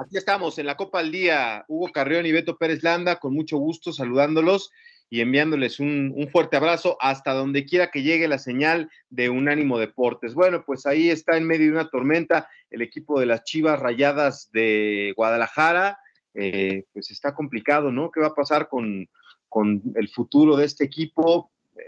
Aquí 0.00 0.16
estamos 0.16 0.56
en 0.60 0.66
la 0.66 0.76
Copa 0.76 1.00
al 1.00 1.10
Día, 1.10 1.64
Hugo 1.66 1.90
Carrión 1.90 2.24
y 2.24 2.30
Beto 2.30 2.56
Pérez 2.56 2.84
Landa, 2.84 3.18
con 3.18 3.34
mucho 3.34 3.58
gusto 3.58 3.92
saludándolos 3.92 4.70
y 5.10 5.22
enviándoles 5.22 5.80
un, 5.80 6.12
un, 6.14 6.28
fuerte 6.28 6.56
abrazo 6.56 6.96
hasta 7.00 7.32
donde 7.32 7.64
quiera 7.64 7.90
que 7.90 8.04
llegue 8.04 8.28
la 8.28 8.38
señal 8.38 8.92
de 9.10 9.28
Unánimo 9.28 9.76
Deportes. 9.76 10.34
Bueno, 10.34 10.62
pues 10.64 10.86
ahí 10.86 11.10
está 11.10 11.36
en 11.36 11.48
medio 11.48 11.66
de 11.66 11.72
una 11.72 11.90
tormenta 11.90 12.48
el 12.70 12.82
equipo 12.82 13.18
de 13.18 13.26
las 13.26 13.42
Chivas 13.42 13.80
Rayadas 13.80 14.52
de 14.52 15.14
Guadalajara. 15.16 15.98
Eh, 16.34 16.84
pues 16.92 17.10
está 17.10 17.34
complicado, 17.34 17.90
¿no? 17.90 18.12
¿Qué 18.12 18.20
va 18.20 18.28
a 18.28 18.34
pasar 18.36 18.68
con, 18.68 19.08
con 19.48 19.82
el 19.96 20.08
futuro 20.10 20.56
de 20.56 20.66
este 20.66 20.84
equipo? 20.84 21.50
Eh, 21.76 21.82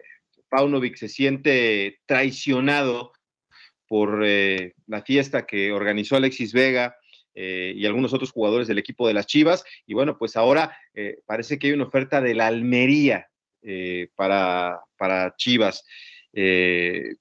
Paunovic 0.48 0.96
se 0.96 1.08
siente 1.08 2.00
traicionado 2.06 3.12
por 3.86 4.24
eh, 4.24 4.74
la 4.88 5.02
fiesta 5.02 5.46
que 5.46 5.70
organizó 5.70 6.16
Alexis 6.16 6.52
Vega 6.52 6.96
eh, 7.34 7.72
y 7.76 7.86
algunos 7.86 8.12
otros 8.12 8.32
jugadores 8.32 8.66
del 8.68 8.78
equipo 8.78 9.06
de 9.06 9.14
las 9.14 9.26
Chivas. 9.26 9.64
Y 9.86 9.94
bueno, 9.94 10.18
pues 10.18 10.36
ahora 10.36 10.76
eh, 10.94 11.18
parece 11.26 11.58
que 11.58 11.68
hay 11.68 11.72
una 11.72 11.84
oferta 11.84 12.20
de 12.20 12.34
la 12.34 12.46
Almería 12.46 13.28
eh, 13.62 14.08
para, 14.14 14.80
para, 14.96 15.34
Chivas 15.36 15.84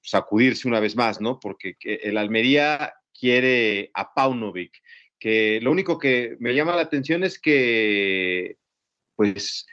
sacudirse 0.02 0.68
una 0.68 0.78
vez 0.78 0.94
más, 0.94 1.20
¿no? 1.20 1.40
Porque 1.40 1.74
el 1.82 2.16
Almería 2.16 2.94
quiere 3.12 3.90
a 3.92 4.14
Paunovic, 4.14 4.72
que 5.18 5.60
lo 5.60 5.72
único 5.72 5.98
que 5.98 6.36
me 6.38 6.54
llama 6.54 6.76
la 6.76 6.82
atención 6.82 7.24
es 7.24 7.40
que, 7.40 8.56
pues, 9.16 9.66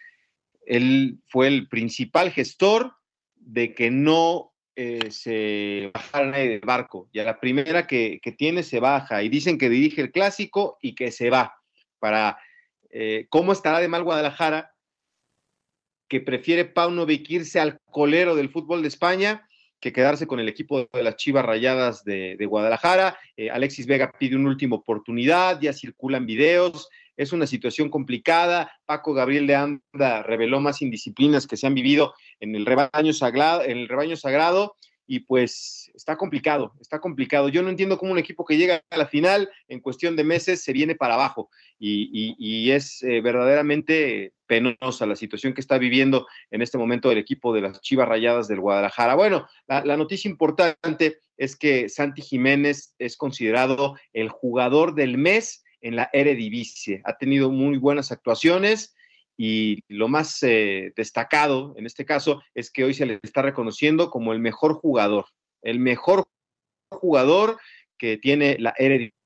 él 0.66 1.19
fue 1.27 1.47
el 1.47 1.69
principal 1.69 2.31
gestor 2.31 2.94
de 3.35 3.75
que 3.75 3.91
no 3.91 4.53
eh, 4.80 5.09
se 5.09 5.89
bajaron 5.92 6.33
del 6.33 6.59
barco 6.59 7.09
y 7.11 7.17
a 7.17 7.23
la 7.23 7.39
primera 7.39 7.88
que, 7.88 8.20
que, 8.22 8.31
tiene 8.31 8.61
se 8.61 8.80
baja 8.80 9.23
y 9.23 9.30
dicen 9.30 9.58
que 9.58 9.69
dirige 9.69 10.02
el 10.02 10.11
clásico 10.11 10.78
y 10.84 10.94
que 10.94 11.11
se 11.11 11.31
va 11.31 11.56
para 11.97 12.38
eh, 12.92 13.25
cómo 13.30 13.53
estará 13.53 13.80
de 13.80 13.88
mal 13.88 14.03
Guadalajara 14.03 14.75
que 16.08 16.22
prefiere 16.22 16.66
Paunovic 16.66 17.28
irse 17.28 17.59
al 17.59 17.80
colero 17.89 18.36
del 18.36 18.52
fútbol 18.52 18.84
de 18.84 18.89
España 18.89 19.50
que 19.80 19.92
quedarse 19.92 20.28
con 20.28 20.39
el 20.39 20.47
equipo 20.47 20.88
de 20.94 21.03
las 21.03 21.16
Chivas 21.16 21.44
Rayadas 21.44 22.03
de, 22.03 22.36
de 22.38 22.45
Guadalajara. 22.45 23.17
Eh, 23.36 23.50
Alexis 23.50 23.88
Vega 23.88 24.12
pide 24.12 24.35
una 24.35 24.50
última 24.50 24.75
oportunidad, 24.75 25.59
ya 25.59 25.74
circulan 25.74 26.28
videos, 26.28 26.88
es 27.17 27.33
una 27.33 27.47
situación 27.47 27.89
complicada. 27.89 28.72
Paco 28.85 29.13
Gabriel 29.13 29.47
de 29.47 29.55
Anda 29.55 30.23
reveló 30.23 30.61
más 30.61 30.81
indisciplinas 30.81 31.47
que 31.47 31.57
se 31.57 31.67
han 31.67 31.73
vivido 31.73 32.13
en 32.39 32.55
el 32.55 32.66
rebaño 32.66 33.11
sagrado, 33.11 33.63
en 33.63 33.78
el 33.78 33.89
rebaño 33.89 34.16
sagrado 34.16 34.75
y 35.07 35.22
pues 35.22 35.89
está 35.95 36.17
complicado, 36.17 36.73
está 36.81 37.00
complicado. 37.00 37.47
Yo 37.47 37.63
no 37.63 37.69
entiendo 37.69 37.97
cómo 37.97 38.11
un 38.11 38.19
equipo 38.19 38.45
que 38.45 38.57
llega 38.57 38.83
a 38.89 38.97
la 38.97 39.07
final 39.07 39.50
en 39.69 39.79
cuestión 39.79 40.17
de 40.17 40.25
meses 40.25 40.63
se 40.63 40.73
viene 40.73 40.95
para 40.95 41.13
abajo 41.13 41.50
y, 41.79 42.69
es 42.72 43.01
eh, 43.03 43.22
verdaderamente 43.22 44.33
penosa 44.45 45.06
la 45.06 45.16
situación 45.16 45.53
que 45.53 45.61
está 45.61 45.77
viviendo 45.77 46.27
en 46.51 46.61
este 46.61 46.77
momento 46.77 47.11
el 47.11 47.17
equipo 47.17 47.53
de 47.53 47.61
las 47.61 47.81
Chivas 47.81 48.07
Rayadas 48.07 48.47
del 48.47 48.59
Guadalajara. 48.59 49.16
Bueno, 49.16 49.47
la, 49.67 49.85
la 49.85 49.95
noticia 49.95 50.29
importante 50.29 51.19
es 51.38 51.56
que 51.56 51.88
Santi 51.88 52.22
Jiménez 52.22 52.94
es 53.00 53.16
considerado 53.16 53.95
el 54.11 54.29
jugador 54.29 54.94
del 54.94 55.17
mes 55.17 55.63
en 55.81 55.95
la 55.95 56.09
Eredivisie. 56.13 57.01
Ha 57.05 57.17
tenido 57.17 57.51
muy 57.51 57.77
buenas 57.77 58.11
actuaciones 58.11 58.95
y 59.38 59.83
lo 59.88 60.07
más 60.07 60.41
eh, 60.43 60.93
destacado 60.95 61.75
en 61.77 61.85
este 61.85 62.05
caso 62.05 62.41
es 62.55 62.71
que 62.71 62.83
hoy 62.83 62.93
se 62.93 63.05
le 63.05 63.19
está 63.21 63.41
reconociendo 63.41 64.09
como 64.09 64.33
el 64.33 64.39
mejor 64.39 64.73
jugador, 64.73 65.25
el 65.61 65.79
mejor 65.79 66.25
jugador 66.89 67.59
que 67.97 68.17
tiene 68.17 68.57
la 68.59 68.73
Eredivisie. 68.77 69.16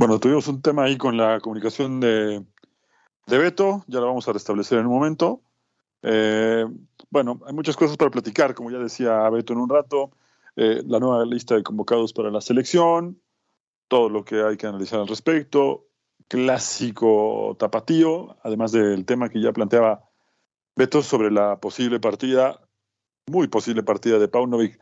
Bueno, 0.00 0.18
tuvimos 0.18 0.48
un 0.48 0.62
tema 0.62 0.84
ahí 0.84 0.96
con 0.96 1.18
la 1.18 1.40
comunicación 1.40 2.00
de, 2.00 2.42
de 3.26 3.38
Beto, 3.38 3.84
ya 3.86 4.00
la 4.00 4.06
vamos 4.06 4.26
a 4.26 4.32
restablecer 4.32 4.78
en 4.78 4.86
un 4.86 4.94
momento. 4.94 5.42
Eh, 6.00 6.64
bueno, 7.10 7.38
hay 7.46 7.52
muchas 7.52 7.76
cosas 7.76 7.98
para 7.98 8.10
platicar, 8.10 8.54
como 8.54 8.70
ya 8.70 8.78
decía 8.78 9.28
Beto 9.28 9.52
en 9.52 9.58
un 9.58 9.68
rato, 9.68 10.12
eh, 10.56 10.82
la 10.86 11.00
nueva 11.00 11.26
lista 11.26 11.54
de 11.54 11.62
convocados 11.62 12.14
para 12.14 12.30
la 12.30 12.40
selección, 12.40 13.20
todo 13.88 14.08
lo 14.08 14.24
que 14.24 14.42
hay 14.42 14.56
que 14.56 14.66
analizar 14.66 15.00
al 15.00 15.06
respecto, 15.06 15.84
clásico 16.28 17.54
tapatío, 17.58 18.38
además 18.42 18.72
del 18.72 19.04
tema 19.04 19.28
que 19.28 19.42
ya 19.42 19.52
planteaba 19.52 20.08
Beto 20.76 21.02
sobre 21.02 21.30
la 21.30 21.60
posible 21.60 22.00
partida, 22.00 22.58
muy 23.26 23.48
posible 23.48 23.82
partida 23.82 24.18
de 24.18 24.28
Paunovic 24.28 24.80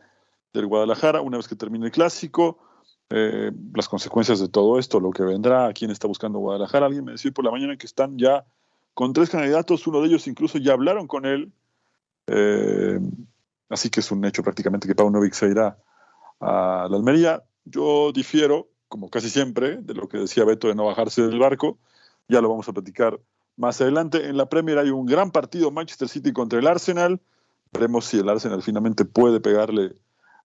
del 0.53 0.67
Guadalajara, 0.67 1.19
una 1.19 1.35
vez 1.35 1.49
que 1.49 1.57
termine 1.57 1.87
el 1.87 1.91
clásico 1.91 2.68
eh, 3.09 3.51
las 3.73 3.89
consecuencias 3.89 4.39
de 4.39 4.49
todo 4.49 4.77
esto, 4.77 4.99
lo 4.99 5.11
que 5.11 5.23
vendrá, 5.23 5.73
quién 5.73 5.91
está 5.91 6.07
buscando 6.07 6.39
Guadalajara. 6.39 6.85
Alguien 6.85 7.05
me 7.05 7.13
decía 7.13 7.31
por 7.31 7.43
la 7.43 7.51
mañana 7.51 7.75
que 7.75 7.87
están 7.87 8.17
ya 8.17 8.45
con 8.93 9.13
tres 9.13 9.29
candidatos, 9.29 9.87
uno 9.87 10.01
de 10.01 10.07
ellos 10.07 10.27
incluso 10.27 10.57
ya 10.57 10.73
hablaron 10.73 11.07
con 11.07 11.25
él, 11.25 11.51
eh, 12.27 12.99
así 13.69 13.89
que 13.89 14.01
es 14.01 14.11
un 14.11 14.23
hecho 14.25 14.43
prácticamente 14.43 14.87
que 14.87 14.95
Paunovic 14.95 15.33
se 15.33 15.47
irá 15.47 15.77
a 16.39 16.87
la 16.89 16.97
Almería. 16.97 17.43
Yo 17.65 18.11
difiero, 18.11 18.67
como 18.87 19.09
casi 19.09 19.29
siempre, 19.29 19.77
de 19.77 19.93
lo 19.93 20.07
que 20.07 20.17
decía 20.17 20.43
Beto 20.43 20.67
de 20.67 20.75
no 20.75 20.85
bajarse 20.85 21.21
del 21.21 21.39
barco, 21.39 21.77
ya 22.27 22.41
lo 22.41 22.49
vamos 22.49 22.67
a 22.67 22.73
platicar 22.73 23.19
más 23.55 23.81
adelante. 23.81 24.27
En 24.27 24.37
la 24.37 24.47
Premier 24.47 24.77
hay 24.77 24.89
un 24.89 25.05
gran 25.05 25.31
partido, 25.31 25.71
Manchester 25.71 26.07
City 26.07 26.31
contra 26.31 26.59
el 26.59 26.67
Arsenal. 26.67 27.19
Veremos 27.71 28.05
si 28.05 28.19
el 28.19 28.29
Arsenal 28.29 28.61
finalmente 28.61 29.05
puede 29.05 29.39
pegarle 29.39 29.95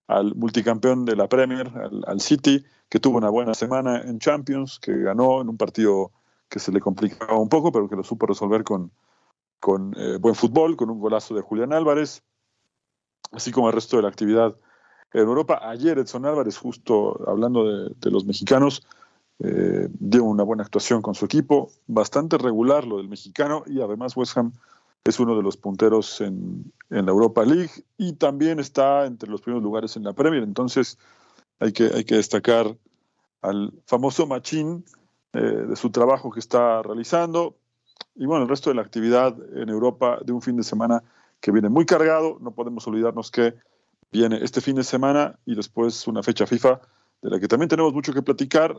al 0.06 0.34
multicampeón 0.34 1.04
de 1.04 1.16
la 1.16 1.28
Premier, 1.28 1.70
al, 2.06 2.20
City, 2.20 2.64
que 2.88 3.00
tuvo 3.00 3.18
una 3.18 3.30
buena 3.30 3.54
semana 3.54 4.02
en 4.02 4.18
Champions, 4.18 4.78
que 4.78 4.96
ganó 4.96 5.40
en 5.40 5.48
un 5.48 5.56
partido 5.56 6.12
que 6.48 6.58
se 6.58 6.72
le 6.72 6.80
complicaba 6.80 7.38
un 7.38 7.48
poco, 7.48 7.72
pero 7.72 7.88
que 7.88 7.96
lo 7.96 8.04
supo 8.04 8.26
resolver 8.26 8.64
con, 8.64 8.90
con 9.60 9.94
eh, 9.96 10.18
buen 10.18 10.34
fútbol, 10.34 10.76
con 10.76 10.90
un 10.90 11.00
golazo 11.00 11.34
de 11.34 11.40
Julián 11.40 11.72
Álvarez, 11.72 12.22
así 13.32 13.50
como 13.50 13.68
el 13.68 13.74
resto 13.74 13.96
de 13.96 14.02
la 14.02 14.08
actividad 14.08 14.54
en 15.12 15.20
Europa. 15.22 15.60
Ayer 15.62 15.98
Edson 15.98 16.26
Álvarez, 16.26 16.58
justo 16.58 17.18
hablando 17.26 17.64
de, 17.64 17.94
de 17.96 18.10
los 18.10 18.24
mexicanos, 18.24 18.86
eh, 19.40 19.88
dio 19.98 20.24
una 20.24 20.44
buena 20.44 20.62
actuación 20.62 21.02
con 21.02 21.14
su 21.14 21.24
equipo, 21.24 21.70
bastante 21.86 22.38
regular 22.38 22.86
lo 22.86 22.98
del 22.98 23.08
mexicano, 23.08 23.64
y 23.66 23.80
además 23.80 24.16
West 24.16 24.36
Ham 24.36 24.52
es 25.04 25.20
uno 25.20 25.36
de 25.36 25.42
los 25.42 25.56
punteros 25.56 26.20
en, 26.22 26.72
en, 26.90 27.04
la 27.04 27.12
Europa 27.12 27.44
League 27.44 27.70
y 27.98 28.14
también 28.14 28.58
está 28.58 29.04
entre 29.04 29.30
los 29.30 29.42
primeros 29.42 29.62
lugares 29.62 29.96
en 29.96 30.04
la 30.04 30.14
Premier. 30.14 30.42
Entonces 30.42 30.98
hay 31.60 31.72
que, 31.72 31.90
hay 31.94 32.04
que 32.04 32.16
destacar 32.16 32.76
al 33.42 33.72
famoso 33.86 34.26
Machín 34.26 34.84
eh, 35.34 35.40
de 35.40 35.76
su 35.76 35.90
trabajo 35.90 36.30
que 36.30 36.40
está 36.40 36.82
realizando 36.82 37.56
y 38.14 38.24
bueno, 38.26 38.44
el 38.44 38.48
resto 38.48 38.70
de 38.70 38.76
la 38.76 38.82
actividad 38.82 39.36
en 39.54 39.68
Europa 39.68 40.18
de 40.24 40.32
un 40.32 40.40
fin 40.40 40.56
de 40.56 40.62
semana 40.62 41.02
que 41.40 41.52
viene 41.52 41.68
muy 41.68 41.84
cargado. 41.84 42.38
No 42.40 42.52
podemos 42.52 42.86
olvidarnos 42.86 43.30
que 43.30 43.54
viene 44.10 44.38
este 44.42 44.60
fin 44.60 44.76
de 44.76 44.84
semana 44.84 45.38
y 45.44 45.54
después 45.54 46.06
una 46.06 46.22
fecha 46.22 46.46
FIFA 46.46 46.80
de 47.20 47.30
la 47.30 47.40
que 47.40 47.48
también 47.48 47.68
tenemos 47.68 47.92
mucho 47.92 48.14
que 48.14 48.22
platicar. 48.22 48.74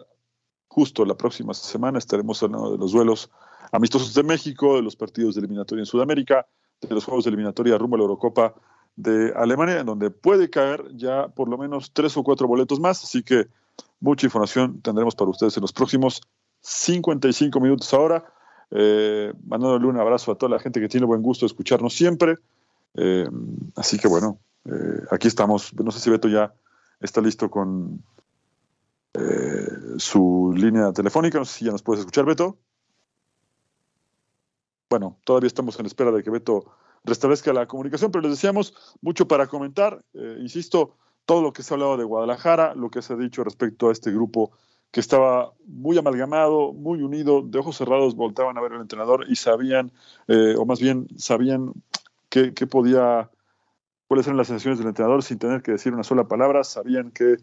justo 0.67 1.05
la 1.05 1.15
próxima 1.15 1.53
semana 1.53 1.99
estaremos 1.99 2.41
hablando 2.41 2.71
de 2.71 2.77
los 2.77 2.91
duelos 2.91 3.29
amistosos 3.71 4.13
de 4.13 4.23
México, 4.23 4.75
de 4.75 4.81
los 4.81 4.95
partidos 4.95 5.35
de 5.35 5.39
eliminatoria 5.39 5.81
en 5.81 5.85
Sudamérica, 5.85 6.47
de 6.81 6.93
los 6.93 7.05
juegos 7.05 7.23
de 7.23 7.29
eliminatoria 7.29 7.77
rumbo 7.77 7.95
a 7.95 7.99
la 7.99 8.03
Eurocopa 8.03 8.53
de 8.95 9.33
Alemania, 9.35 9.79
en 9.79 9.85
donde 9.85 10.09
puede 10.09 10.49
caer 10.49 10.83
ya 10.95 11.27
por 11.27 11.49
lo 11.49 11.57
menos 11.57 11.91
tres 11.91 12.15
o 12.17 12.23
cuatro 12.23 12.47
boletos 12.47 12.79
más. 12.79 13.03
Así 13.03 13.23
que 13.23 13.47
mucha 13.99 14.25
información 14.25 14.81
tendremos 14.81 15.15
para 15.15 15.29
ustedes 15.31 15.57
en 15.57 15.61
los 15.61 15.73
próximos 15.73 16.21
55 16.61 17.59
minutos 17.59 17.93
ahora. 17.93 18.25
Eh, 18.71 19.31
mandándole 19.45 19.85
un 19.85 19.99
abrazo 19.99 20.31
a 20.31 20.35
toda 20.35 20.49
la 20.49 20.59
gente 20.59 20.81
que 20.81 20.87
tiene 20.87 21.05
buen 21.05 21.21
gusto 21.21 21.45
de 21.45 21.47
escucharnos 21.47 21.93
siempre. 21.93 22.35
Eh, 22.95 23.27
así 23.75 23.99
que 23.99 24.07
bueno, 24.07 24.39
eh, 24.65 25.01
aquí 25.11 25.27
estamos. 25.27 25.73
No 25.73 25.91
sé 25.91 25.99
si 25.99 26.09
Beto 26.09 26.27
ya 26.27 26.53
está 26.99 27.21
listo 27.21 27.49
con 27.49 28.03
su 29.97 30.53
línea 30.53 30.91
telefónica. 30.91 31.39
No 31.39 31.45
sé 31.45 31.59
si 31.59 31.65
ya 31.65 31.71
nos 31.71 31.83
puedes 31.83 32.01
escuchar, 32.01 32.25
Beto. 32.25 32.57
Bueno, 34.89 35.17
todavía 35.25 35.47
estamos 35.47 35.79
en 35.79 35.85
espera 35.85 36.11
de 36.11 36.23
que 36.23 36.29
Beto 36.29 36.65
restablezca 37.03 37.53
la 37.53 37.67
comunicación, 37.67 38.11
pero 38.11 38.23
les 38.23 38.31
decíamos 38.31 38.73
mucho 39.01 39.27
para 39.27 39.47
comentar. 39.47 40.03
insisto, 40.39 40.95
todo 41.25 41.41
lo 41.41 41.53
que 41.53 41.63
se 41.63 41.73
ha 41.73 41.75
hablado 41.75 41.97
de 41.97 42.03
Guadalajara, 42.03 42.75
lo 42.75 42.89
que 42.89 43.01
se 43.01 43.13
ha 43.13 43.15
dicho 43.15 43.43
respecto 43.43 43.89
a 43.89 43.91
este 43.91 44.11
grupo 44.11 44.51
que 44.91 45.01
estaba 45.01 45.51
muy 45.65 45.97
amalgamado, 45.97 46.71
muy 46.71 47.01
unido, 47.01 47.41
de 47.41 47.59
ojos 47.59 47.75
cerrados 47.75 48.15
voltaban 48.15 48.57
a 48.57 48.61
ver 48.61 48.73
al 48.73 48.81
entrenador 48.81 49.25
y 49.27 49.35
sabían, 49.35 49.91
eh, 50.29 50.55
o 50.57 50.65
más 50.65 50.79
bien 50.79 51.07
sabían 51.17 51.73
qué, 52.29 52.51
podía, 52.65 53.29
cuáles 54.07 54.25
eran 54.27 54.37
las 54.37 54.47
sensaciones 54.47 54.79
del 54.79 54.87
entrenador 54.87 55.21
sin 55.21 55.37
tener 55.37 55.61
que 55.63 55.73
decir 55.73 55.93
una 55.93 56.03
sola 56.03 56.29
palabra, 56.29 56.63
sabían 56.63 57.11
que 57.11 57.37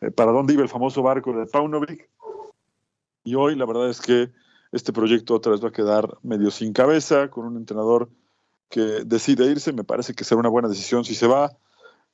eh, 0.00 0.10
para 0.10 0.32
dónde 0.32 0.52
iba 0.52 0.62
el 0.62 0.68
famoso 0.68 1.02
barco 1.02 1.32
de 1.32 1.46
Paunovic. 1.46 2.10
Y 3.24 3.36
hoy 3.36 3.56
la 3.56 3.64
verdad 3.64 3.88
es 3.88 4.00
que 4.00 4.30
este 4.72 4.92
proyecto 4.92 5.34
otra 5.34 5.52
vez 5.52 5.62
va 5.62 5.68
a 5.68 5.72
quedar 5.72 6.18
medio 6.22 6.50
sin 6.50 6.72
cabeza, 6.72 7.28
con 7.28 7.46
un 7.46 7.56
entrenador 7.56 8.10
que 8.68 8.80
decide 9.04 9.46
irse, 9.46 9.72
me 9.72 9.84
parece 9.84 10.14
que 10.14 10.24
será 10.24 10.40
una 10.40 10.48
buena 10.48 10.68
decisión 10.68 11.04
si 11.04 11.14
se 11.14 11.26
va. 11.26 11.52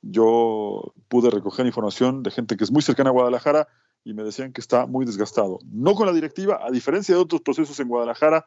Yo 0.01 0.93
pude 1.07 1.29
recoger 1.29 1.65
información 1.65 2.21
de 2.21 2.31
gente 2.31 2.57
que 2.57 2.65
es 2.65 2.71
muy 2.71 2.81
cercana 2.81 3.09
a 3.09 3.13
Guadalajara 3.13 3.67
y 4.03 4.13
me 4.13 4.23
decían 4.23 4.51
que 4.51 4.61
está 4.61 4.85
muy 4.85 5.05
desgastado. 5.05 5.59
No 5.71 5.95
con 5.95 6.05
la 6.05 6.13
directiva, 6.13 6.59
a 6.61 6.69
diferencia 6.69 7.15
de 7.15 7.21
otros 7.21 7.41
procesos 7.41 7.79
en 7.79 7.87
Guadalajara, 7.87 8.45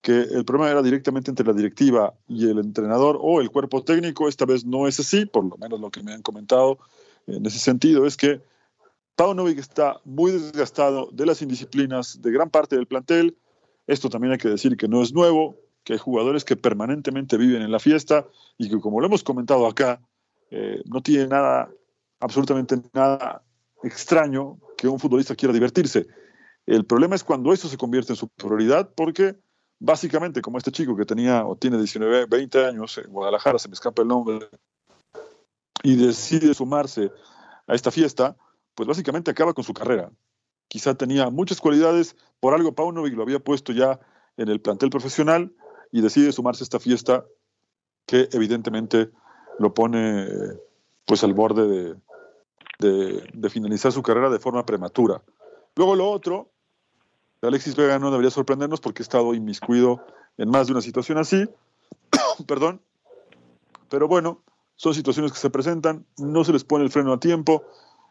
que 0.00 0.20
el 0.20 0.44
problema 0.44 0.70
era 0.70 0.82
directamente 0.82 1.30
entre 1.30 1.46
la 1.46 1.52
directiva 1.52 2.14
y 2.28 2.48
el 2.48 2.58
entrenador 2.58 3.18
o 3.20 3.40
el 3.40 3.50
cuerpo 3.50 3.82
técnico, 3.82 4.28
esta 4.28 4.44
vez 4.44 4.66
no 4.66 4.86
es 4.86 5.00
así, 5.00 5.24
por 5.24 5.44
lo 5.44 5.56
menos 5.56 5.80
lo 5.80 5.90
que 5.90 6.02
me 6.02 6.12
han 6.12 6.22
comentado 6.22 6.78
en 7.26 7.46
ese 7.46 7.58
sentido 7.58 8.04
es 8.04 8.16
que 8.16 8.42
Paunovic 9.16 9.58
está 9.58 10.00
muy 10.04 10.32
desgastado 10.32 11.08
de 11.12 11.26
las 11.26 11.40
indisciplinas 11.40 12.20
de 12.20 12.32
gran 12.32 12.50
parte 12.50 12.76
del 12.76 12.86
plantel. 12.86 13.36
Esto 13.86 14.08
también 14.08 14.32
hay 14.32 14.38
que 14.38 14.48
decir 14.48 14.76
que 14.76 14.88
no 14.88 15.02
es 15.02 15.12
nuevo, 15.12 15.56
que 15.84 15.94
hay 15.94 15.98
jugadores 15.98 16.44
que 16.44 16.56
permanentemente 16.56 17.36
viven 17.36 17.62
en 17.62 17.70
la 17.70 17.78
fiesta 17.78 18.26
y 18.56 18.70
que, 18.70 18.80
como 18.80 19.00
lo 19.00 19.06
hemos 19.06 19.22
comentado 19.22 19.66
acá, 19.66 20.00
eh, 20.50 20.82
no 20.86 21.02
tiene 21.02 21.26
nada, 21.26 21.70
absolutamente 22.20 22.76
nada 22.92 23.42
extraño 23.82 24.58
que 24.76 24.88
un 24.88 24.98
futbolista 24.98 25.34
quiera 25.34 25.52
divertirse. 25.52 26.06
El 26.66 26.86
problema 26.86 27.14
es 27.14 27.24
cuando 27.24 27.52
eso 27.52 27.68
se 27.68 27.76
convierte 27.76 28.12
en 28.12 28.16
su 28.16 28.28
prioridad, 28.28 28.90
porque 28.94 29.36
básicamente, 29.78 30.40
como 30.40 30.56
este 30.56 30.72
chico 30.72 30.96
que 30.96 31.04
tenía 31.04 31.44
o 31.44 31.56
tiene 31.56 31.76
19, 31.76 32.26
20 32.26 32.64
años 32.64 32.96
en 32.98 33.12
Guadalajara, 33.12 33.58
se 33.58 33.68
me 33.68 33.74
escapa 33.74 34.02
el 34.02 34.08
nombre, 34.08 34.48
y 35.82 35.96
decide 35.96 36.54
sumarse 36.54 37.12
a 37.66 37.74
esta 37.74 37.90
fiesta, 37.90 38.36
pues 38.74 38.88
básicamente 38.88 39.30
acaba 39.30 39.52
con 39.52 39.62
su 39.62 39.74
carrera. 39.74 40.10
Quizá 40.68 40.94
tenía 40.94 41.28
muchas 41.28 41.60
cualidades, 41.60 42.16
por 42.44 42.52
algo 42.52 42.74
Paunovic 42.74 43.14
lo 43.14 43.22
había 43.22 43.38
puesto 43.38 43.72
ya 43.72 43.98
en 44.36 44.50
el 44.50 44.60
plantel 44.60 44.90
profesional 44.90 45.50
y 45.90 46.02
decide 46.02 46.30
sumarse 46.30 46.62
a 46.62 46.66
esta 46.66 46.78
fiesta 46.78 47.24
que 48.04 48.28
evidentemente 48.32 49.08
lo 49.58 49.72
pone 49.72 50.28
pues 51.06 51.24
al 51.24 51.32
borde 51.32 51.96
de, 52.80 53.48
finalizar 53.48 53.92
su 53.92 54.02
carrera 54.02 54.28
de 54.28 54.38
forma 54.38 54.66
prematura. 54.66 55.22
Luego 55.74 55.96
lo 55.96 56.10
otro, 56.10 56.50
Alexis 57.40 57.76
Vega 57.76 57.98
no 57.98 58.10
debería 58.10 58.30
sorprendernos 58.30 58.82
porque 58.82 59.00
ha 59.00 59.04
estado 59.04 59.32
inmiscuido 59.32 60.04
en 60.36 60.50
más 60.50 60.66
de 60.66 60.74
una 60.74 60.82
situación 60.82 61.16
así, 61.16 61.48
perdón, 62.46 62.82
pero 63.88 64.06
bueno, 64.06 64.42
son 64.76 64.92
situaciones 64.92 65.32
que 65.32 65.38
se 65.38 65.48
presentan, 65.48 66.04
no 66.18 66.44
se 66.44 66.52
les 66.52 66.64
pone 66.64 66.84
el 66.84 66.90
freno 66.90 67.14
a 67.14 67.20
tiempo 67.20 67.64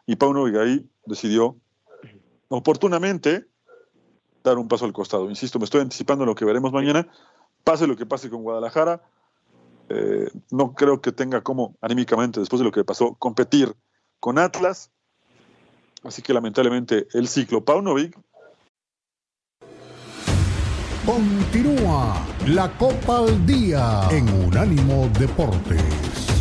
y 0.06 0.16
Pauno 0.16 0.42
Vigaí 0.42 0.90
decidió 1.06 1.56
oportunamente 2.48 3.46
dar 4.44 4.58
un 4.58 4.68
paso 4.68 4.84
al 4.84 4.92
costado. 4.92 5.28
Insisto, 5.28 5.58
me 5.58 5.64
estoy 5.64 5.80
anticipando 5.80 6.24
lo 6.24 6.34
que 6.34 6.44
veremos 6.44 6.72
mañana, 6.72 7.08
pase 7.64 7.86
lo 7.86 7.96
que 7.96 8.06
pase 8.06 8.30
con 8.30 8.42
Guadalajara, 8.42 9.02
eh, 9.88 10.28
no 10.50 10.74
creo 10.74 11.00
que 11.00 11.12
tenga 11.12 11.42
como 11.42 11.76
anímicamente, 11.80 12.40
después 12.40 12.60
de 12.60 12.64
lo 12.64 12.72
que 12.72 12.84
pasó, 12.84 13.14
competir 13.14 13.74
con 14.20 14.38
Atlas. 14.38 14.90
Así 16.02 16.22
que 16.22 16.34
lamentablemente 16.34 17.08
el 17.14 17.28
ciclo 17.28 17.64
Paunovic. 17.64 18.16
Continúa 21.06 22.26
la 22.46 22.76
Copa 22.78 23.18
al 23.18 23.44
Día 23.44 24.08
en 24.10 24.28
Unánimo 24.46 25.08
Deportes. 25.18 26.33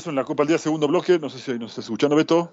Regreso 0.00 0.10
en 0.10 0.16
la 0.16 0.24
Copa 0.24 0.44
al 0.44 0.48
Día, 0.48 0.56
segundo 0.56 0.88
bloque. 0.88 1.18
No 1.18 1.28
sé 1.28 1.38
si 1.38 1.58
nos 1.58 1.72
está 1.72 1.82
escuchando 1.82 2.16
Beto. 2.16 2.50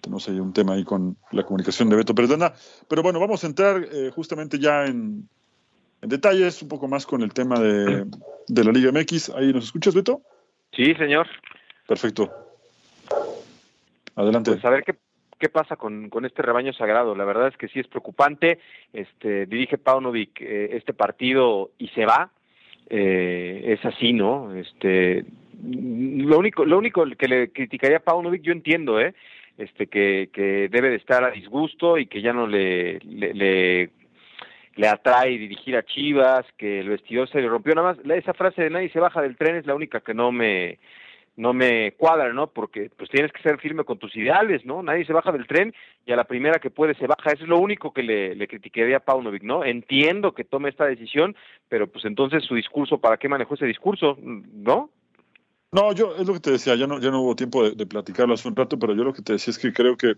Tenemos 0.00 0.26
ahí 0.28 0.40
un 0.40 0.52
tema 0.54 0.74
ahí 0.74 0.84
con 0.84 1.16
la 1.30 1.42
comunicación 1.42 1.90
de 1.90 1.96
Beto 1.96 2.14
Perdona. 2.14 2.54
Pero 2.88 3.02
bueno, 3.02 3.20
vamos 3.20 3.44
a 3.44 3.46
entrar 3.46 3.84
eh, 3.92 4.10
justamente 4.14 4.58
ya 4.58 4.86
en, 4.86 5.28
detalles, 6.00 6.62
un 6.62 6.68
poco 6.68 6.88
más 6.88 7.04
con 7.04 7.22
el 7.22 7.34
tema 7.34 7.60
de, 7.60 8.06
la 8.48 8.72
Liga 8.72 8.92
MX. 8.92 9.30
¿Ahí 9.30 9.52
nos 9.52 9.64
escuchas, 9.64 9.94
Beto? 9.94 10.22
Sí, 10.72 10.94
señor. 10.94 11.26
Perfecto. 11.86 12.30
Adelante. 14.16 14.52
Pues 14.52 14.64
a 14.64 14.70
ver 14.70 14.84
qué, 14.84 14.96
qué 15.38 15.50
pasa 15.50 15.76
con, 15.76 16.08
con, 16.08 16.24
este 16.24 16.40
rebaño 16.40 16.72
sagrado. 16.72 17.14
La 17.14 17.24
verdad 17.24 17.48
es 17.48 17.58
que 17.58 17.68
sí 17.68 17.80
es 17.80 17.88
preocupante. 17.88 18.58
Este, 18.94 19.44
dirige 19.44 19.76
Paunovic 19.76 20.40
eh, 20.40 20.76
este 20.76 20.94
partido 20.94 21.72
y 21.76 21.88
se 21.88 22.06
va 22.06 22.30
eh, 22.88 23.62
es 23.66 23.84
así, 23.84 24.12
¿no? 24.12 24.54
Este, 24.54 25.24
lo 25.62 26.38
único, 26.38 26.64
lo 26.64 26.78
único 26.78 27.04
que 27.18 27.28
le 27.28 27.50
criticaría 27.50 27.98
a 27.98 28.00
Paunovic, 28.00 28.42
yo 28.42 28.52
entiendo, 28.52 29.00
¿eh? 29.00 29.14
Este, 29.56 29.86
que, 29.86 30.30
que 30.32 30.68
debe 30.68 30.90
de 30.90 30.96
estar 30.96 31.22
a 31.22 31.30
disgusto 31.30 31.96
y 31.96 32.06
que 32.06 32.20
ya 32.20 32.32
no 32.32 32.46
le, 32.46 32.98
le, 33.00 33.90
le, 34.74 34.88
atrae 34.88 35.38
dirigir 35.38 35.76
a 35.76 35.84
Chivas, 35.84 36.44
que 36.58 36.80
el 36.80 36.88
vestidor 36.88 37.28
se 37.28 37.40
le 37.40 37.48
rompió. 37.48 37.74
Nada 37.74 37.94
más, 37.94 38.16
esa 38.16 38.34
frase 38.34 38.62
de 38.62 38.70
nadie 38.70 38.90
se 38.90 38.98
baja 38.98 39.22
del 39.22 39.36
tren 39.36 39.54
es 39.54 39.66
la 39.66 39.76
única 39.76 40.00
que 40.00 40.12
no 40.12 40.32
me, 40.32 40.80
no 41.36 41.52
me 41.52 41.92
cuadra, 41.92 42.32
¿no? 42.32 42.48
Porque 42.48 42.90
pues 42.96 43.10
tienes 43.10 43.30
que 43.30 43.42
ser 43.42 43.58
firme 43.58 43.84
con 43.84 43.98
tus 43.98 44.16
ideales, 44.16 44.64
¿no? 44.64 44.82
Nadie 44.82 45.04
se 45.04 45.12
baja 45.12 45.30
del 45.30 45.46
tren 45.46 45.72
y 46.04 46.12
a 46.12 46.16
la 46.16 46.24
primera 46.24 46.58
que 46.58 46.70
puede 46.70 46.94
se 46.94 47.06
baja. 47.06 47.30
Eso 47.30 47.44
es 47.44 47.48
lo 47.48 47.58
único 47.58 47.92
que 47.92 48.02
le, 48.02 48.34
le 48.34 48.48
criticaría 48.48 48.96
a 48.96 49.04
Paunovic, 49.04 49.44
¿no? 49.44 49.64
Entiendo 49.64 50.32
que 50.32 50.44
tome 50.44 50.68
esta 50.68 50.86
decisión, 50.86 51.36
pero 51.68 51.86
pues 51.86 52.04
entonces 52.04 52.44
su 52.44 52.56
discurso, 52.56 52.98
¿para 52.98 53.16
qué 53.16 53.28
manejó 53.28 53.54
ese 53.54 53.66
discurso? 53.66 54.18
¿No? 54.20 54.90
No, 55.74 55.92
yo 55.92 56.14
es 56.14 56.24
lo 56.24 56.34
que 56.34 56.40
te 56.40 56.52
decía, 56.52 56.76
ya 56.76 56.86
no, 56.86 57.00
ya 57.00 57.10
no 57.10 57.20
hubo 57.20 57.34
tiempo 57.34 57.68
de, 57.68 57.84
platicarlo 57.84 58.34
hace 58.34 58.46
un 58.46 58.54
rato, 58.54 58.78
pero 58.78 58.94
yo 58.94 59.02
lo 59.02 59.12
que 59.12 59.22
te 59.22 59.32
decía 59.32 59.50
es 59.50 59.58
que 59.58 59.72
creo 59.72 59.96
que 59.96 60.14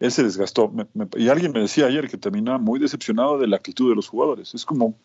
él 0.00 0.10
se 0.10 0.24
desgastó. 0.24 0.72
y 1.16 1.28
alguien 1.28 1.52
me 1.52 1.60
decía 1.60 1.86
ayer 1.86 2.08
que 2.08 2.16
terminaba 2.16 2.58
muy 2.58 2.80
decepcionado 2.80 3.38
de 3.38 3.46
la 3.46 3.54
actitud 3.54 3.90
de 3.90 3.94
los 3.94 4.08
jugadores. 4.08 4.52
Es 4.52 4.64
como 4.64 4.98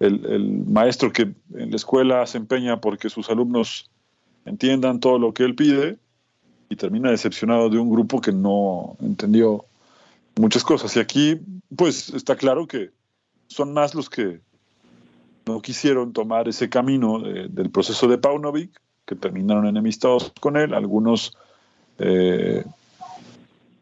el, 0.00 0.26
el 0.26 0.64
maestro 0.66 1.12
que 1.12 1.22
en 1.54 1.70
la 1.70 1.76
escuela 1.76 2.26
se 2.26 2.38
empeña 2.38 2.80
porque 2.80 3.10
sus 3.10 3.30
alumnos 3.30 3.92
entiendan 4.44 4.98
todo 4.98 5.20
lo 5.20 5.32
que 5.32 5.44
él 5.44 5.54
pide 5.54 6.00
y 6.68 6.74
termina 6.74 7.12
decepcionado 7.12 7.70
de 7.70 7.78
un 7.78 7.88
grupo 7.88 8.20
que 8.20 8.32
no 8.32 8.96
entendió 9.00 9.66
muchas 10.34 10.64
cosas. 10.64 10.96
Y 10.96 10.98
aquí, 10.98 11.40
pues, 11.76 12.08
está 12.08 12.34
claro 12.34 12.66
que 12.66 12.90
son 13.46 13.72
más 13.72 13.94
los 13.94 14.10
que 14.10 14.40
no 15.48 15.62
quisieron 15.62 16.12
tomar 16.12 16.48
ese 16.48 16.68
camino 16.68 17.18
del 17.20 17.70
proceso 17.70 18.06
de 18.06 18.18
Paunovic, 18.18 18.70
que 19.06 19.14
terminaron 19.14 19.66
enemistados 19.66 20.32
con 20.40 20.56
él. 20.56 20.74
Algunos, 20.74 21.36
eh, 21.98 22.62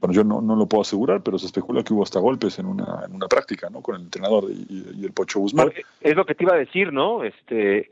bueno, 0.00 0.14
yo 0.14 0.22
no, 0.24 0.40
lo 0.40 0.66
puedo 0.66 0.82
asegurar, 0.82 1.22
pero 1.22 1.38
se 1.38 1.46
especula 1.46 1.82
que 1.82 1.92
hubo 1.92 2.04
hasta 2.04 2.20
golpes 2.20 2.58
en 2.58 2.66
una, 2.66 3.02
en 3.04 3.14
una 3.14 3.26
práctica, 3.26 3.68
¿no? 3.68 3.80
Con 3.80 3.96
el 3.96 4.02
entrenador 4.02 4.44
y, 4.50 5.00
y 5.00 5.04
el 5.04 5.12
Pocho 5.12 5.40
Guzmán. 5.40 5.72
Es 6.00 6.14
lo 6.14 6.24
que 6.24 6.34
te 6.34 6.44
iba 6.44 6.54
a 6.54 6.58
decir, 6.58 6.92
¿no? 6.92 7.24
Este, 7.24 7.90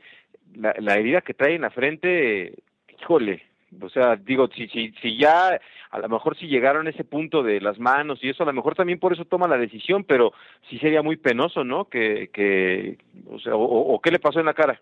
la, 0.55 0.73
la 0.79 0.95
herida 0.95 1.21
que 1.21 1.33
trae 1.33 1.55
en 1.55 1.61
la 1.61 1.69
frente, 1.71 2.53
híjole, 3.01 3.43
o 3.81 3.89
sea, 3.89 4.15
digo, 4.15 4.47
si, 4.47 4.67
si, 4.69 4.93
si 5.01 5.17
ya 5.17 5.59
a 5.95 5.99
lo 5.99 6.09
mejor 6.09 6.37
si 6.37 6.47
llegaron 6.47 6.87
a 6.87 6.89
ese 6.89 7.05
punto 7.05 7.41
de 7.41 7.61
las 7.61 7.79
manos 7.79 8.19
y 8.21 8.29
eso, 8.29 8.43
a 8.43 8.45
lo 8.45 8.53
mejor 8.53 8.75
también 8.75 8.99
por 8.99 9.13
eso 9.13 9.23
toma 9.23 9.47
la 9.47 9.57
decisión, 9.57 10.03
pero 10.03 10.33
sí 10.69 10.77
sería 10.77 11.01
muy 11.01 11.15
penoso, 11.15 11.63
¿no? 11.63 11.85
Que, 11.85 12.29
que 12.33 12.97
o 13.31 13.39
sea, 13.39 13.53
o, 13.55 13.99
qué 14.01 14.11
le 14.11 14.19
pasó 14.19 14.39
en 14.39 14.45
la 14.47 14.53
cara. 14.53 14.81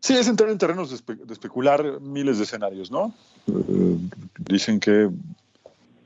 Sí, 0.00 0.14
es 0.14 0.28
entrar 0.28 0.50
en 0.50 0.58
terrenos 0.58 0.90
de, 0.90 1.32
especular 1.32 2.00
miles 2.00 2.38
de 2.38 2.44
escenarios, 2.44 2.90
¿no? 2.90 3.14
Eh, 3.48 3.96
dicen 4.38 4.80
que 4.80 5.08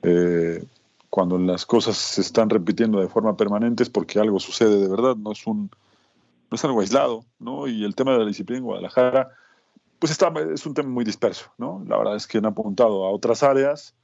eh, 0.03 0.63
cuando 1.09 1.39
las 1.39 1.65
cosas 1.65 1.97
se 1.97 2.21
están 2.21 2.51
repitiendo 2.51 3.01
de 3.01 3.09
forma 3.09 3.37
permanente 3.37 3.83
es 3.83 3.91
porque 3.91 4.21
algo 4.21 4.39
sucede 4.41 4.79
de 4.79 4.89
verdad, 4.89 5.17
no 5.17 5.33
es 5.33 5.47
un 5.47 5.71
no 6.51 6.55
es 6.55 6.65
algo 6.65 6.81
aislado, 6.81 7.25
¿no? 7.39 7.67
Y 7.67 7.85
el 7.85 7.95
tema 7.95 8.13
de 8.13 8.19
la 8.19 8.27
disciplina 8.27 8.59
en 8.59 8.65
Guadalajara 8.65 9.31
pues 10.01 10.11
está, 10.11 10.33
es 10.53 10.65
un 10.67 10.75
tema 10.75 10.89
muy 10.89 11.05
disperso, 11.05 11.53
¿no? 11.59 11.85
La 11.87 11.99
verdad 11.99 12.17
es 12.17 12.27
que 12.27 12.39
han 12.39 12.47
apuntado 12.47 13.05
a 13.05 13.11
otras 13.11 13.43
áreas, 13.43 13.95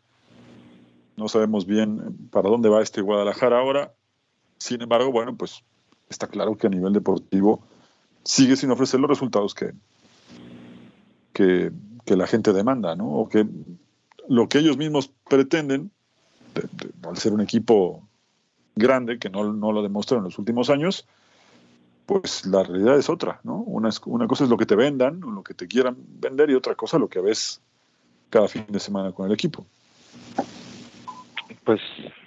no 1.16 1.26
sabemos 1.26 1.64
bien 1.66 2.28
para 2.30 2.50
dónde 2.50 2.68
va 2.68 2.82
este 2.82 3.00
Guadalajara 3.00 3.58
ahora, 3.58 3.94
sin 4.58 4.82
embargo, 4.82 5.10
bueno, 5.10 5.34
pues 5.34 5.64
está 6.10 6.26
claro 6.26 6.54
que 6.56 6.66
a 6.66 6.70
nivel 6.70 6.92
deportivo 6.92 7.62
sigue 8.24 8.56
sin 8.56 8.70
ofrecer 8.70 9.00
los 9.00 9.08
resultados 9.08 9.54
que, 9.54 9.72
que, 11.32 11.72
la 12.14 12.26
gente 12.26 12.52
demanda, 12.52 12.94
¿no? 12.94 13.08
O 13.08 13.28
que 13.28 13.46
lo 14.28 14.48
que 14.48 14.58
ellos 14.58 14.76
mismos 14.76 15.10
pretenden, 15.28 15.90
al 17.08 17.16
ser 17.16 17.32
un 17.32 17.40
equipo 17.40 18.06
grande, 18.74 19.18
que 19.18 19.30
no, 19.30 19.50
no 19.52 19.72
lo 19.72 19.82
demostraron 19.82 20.24
en 20.24 20.30
los 20.30 20.38
últimos 20.38 20.68
años, 20.68 21.06
pues 22.06 22.46
la 22.46 22.62
realidad 22.62 22.96
es 22.96 23.10
otra, 23.10 23.40
¿no? 23.42 23.56
Una, 23.56 23.90
una 24.06 24.26
cosa 24.28 24.44
es 24.44 24.50
lo 24.50 24.56
que 24.56 24.64
te 24.64 24.76
vendan, 24.76 25.22
o 25.24 25.30
lo 25.30 25.42
que 25.42 25.54
te 25.54 25.66
quieran 25.66 25.96
vender, 25.98 26.48
y 26.50 26.54
otra 26.54 26.76
cosa 26.76 26.98
lo 26.98 27.08
que 27.08 27.20
ves 27.20 27.60
cada 28.30 28.46
fin 28.46 28.64
de 28.68 28.78
semana 28.78 29.12
con 29.12 29.26
el 29.26 29.32
equipo. 29.32 29.66
Pues 31.64 31.80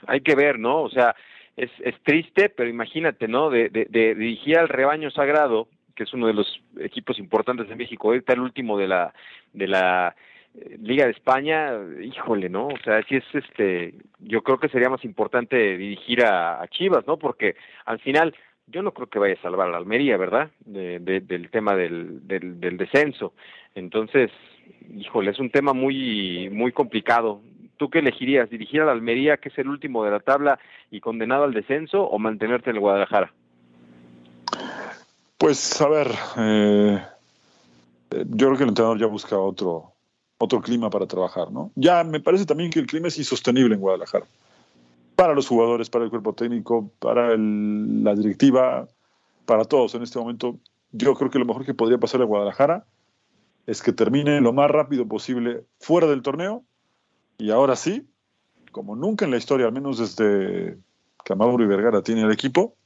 hay 0.06 0.20
que 0.20 0.36
ver, 0.36 0.60
¿no? 0.60 0.82
O 0.82 0.90
sea, 0.90 1.16
es, 1.56 1.72
es 1.80 1.96
triste, 2.04 2.50
pero 2.50 2.70
imagínate, 2.70 3.30
¿no? 3.30 3.50
De, 3.50 3.70
de, 3.70 3.86
de, 3.90 4.16
dirigir 4.16 4.58
al 4.58 4.68
rebaño 4.68 5.12
sagrado, 5.12 5.70
que 5.96 6.04
es 6.04 6.14
uno 6.14 6.28
de 6.28 6.34
los 6.34 6.62
equipos 6.80 7.18
importantes 7.18 7.70
de 7.70 7.76
México, 7.76 8.10
ahorita 8.10 8.34
el 8.34 8.42
último 8.42 8.78
de 8.78 8.88
la, 8.88 9.14
de 9.54 9.68
la 9.68 10.16
eh, 10.56 10.78
Liga 10.82 11.06
de 11.06 11.12
España, 11.12 11.72
híjole, 12.02 12.50
¿no? 12.50 12.68
O 12.68 12.78
sea, 12.84 13.02
sí 13.04 13.16
es 13.16 13.24
este, 13.34 13.94
yo 14.20 14.42
creo 14.42 14.60
que 14.60 14.68
sería 14.68 14.90
más 14.90 15.06
importante 15.06 15.78
dirigir 15.78 16.26
a 16.26 16.66
Chivas, 16.70 17.08
¿no? 17.08 17.18
Porque 17.18 17.56
al 17.86 18.00
final 18.00 18.36
yo 18.72 18.82
no 18.82 18.92
creo 18.94 19.08
que 19.08 19.20
vaya 19.20 19.36
a 19.36 19.42
salvar 19.42 19.68
a 19.68 19.72
la 19.72 19.78
Almería, 19.78 20.18
¿verdad? 20.18 20.50
del 20.66 21.50
tema 21.52 21.76
del, 21.76 22.28
del, 22.28 22.78
descenso. 22.78 23.34
Entonces, 23.76 24.32
híjole, 24.96 25.32
es 25.32 25.40
un 25.40 25.50
tema 25.50 25.74
muy, 25.74 26.50
muy 26.52 26.72
complicado. 26.72 27.42
¿Tú 27.78 27.90
qué 27.90 28.00
elegirías? 28.00 28.50
¿Dirigir 28.50 28.82
a 28.82 28.86
la 28.86 28.92
Almería, 28.92 29.38
que 29.38 29.50
es 29.50 29.58
el 29.58 29.70
último 29.70 30.04
de 30.04 30.12
la 30.12 30.20
tabla 30.20 30.60
y 30.92 31.00
condenado 31.00 31.44
al 31.44 31.54
descenso, 31.54 32.04
o 32.04 32.20
mantenerte 32.20 32.70
en 32.70 32.76
el 32.76 32.82
Guadalajara? 32.82 33.34
Pues, 35.38 35.82
a 35.82 35.88
ver, 35.88 36.08
eh, 36.38 37.02
yo 38.12 38.48
creo 38.48 38.58
que 38.58 38.64
el 38.64 38.70
entrenador 38.70 39.00
ya 39.00 39.08
busca 39.08 39.38
otro, 39.38 39.94
otro 40.38 40.62
clima 40.62 40.90
para 40.90 41.08
trabajar, 41.08 41.52
¿no? 41.52 41.72
Ya 41.76 42.04
me 42.04 42.20
parece 42.20 42.46
también 42.46 42.70
que 42.70 42.80
el 42.80 42.88
clima 42.88 43.08
es 43.08 43.18
insostenible 43.18 43.76
en 43.76 43.82
Guadalajara 43.82 44.26
para 45.20 45.34
los 45.34 45.50
jugadores, 45.50 45.90
para 45.90 46.06
el 46.06 46.10
cuerpo 46.10 46.32
técnico, 46.32 46.94
para 46.98 47.36
la 47.36 48.16
directiva, 48.16 48.88
para 49.46 49.66
todos 49.66 49.94
en 49.94 50.02
este 50.02 50.18
momento. 50.18 50.58
Yo 50.94 51.14
creo 51.14 51.30
que 51.30 51.40
lo 51.40 51.44
mejor 51.44 51.66
que 51.66 51.74
podría 51.74 51.98
pasar 51.98 52.22
a 52.22 52.24
Guadalajara 52.24 52.86
es 53.68 53.82
que 53.82 53.92
termine 53.92 54.40
lo 54.40 54.54
más 54.54 54.72
rápido 54.72 55.06
posible 55.10 55.66
fuera 55.78 56.08
del 56.08 56.22
torneo 56.22 56.64
y 57.38 57.52
ahora 57.52 57.76
sí, 57.76 58.08
como 58.72 58.96
nunca 58.96 59.26
en 59.26 59.32
la 59.32 59.38
historia, 59.38 59.66
al 59.66 59.74
menos 59.74 59.98
desde 59.98 60.78
que 61.26 61.34
Amauro 61.34 61.66
y 61.66 61.68
Vergara 61.68 62.02
tiene 62.02 62.22
el 62.22 62.32
equipo, 62.32 62.78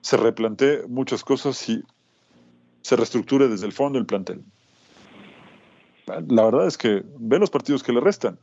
se 0.00 0.16
replantee 0.16 0.86
muchas 0.88 1.22
cosas 1.22 1.68
y 1.68 1.82
se 2.80 2.96
reestructure 2.96 3.48
desde 3.48 3.66
el 3.66 3.72
fondo 3.72 3.98
el 3.98 4.06
plantel. 4.06 4.42
La 6.06 6.44
verdad 6.46 6.66
es 6.66 6.78
que 6.78 7.04
ve 7.18 7.38
los 7.38 7.50
partidos 7.50 7.82
que 7.82 7.92
le 7.92 8.00
restan 8.00 8.38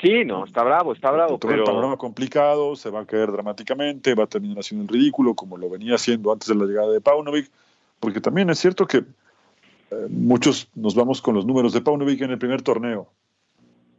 Sí, 0.00 0.24
no, 0.24 0.44
está 0.44 0.62
bravo, 0.62 0.92
está 0.92 1.10
bravo. 1.10 1.38
Pero... 1.38 1.54
el 1.54 1.64
panorama 1.64 1.96
complicado, 1.96 2.76
se 2.76 2.90
va 2.90 3.00
a 3.00 3.06
caer 3.06 3.32
dramáticamente, 3.32 4.14
va 4.14 4.24
a 4.24 4.28
terminar 4.28 4.60
haciendo 4.60 4.84
el 4.84 4.88
ridículo, 4.88 5.34
como 5.34 5.56
lo 5.56 5.68
venía 5.68 5.96
haciendo 5.96 6.32
antes 6.32 6.48
de 6.48 6.54
la 6.54 6.66
llegada 6.66 6.92
de 6.92 7.00
Paunovic, 7.00 7.50
porque 7.98 8.20
también 8.20 8.48
es 8.50 8.60
cierto 8.60 8.86
que 8.86 8.98
eh, 8.98 10.06
muchos 10.08 10.68
nos 10.74 10.94
vamos 10.94 11.20
con 11.20 11.34
los 11.34 11.44
números 11.44 11.72
de 11.72 11.80
Paunovic 11.80 12.20
en 12.20 12.30
el 12.30 12.38
primer 12.38 12.62
torneo. 12.62 13.08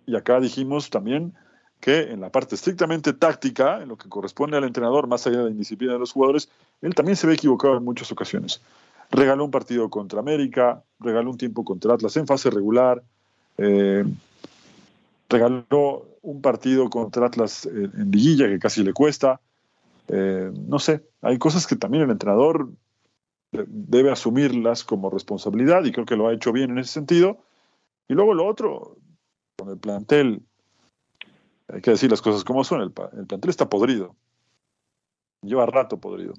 Y 0.05 0.15
acá 0.15 0.39
dijimos 0.39 0.89
también 0.89 1.33
que 1.81 2.11
en 2.11 2.21
la 2.21 2.29
parte 2.29 2.55
estrictamente 2.55 3.13
táctica, 3.13 3.81
en 3.81 3.89
lo 3.89 3.97
que 3.97 4.09
corresponde 4.09 4.57
al 4.57 4.63
entrenador, 4.63 5.07
más 5.07 5.27
allá 5.27 5.39
de 5.39 5.43
la 5.45 5.51
indisciplina 5.51 5.93
de 5.93 5.99
los 5.99 6.11
jugadores, 6.11 6.49
él 6.81 6.95
también 6.95 7.15
se 7.15 7.27
ve 7.27 7.33
equivocado 7.33 7.77
en 7.77 7.83
muchas 7.83 8.11
ocasiones. 8.11 8.61
Regaló 9.11 9.45
un 9.45 9.51
partido 9.51 9.89
contra 9.89 10.19
América, 10.19 10.83
regaló 10.99 11.31
un 11.31 11.37
tiempo 11.37 11.63
contra 11.63 11.93
Atlas 11.93 12.15
en 12.17 12.27
fase 12.27 12.49
regular. 12.49 13.01
Eh, 13.57 14.05
regaló 15.29 16.17
un 16.21 16.41
partido 16.41 16.89
contra 16.89 17.27
Atlas 17.27 17.65
en, 17.65 18.11
Liguilla 18.11 18.47
que 18.47 18.59
casi 18.59 18.83
le 18.83 18.93
cuesta. 18.93 19.39
Eh, 20.07 20.51
no 20.53 20.79
sé, 20.79 21.05
hay 21.21 21.37
cosas 21.37 21.67
que 21.67 21.75
también 21.75 22.03
el 22.03 22.11
entrenador 22.11 22.69
debe 23.51 24.11
asumirlas 24.11 24.83
como 24.83 25.09
responsabilidad 25.09 25.83
y 25.85 25.91
creo 25.91 26.05
que 26.05 26.15
lo 26.15 26.27
ha 26.27 26.33
hecho 26.33 26.51
bien 26.51 26.71
en 26.71 26.79
ese 26.79 26.93
sentido. 26.93 27.37
Y 28.07 28.13
luego 28.13 28.33
lo 28.33 28.45
otro, 28.45 28.97
con 29.57 29.69
el 29.69 29.77
plantel, 29.77 30.41
hay 31.67 31.81
que 31.81 31.91
decir 31.91 32.09
las 32.09 32.21
cosas 32.21 32.43
como 32.43 32.63
son, 32.63 32.81
el, 32.81 32.91
el 33.17 33.27
plantel 33.27 33.49
está 33.49 33.69
podrido. 33.69 34.15
Lleva 35.43 35.67
rato 35.67 35.99
podrido. 35.99 36.33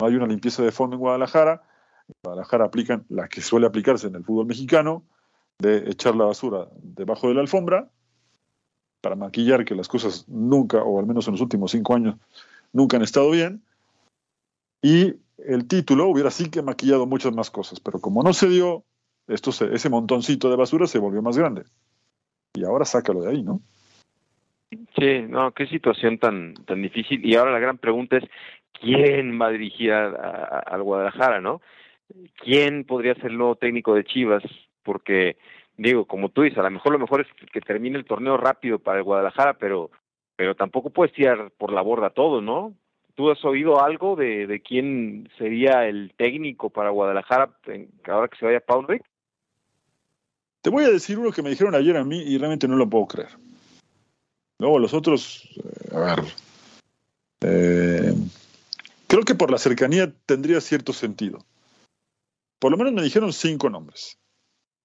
No 0.00 0.06
hay 0.06 0.14
una 0.14 0.26
limpieza 0.26 0.62
de 0.62 0.72
fondo 0.72 0.96
en 0.96 1.00
Guadalajara. 1.00 1.62
En 2.08 2.14
Guadalajara 2.24 2.64
aplican 2.64 3.04
la 3.08 3.28
que 3.28 3.40
suele 3.40 3.66
aplicarse 3.66 4.08
en 4.08 4.16
el 4.16 4.24
fútbol 4.24 4.46
mexicano, 4.46 5.04
de 5.58 5.90
echar 5.90 6.14
la 6.14 6.24
basura 6.24 6.68
debajo 6.80 7.28
de 7.28 7.34
la 7.34 7.40
alfombra 7.40 7.88
para 9.00 9.16
maquillar 9.16 9.64
que 9.64 9.74
las 9.74 9.88
cosas 9.88 10.28
nunca, 10.28 10.82
o 10.82 10.98
al 11.00 11.06
menos 11.06 11.26
en 11.26 11.32
los 11.32 11.40
últimos 11.40 11.72
cinco 11.72 11.94
años, 11.94 12.16
nunca 12.72 12.96
han 12.96 13.02
estado 13.02 13.30
bien. 13.30 13.62
Y 14.82 15.14
el 15.38 15.66
título 15.66 16.08
hubiera 16.08 16.30
sí 16.30 16.50
que 16.50 16.62
maquillado 16.62 17.06
muchas 17.06 17.34
más 17.34 17.50
cosas, 17.50 17.80
pero 17.80 18.00
como 18.00 18.22
no 18.22 18.32
se 18.32 18.48
dio, 18.48 18.84
esto 19.26 19.50
ese 19.50 19.90
montoncito 19.90 20.50
de 20.50 20.56
basura 20.56 20.86
se 20.86 20.98
volvió 20.98 21.22
más 21.22 21.36
grande. 21.36 21.64
Y 22.54 22.64
ahora 22.64 22.84
sácalo 22.84 23.22
de 23.22 23.30
ahí, 23.30 23.42
¿no? 23.42 23.60
Sí, 24.70 25.22
no, 25.28 25.52
qué 25.52 25.66
situación 25.66 26.18
tan, 26.18 26.54
tan 26.66 26.82
difícil. 26.82 27.24
Y 27.24 27.34
ahora 27.36 27.52
la 27.52 27.58
gran 27.58 27.78
pregunta 27.78 28.18
es, 28.18 28.24
¿quién 28.80 29.40
va 29.40 29.46
a 29.46 29.52
dirigir 29.52 29.92
al 29.92 30.82
Guadalajara, 30.82 31.40
no? 31.40 31.60
¿Quién 32.36 32.84
podría 32.84 33.14
ser 33.14 33.26
el 33.26 33.38
nuevo 33.38 33.56
técnico 33.56 33.94
de 33.94 34.04
Chivas? 34.04 34.42
Porque 34.88 35.36
digo, 35.76 36.06
como 36.06 36.30
tú 36.30 36.40
dices, 36.40 36.58
a 36.58 36.62
lo 36.62 36.70
mejor 36.70 36.92
lo 36.92 36.98
mejor 36.98 37.20
es 37.20 37.26
que 37.52 37.60
termine 37.60 37.98
el 37.98 38.06
torneo 38.06 38.38
rápido 38.38 38.78
para 38.78 38.96
el 38.96 39.04
Guadalajara, 39.04 39.58
pero 39.58 39.90
pero 40.34 40.54
tampoco 40.54 40.88
puedes 40.88 41.12
tirar 41.12 41.50
por 41.58 41.72
la 41.72 41.82
borda 41.82 42.08
todo, 42.08 42.40
¿no? 42.40 42.72
¿Tú 43.14 43.30
has 43.30 43.44
oído 43.44 43.84
algo 43.84 44.16
de, 44.16 44.46
de 44.46 44.62
quién 44.62 45.28
sería 45.36 45.86
el 45.86 46.14
técnico 46.16 46.70
para 46.70 46.88
Guadalajara 46.88 47.50
ahora 48.06 48.28
que 48.28 48.38
se 48.38 48.46
vaya 48.46 48.60
Paul 48.60 48.86
Te 50.62 50.70
voy 50.70 50.84
a 50.84 50.90
decir 50.90 51.18
uno 51.18 51.32
que 51.32 51.42
me 51.42 51.50
dijeron 51.50 51.74
ayer 51.74 51.98
a 51.98 52.04
mí 52.04 52.22
y 52.22 52.38
realmente 52.38 52.66
no 52.66 52.76
lo 52.76 52.88
puedo 52.88 53.06
creer. 53.08 53.30
Luego 54.58 54.78
los 54.78 54.94
otros, 54.94 55.50
eh, 55.56 55.96
a 55.96 55.98
ver, 55.98 56.24
eh, 57.42 58.14
creo 59.06 59.22
que 59.24 59.34
por 59.34 59.50
la 59.50 59.58
cercanía 59.58 60.10
tendría 60.24 60.62
cierto 60.62 60.94
sentido. 60.94 61.44
Por 62.58 62.70
lo 62.70 62.78
menos 62.78 62.94
me 62.94 63.02
dijeron 63.02 63.34
cinco 63.34 63.68
nombres. 63.68 64.16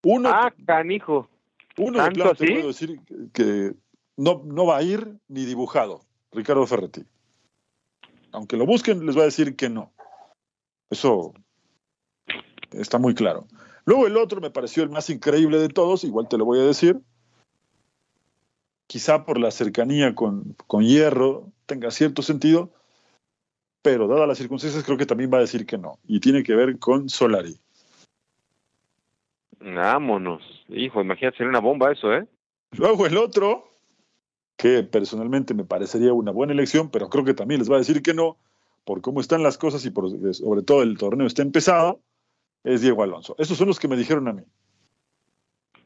Uno, 0.03 0.29
ah, 0.29 0.53
canijo. 0.65 1.29
Uno 1.77 2.03
de 2.03 2.11
plano 2.11 2.35
te 2.35 2.45
puedo 2.45 2.67
decir 2.67 2.99
que 3.33 3.73
no, 4.17 4.41
no 4.45 4.65
va 4.65 4.77
a 4.77 4.83
ir 4.83 5.17
ni 5.27 5.45
dibujado, 5.45 6.01
Ricardo 6.31 6.67
Ferretti. 6.67 7.03
Aunque 8.31 8.57
lo 8.57 8.65
busquen, 8.65 9.05
les 9.05 9.17
va 9.17 9.21
a 9.21 9.25
decir 9.25 9.55
que 9.55 9.69
no. 9.69 9.93
Eso 10.89 11.33
está 12.71 12.97
muy 12.99 13.15
claro. 13.15 13.47
Luego 13.85 14.07
el 14.07 14.17
otro 14.17 14.41
me 14.41 14.51
pareció 14.51 14.83
el 14.83 14.89
más 14.89 15.09
increíble 15.09 15.59
de 15.59 15.69
todos, 15.69 16.03
igual 16.03 16.27
te 16.27 16.37
lo 16.37 16.45
voy 16.45 16.59
a 16.59 16.63
decir. 16.63 16.99
Quizá 18.87 19.25
por 19.25 19.39
la 19.39 19.51
cercanía 19.51 20.13
con, 20.13 20.55
con 20.67 20.83
Hierro 20.83 21.51
tenga 21.65 21.89
cierto 21.91 22.21
sentido, 22.21 22.71
pero 23.81 24.07
dadas 24.07 24.27
las 24.27 24.37
circunstancias 24.37 24.83
creo 24.83 24.97
que 24.97 25.05
también 25.05 25.31
va 25.33 25.37
a 25.37 25.41
decir 25.41 25.65
que 25.65 25.77
no. 25.77 25.99
Y 26.05 26.19
tiene 26.19 26.43
que 26.43 26.55
ver 26.55 26.77
con 26.79 27.09
Solari. 27.09 27.59
Vámonos. 29.63 30.43
Hijo, 30.67 31.01
imagínate 31.01 31.37
ser 31.37 31.47
una 31.47 31.59
bomba 31.59 31.91
eso, 31.91 32.13
¿eh? 32.13 32.27
Luego 32.71 33.05
el 33.05 33.17
otro, 33.17 33.69
que 34.57 34.83
personalmente 34.83 35.53
me 35.53 35.63
parecería 35.63 36.13
una 36.13 36.31
buena 36.31 36.53
elección, 36.53 36.89
pero 36.89 37.09
creo 37.09 37.23
que 37.23 37.33
también 37.33 37.59
les 37.59 37.71
va 37.71 37.75
a 37.75 37.79
decir 37.79 38.01
que 38.01 38.13
no, 38.13 38.37
por 38.83 39.01
cómo 39.01 39.21
están 39.21 39.43
las 39.43 39.57
cosas 39.57 39.85
y 39.85 39.91
por, 39.91 40.09
sobre 40.33 40.63
todo 40.63 40.81
el 40.81 40.97
torneo 40.97 41.27
está 41.27 41.41
empezado, 41.41 42.01
es 42.63 42.81
Diego 42.81 43.03
Alonso. 43.03 43.35
Esos 43.37 43.57
son 43.57 43.67
los 43.67 43.79
que 43.79 43.87
me 43.87 43.95
dijeron 43.95 44.27
a 44.27 44.33
mí. 44.33 44.43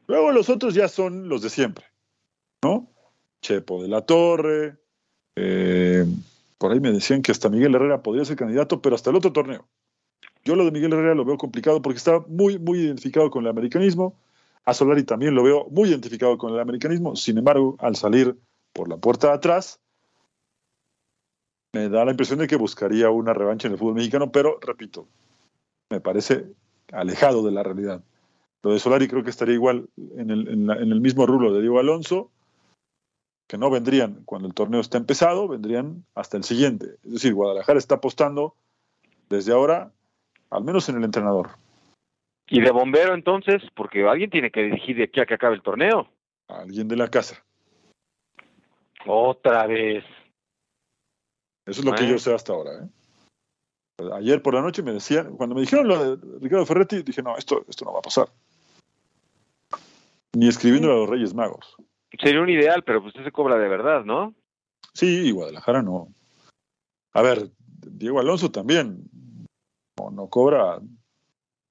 Luego 0.06 0.32
los 0.32 0.48
otros 0.48 0.74
ya 0.74 0.88
son 0.88 1.28
los 1.28 1.42
de 1.42 1.50
siempre, 1.50 1.84
¿no? 2.62 2.88
Chepo 3.42 3.82
de 3.82 3.88
la 3.88 4.00
Torre, 4.02 4.78
eh, 5.36 6.04
por 6.56 6.72
ahí 6.72 6.80
me 6.80 6.90
decían 6.90 7.22
que 7.22 7.30
hasta 7.30 7.48
Miguel 7.48 7.74
Herrera 7.74 8.02
podría 8.02 8.24
ser 8.24 8.36
candidato, 8.36 8.82
pero 8.82 8.96
hasta 8.96 9.10
el 9.10 9.16
otro 9.16 9.32
torneo. 9.32 9.68
Yo 10.44 10.56
lo 10.56 10.64
de 10.64 10.70
Miguel 10.70 10.92
Herrera 10.92 11.14
lo 11.14 11.24
veo 11.24 11.36
complicado 11.36 11.82
porque 11.82 11.98
está 11.98 12.20
muy, 12.28 12.58
muy 12.58 12.80
identificado 12.80 13.30
con 13.30 13.44
el 13.44 13.50
americanismo. 13.50 14.14
A 14.64 14.74
Solari 14.74 15.04
también 15.04 15.34
lo 15.34 15.42
veo 15.42 15.66
muy 15.70 15.88
identificado 15.88 16.36
con 16.38 16.52
el 16.52 16.60
americanismo. 16.60 17.16
Sin 17.16 17.38
embargo, 17.38 17.76
al 17.80 17.96
salir 17.96 18.36
por 18.72 18.88
la 18.88 18.96
puerta 18.96 19.28
de 19.28 19.34
atrás, 19.34 19.80
me 21.74 21.88
da 21.88 22.04
la 22.04 22.12
impresión 22.12 22.38
de 22.38 22.46
que 22.46 22.56
buscaría 22.56 23.10
una 23.10 23.34
revancha 23.34 23.68
en 23.68 23.72
el 23.72 23.78
fútbol 23.78 23.94
mexicano, 23.94 24.32
pero 24.32 24.58
repito, 24.60 25.06
me 25.90 26.00
parece 26.00 26.46
alejado 26.92 27.42
de 27.42 27.52
la 27.52 27.62
realidad. 27.62 28.02
Lo 28.62 28.72
de 28.72 28.78
Solari 28.78 29.08
creo 29.08 29.22
que 29.22 29.30
estaría 29.30 29.54
igual 29.54 29.88
en 30.16 30.30
el, 30.30 30.48
en 30.48 30.70
el 30.70 31.00
mismo 31.00 31.26
rulo 31.26 31.52
de 31.52 31.60
Diego 31.60 31.78
Alonso, 31.78 32.30
que 33.48 33.58
no 33.58 33.70
vendrían 33.70 34.22
cuando 34.26 34.46
el 34.46 34.54
torneo 34.54 34.80
está 34.80 34.98
empezado, 34.98 35.48
vendrían 35.48 36.04
hasta 36.14 36.36
el 36.36 36.44
siguiente. 36.44 36.96
Es 37.04 37.12
decir, 37.12 37.34
Guadalajara 37.34 37.78
está 37.78 37.96
apostando 37.96 38.54
desde 39.30 39.52
ahora, 39.52 39.92
al 40.50 40.64
menos 40.64 40.88
en 40.88 40.96
el 40.96 41.04
entrenador. 41.04 41.50
¿Y 42.48 42.60
de 42.60 42.70
bombero 42.70 43.14
entonces? 43.14 43.62
Porque 43.74 44.08
alguien 44.08 44.30
tiene 44.30 44.50
que 44.50 44.62
dirigir 44.62 44.96
de 44.96 45.04
aquí 45.04 45.20
a 45.20 45.26
que 45.26 45.34
acabe 45.34 45.54
el 45.54 45.62
torneo. 45.62 46.08
Alguien 46.48 46.88
de 46.88 46.96
la 46.96 47.08
casa. 47.08 47.44
Otra 49.06 49.66
vez. 49.66 50.04
Eso 51.66 51.80
es 51.80 51.84
lo 51.84 51.92
que 51.92 52.08
yo 52.08 52.18
sé 52.18 52.34
hasta 52.34 52.54
ahora. 52.54 52.70
¿eh? 52.82 54.10
Ayer 54.14 54.40
por 54.42 54.54
la 54.54 54.62
noche 54.62 54.82
me 54.82 54.92
decían, 54.92 55.36
cuando 55.36 55.54
me 55.54 55.60
dijeron 55.60 55.88
lo 55.88 56.16
de 56.16 56.38
Ricardo 56.40 56.64
Ferretti, 56.64 57.02
dije, 57.02 57.22
no, 57.22 57.36
esto, 57.36 57.64
esto 57.68 57.84
no 57.84 57.92
va 57.92 57.98
a 57.98 58.02
pasar. 58.02 58.28
Ni 60.34 60.48
escribiendo 60.48 60.90
a 60.90 60.96
los 60.96 61.08
Reyes 61.08 61.34
Magos. 61.34 61.76
Sería 62.18 62.40
un 62.40 62.48
ideal, 62.48 62.82
pero 62.84 63.02
pues 63.02 63.14
usted 63.14 63.24
se 63.24 63.32
cobra 63.32 63.58
de 63.58 63.68
verdad, 63.68 64.04
¿no? 64.04 64.34
Sí, 64.94 65.28
y 65.28 65.30
Guadalajara 65.32 65.82
no. 65.82 66.08
A 67.12 67.22
ver, 67.22 67.50
Diego 67.58 68.20
Alonso 68.20 68.50
también 68.50 69.10
no, 70.10 70.28
cobra 70.28 70.80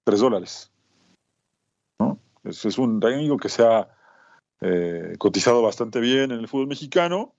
tres 0.03 0.19
dólares. 0.19 0.71
¿no? 1.99 2.19
Es, 2.43 2.65
es 2.65 2.77
un 2.77 2.99
técnico 2.99 3.37
que 3.37 3.49
se 3.49 3.63
ha 3.63 3.89
eh, 4.61 5.15
cotizado 5.19 5.61
bastante 5.61 5.99
bien 5.99 6.31
en 6.31 6.39
el 6.39 6.47
fútbol 6.47 6.67
mexicano 6.67 7.33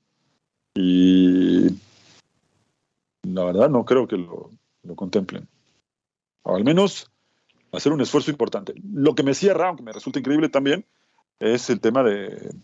y 0.74 1.66
la 3.22 3.44
verdad 3.44 3.68
no 3.68 3.84
creo 3.84 4.06
que 4.06 4.16
lo, 4.16 4.50
lo 4.82 4.94
contemplen. 4.94 5.48
O 6.42 6.54
al 6.54 6.64
menos 6.64 7.10
hacer 7.72 7.92
un 7.92 8.00
esfuerzo 8.00 8.30
importante. 8.30 8.74
Lo 8.92 9.14
que 9.14 9.22
me 9.22 9.34
cierra, 9.34 9.68
aunque 9.68 9.82
me 9.82 9.92
resulta 9.92 10.18
increíble 10.18 10.48
también, 10.48 10.86
es 11.40 11.70
el 11.70 11.80
tema 11.80 12.02
de, 12.02 12.54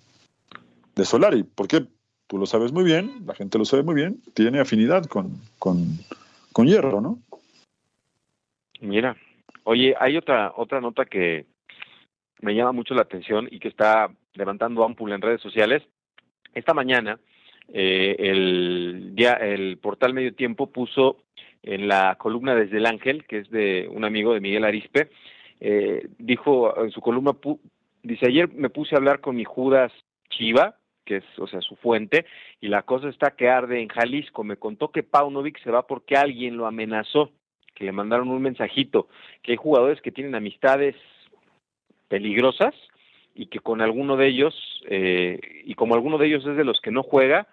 de 0.95 1.05
Solari, 1.05 1.43
porque 1.43 1.87
tú 2.27 2.39
lo 2.39 2.47
sabes 2.47 2.73
muy 2.73 2.85
bien, 2.85 3.25
la 3.27 3.35
gente 3.35 3.59
lo 3.59 3.65
sabe 3.65 3.83
muy 3.83 3.95
bien, 3.95 4.23
tiene 4.35 4.61
afinidad 4.61 5.05
con, 5.07 5.41
con, 5.59 5.99
con 6.53 6.67
Hierro, 6.67 7.01
¿no? 7.01 7.19
Mira, 8.85 9.17
oye, 9.65 9.95
hay 9.99 10.19
otra, 10.19 10.53
otra 10.55 10.81
nota 10.81 11.07
que 11.07 11.47
me 12.43 12.55
llama 12.55 12.73
mucho 12.73 12.95
la 12.95 13.03
atención 13.03 13.49
y 13.51 13.59
que 13.59 13.69
está 13.69 14.11
levantando 14.35 14.85
ámpula 14.85 15.15
en 15.15 15.23
redes 15.23 15.41
sociales. 15.41 15.83
Esta 16.53 16.75
mañana, 16.75 17.19
eh, 17.73 18.15
el, 18.19 19.79
portal 19.81 20.13
Medio 20.13 20.35
Tiempo 20.35 20.71
puso 20.71 21.17
en 21.63 21.89
la 21.89 22.17
columna 22.17 22.55
Desde 22.55 22.77
el 22.77 22.85
Ángel, 22.85 23.25
que 23.27 23.39
es 23.39 23.51
de 23.51 23.89
un 23.91 24.05
amigo 24.05 24.35
de 24.35 24.41
Miguel 24.41 24.65
Arispe, 24.65 25.09
eh, 25.61 26.07
dijo 26.19 26.79
en 26.85 26.91
su 26.91 27.01
columna, 27.01 27.33
dice, 28.03 28.27
ayer 28.27 28.53
me 28.53 28.69
puse 28.69 28.95
a 28.95 28.99
hablar 28.99 29.21
con 29.21 29.35
mi 29.35 29.45
Judas 29.45 29.93
Chiva, 30.29 30.77
que 31.07 31.17
es, 31.17 31.25
o 31.39 31.47
sea, 31.47 31.63
su 31.63 31.77
fuente, 31.77 32.27
y 32.61 32.69
la 32.69 32.83
cosa 32.83 33.09
está 33.09 33.31
que 33.31 33.49
arde 33.49 33.81
en 33.81 33.89
Jalisco. 33.89 34.45
Me 34.45 34.59
contó 34.59 34.91
que 34.91 35.03
Paunovic 35.03 35.59
se 35.63 35.71
va 35.71 35.87
porque 35.87 36.17
alguien 36.17 36.59
lo 36.59 36.67
amenazó, 36.67 37.31
que 37.75 37.85
le 37.85 37.93
mandaron 37.93 38.29
un 38.29 38.43
mensajito, 38.43 39.09
que 39.43 39.53
hay 39.53 39.57
jugadores 39.57 40.01
que 40.01 40.13
tienen 40.13 40.35
amistades 40.35 40.97
peligrosas 42.09 42.75
y 43.35 43.47
que 43.47 43.61
con 43.61 43.81
alguno 43.81 44.17
de 44.17 44.29
ellos, 44.29 44.55
eh, 44.89 45.41
y 45.65 45.75
como 45.75 45.95
alguno 45.95 46.19
de 46.19 46.27
ellos 46.27 46.47
es 46.47 46.57
de 46.57 46.65
los 46.65 46.81
que 46.81 46.91
no 46.91 47.03
juega, 47.03 47.49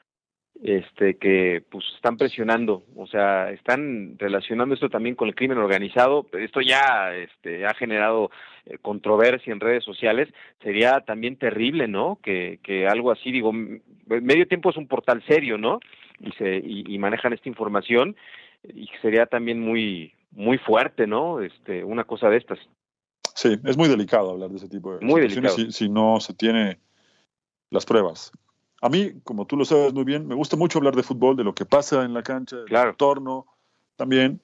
este 0.63 1.15
que 1.15 1.63
pues 1.69 1.83
están 1.95 2.17
presionando, 2.17 2.83
o 2.95 3.07
sea, 3.07 3.49
están 3.51 4.15
relacionando 4.19 4.75
esto 4.75 4.89
también 4.89 5.15
con 5.15 5.27
el 5.27 5.33
crimen 5.33 5.57
organizado, 5.57 6.27
esto 6.33 6.61
ya 6.61 7.15
este 7.15 7.65
ha 7.65 7.73
generado 7.73 8.29
eh, 8.65 8.77
controversia 8.79 9.51
en 9.51 9.59
redes 9.59 9.83
sociales, 9.83 10.29
sería 10.61 11.01
también 11.01 11.37
terrible, 11.37 11.87
¿no? 11.87 12.19
Que, 12.21 12.59
que 12.61 12.87
algo 12.87 13.11
así, 13.11 13.31
digo, 13.31 13.51
medio 13.51 14.47
tiempo 14.47 14.69
es 14.69 14.77
un 14.77 14.87
portal 14.87 15.23
serio, 15.27 15.57
¿no? 15.57 15.79
Y 16.19 16.31
se 16.33 16.61
y, 16.63 16.97
manejan 16.99 17.33
esta 17.33 17.49
información 17.49 18.15
y 18.63 18.87
sería 19.01 19.25
también 19.25 19.59
muy 19.59 20.13
muy 20.31 20.57
fuerte, 20.57 21.07
¿no? 21.07 21.41
Este, 21.41 21.83
una 21.83 22.05
cosa 22.05 22.29
de 22.29 22.37
estas. 22.37 22.59
Sí, 23.35 23.59
es 23.63 23.77
muy 23.77 23.89
delicado 23.89 24.31
hablar 24.31 24.49
de 24.49 24.57
ese 24.57 24.69
tipo 24.69 24.93
de 24.93 25.05
muy 25.05 25.21
situaciones 25.29 25.53
si, 25.53 25.71
si 25.85 25.89
no 25.89 26.19
se 26.19 26.33
tiene 26.33 26.79
las 27.69 27.85
pruebas. 27.85 28.31
A 28.81 28.89
mí, 28.89 29.13
como 29.23 29.45
tú 29.45 29.57
lo 29.57 29.65
sabes 29.65 29.93
muy 29.93 30.03
bien, 30.03 30.27
me 30.27 30.35
gusta 30.35 30.57
mucho 30.57 30.79
hablar 30.79 30.95
de 30.95 31.03
fútbol, 31.03 31.35
de 31.35 31.43
lo 31.43 31.53
que 31.53 31.65
pasa 31.65 32.03
en 32.03 32.13
la 32.13 32.23
cancha, 32.23 32.57
del 32.57 32.75
entorno 32.75 33.45
también. 33.95 34.41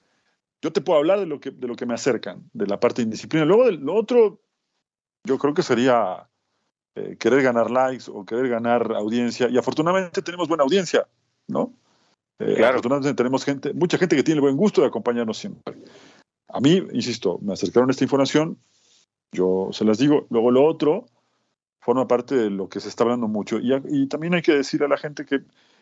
Yo 0.62 0.72
te 0.72 0.80
puedo 0.80 0.98
hablar 0.98 1.18
de 1.18 1.26
lo 1.26 1.40
que, 1.40 1.50
de 1.50 1.66
lo 1.66 1.74
que 1.74 1.86
me 1.86 1.94
acercan, 1.94 2.48
de 2.52 2.66
la 2.66 2.78
parte 2.78 3.02
de 3.02 3.04
indisciplina. 3.04 3.44
Luego, 3.44 3.66
de 3.66 3.72
lo 3.72 3.94
otro, 3.94 4.40
yo 5.24 5.38
creo 5.38 5.54
que 5.54 5.62
sería 5.62 6.28
eh, 6.94 7.16
querer 7.18 7.42
ganar 7.42 7.70
likes 7.70 8.04
o 8.08 8.24
querer 8.24 8.48
ganar 8.48 8.92
audiencia. 8.92 9.48
Y 9.48 9.58
afortunadamente 9.58 10.22
tenemos 10.22 10.48
buena 10.48 10.64
audiencia, 10.64 11.06
¿no? 11.48 11.72
Eh, 12.38 12.54
claro. 12.54 12.78
Afortunadamente 12.78 13.14
tenemos 13.14 13.44
gente, 13.44 13.72
mucha 13.72 13.98
gente 13.98 14.16
que 14.16 14.22
tiene 14.22 14.38
el 14.38 14.42
buen 14.42 14.56
gusto 14.56 14.80
de 14.80 14.88
acompañarnos 14.88 15.38
siempre. 15.38 15.74
A 16.48 16.60
mí, 16.60 16.82
insisto, 16.92 17.38
me 17.42 17.52
acercaron 17.52 17.90
esta 17.90 18.04
información, 18.04 18.58
yo 19.32 19.68
se 19.72 19.84
las 19.84 19.98
digo. 19.98 20.26
Luego 20.30 20.50
lo 20.50 20.64
otro, 20.64 21.06
forma 21.80 22.06
parte 22.06 22.34
de 22.34 22.50
lo 22.50 22.68
que 22.68 22.80
se 22.80 22.88
está 22.88 23.04
hablando 23.04 23.28
mucho. 23.28 23.58
Y, 23.60 24.06
también 24.08 24.34
hay 24.34 24.42
que 24.42 24.54
decir 24.54 24.82
a 24.82 24.88
la 24.88 24.96
gente 24.96 25.24
que 25.24 25.40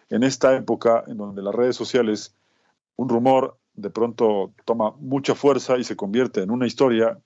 en 0.08 0.22
esta 0.22 0.56
época, 0.56 1.04
en 1.06 1.18
donde 1.18 1.42
las 1.42 1.54
redes 1.54 1.76
sociales, 1.76 2.34
un 2.96 3.08
rumor 3.08 3.58
de 3.74 3.90
pronto 3.90 4.52
toma 4.64 4.92
mucha 4.98 5.34
fuerza 5.34 5.76
y 5.78 5.84
se 5.84 5.96
convierte 5.96 6.42
en 6.42 6.50
una 6.50 6.66
historia 6.66 7.18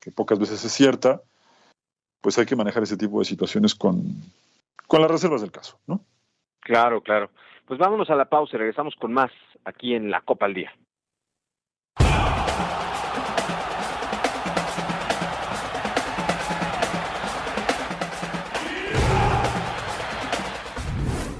que 0.00 0.10
pocas 0.10 0.38
veces 0.38 0.64
es 0.64 0.72
cierta, 0.72 1.22
pues 2.20 2.38
hay 2.38 2.46
que 2.46 2.56
manejar 2.56 2.82
ese 2.82 2.96
tipo 2.96 3.18
de 3.18 3.24
situaciones 3.24 3.74
con, 3.74 4.02
con 4.86 5.00
las 5.02 5.10
reservas 5.10 5.42
del 5.42 5.50
caso, 5.50 5.78
¿no? 5.86 6.04
Claro, 6.60 7.02
claro. 7.02 7.30
Pues 7.70 7.78
vámonos 7.78 8.10
a 8.10 8.16
la 8.16 8.24
pausa 8.24 8.56
y 8.56 8.58
regresamos 8.58 8.96
con 8.96 9.12
más 9.12 9.30
aquí 9.64 9.94
en 9.94 10.10
la 10.10 10.22
Copa 10.22 10.46
al 10.46 10.54
Día. 10.54 10.72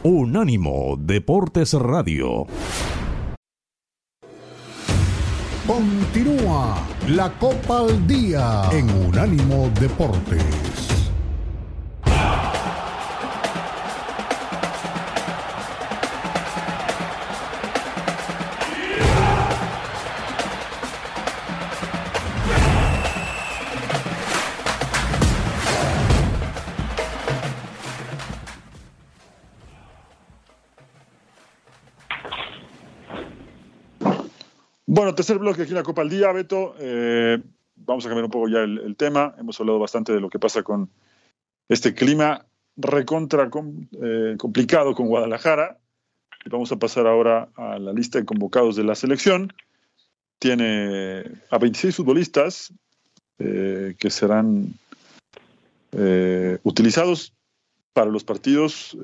Unánimo 0.04 0.94
Deportes 1.00 1.72
Radio. 1.72 2.46
Continúa 5.66 6.76
la 7.08 7.32
Copa 7.40 7.80
al 7.80 8.06
Día 8.06 8.70
en 8.70 8.88
Unánimo 9.04 9.68
Deportes. 9.80 10.69
Tercer 35.14 35.38
bloque 35.38 35.62
aquí 35.62 35.70
en 35.70 35.76
la 35.76 35.82
Copa 35.82 36.02
al 36.02 36.10
Día, 36.10 36.30
Beto. 36.32 36.74
Eh, 36.78 37.38
vamos 37.76 38.04
a 38.04 38.08
cambiar 38.08 38.24
un 38.24 38.30
poco 38.30 38.48
ya 38.48 38.60
el, 38.60 38.96
tema. 38.96 39.34
Hemos 39.38 39.58
hablado 39.60 39.78
bastante 39.78 40.12
de 40.12 40.20
lo 40.20 40.28
que 40.28 40.38
pasa 40.38 40.62
con 40.62 40.90
este 41.68 41.94
clima 41.94 42.46
recontra 42.76 43.50
eh, 44.02 44.36
complicado 44.38 44.94
con 44.94 45.08
Guadalajara. 45.08 45.78
Vamos 46.50 46.72
a 46.72 46.76
pasar 46.76 47.06
ahora 47.06 47.48
a 47.56 47.78
la 47.78 47.92
lista 47.92 48.18
de 48.18 48.24
convocados 48.24 48.76
de 48.76 48.84
la 48.84 48.94
selección. 48.94 49.52
Tiene 50.38 51.24
a 51.50 51.58
26 51.58 51.96
futbolistas 51.96 52.72
eh, 53.38 53.94
que 53.98 54.10
serán 54.10 54.74
utilizados 56.62 57.34
para 57.92 58.10
los 58.10 58.22
partidos 58.22 58.96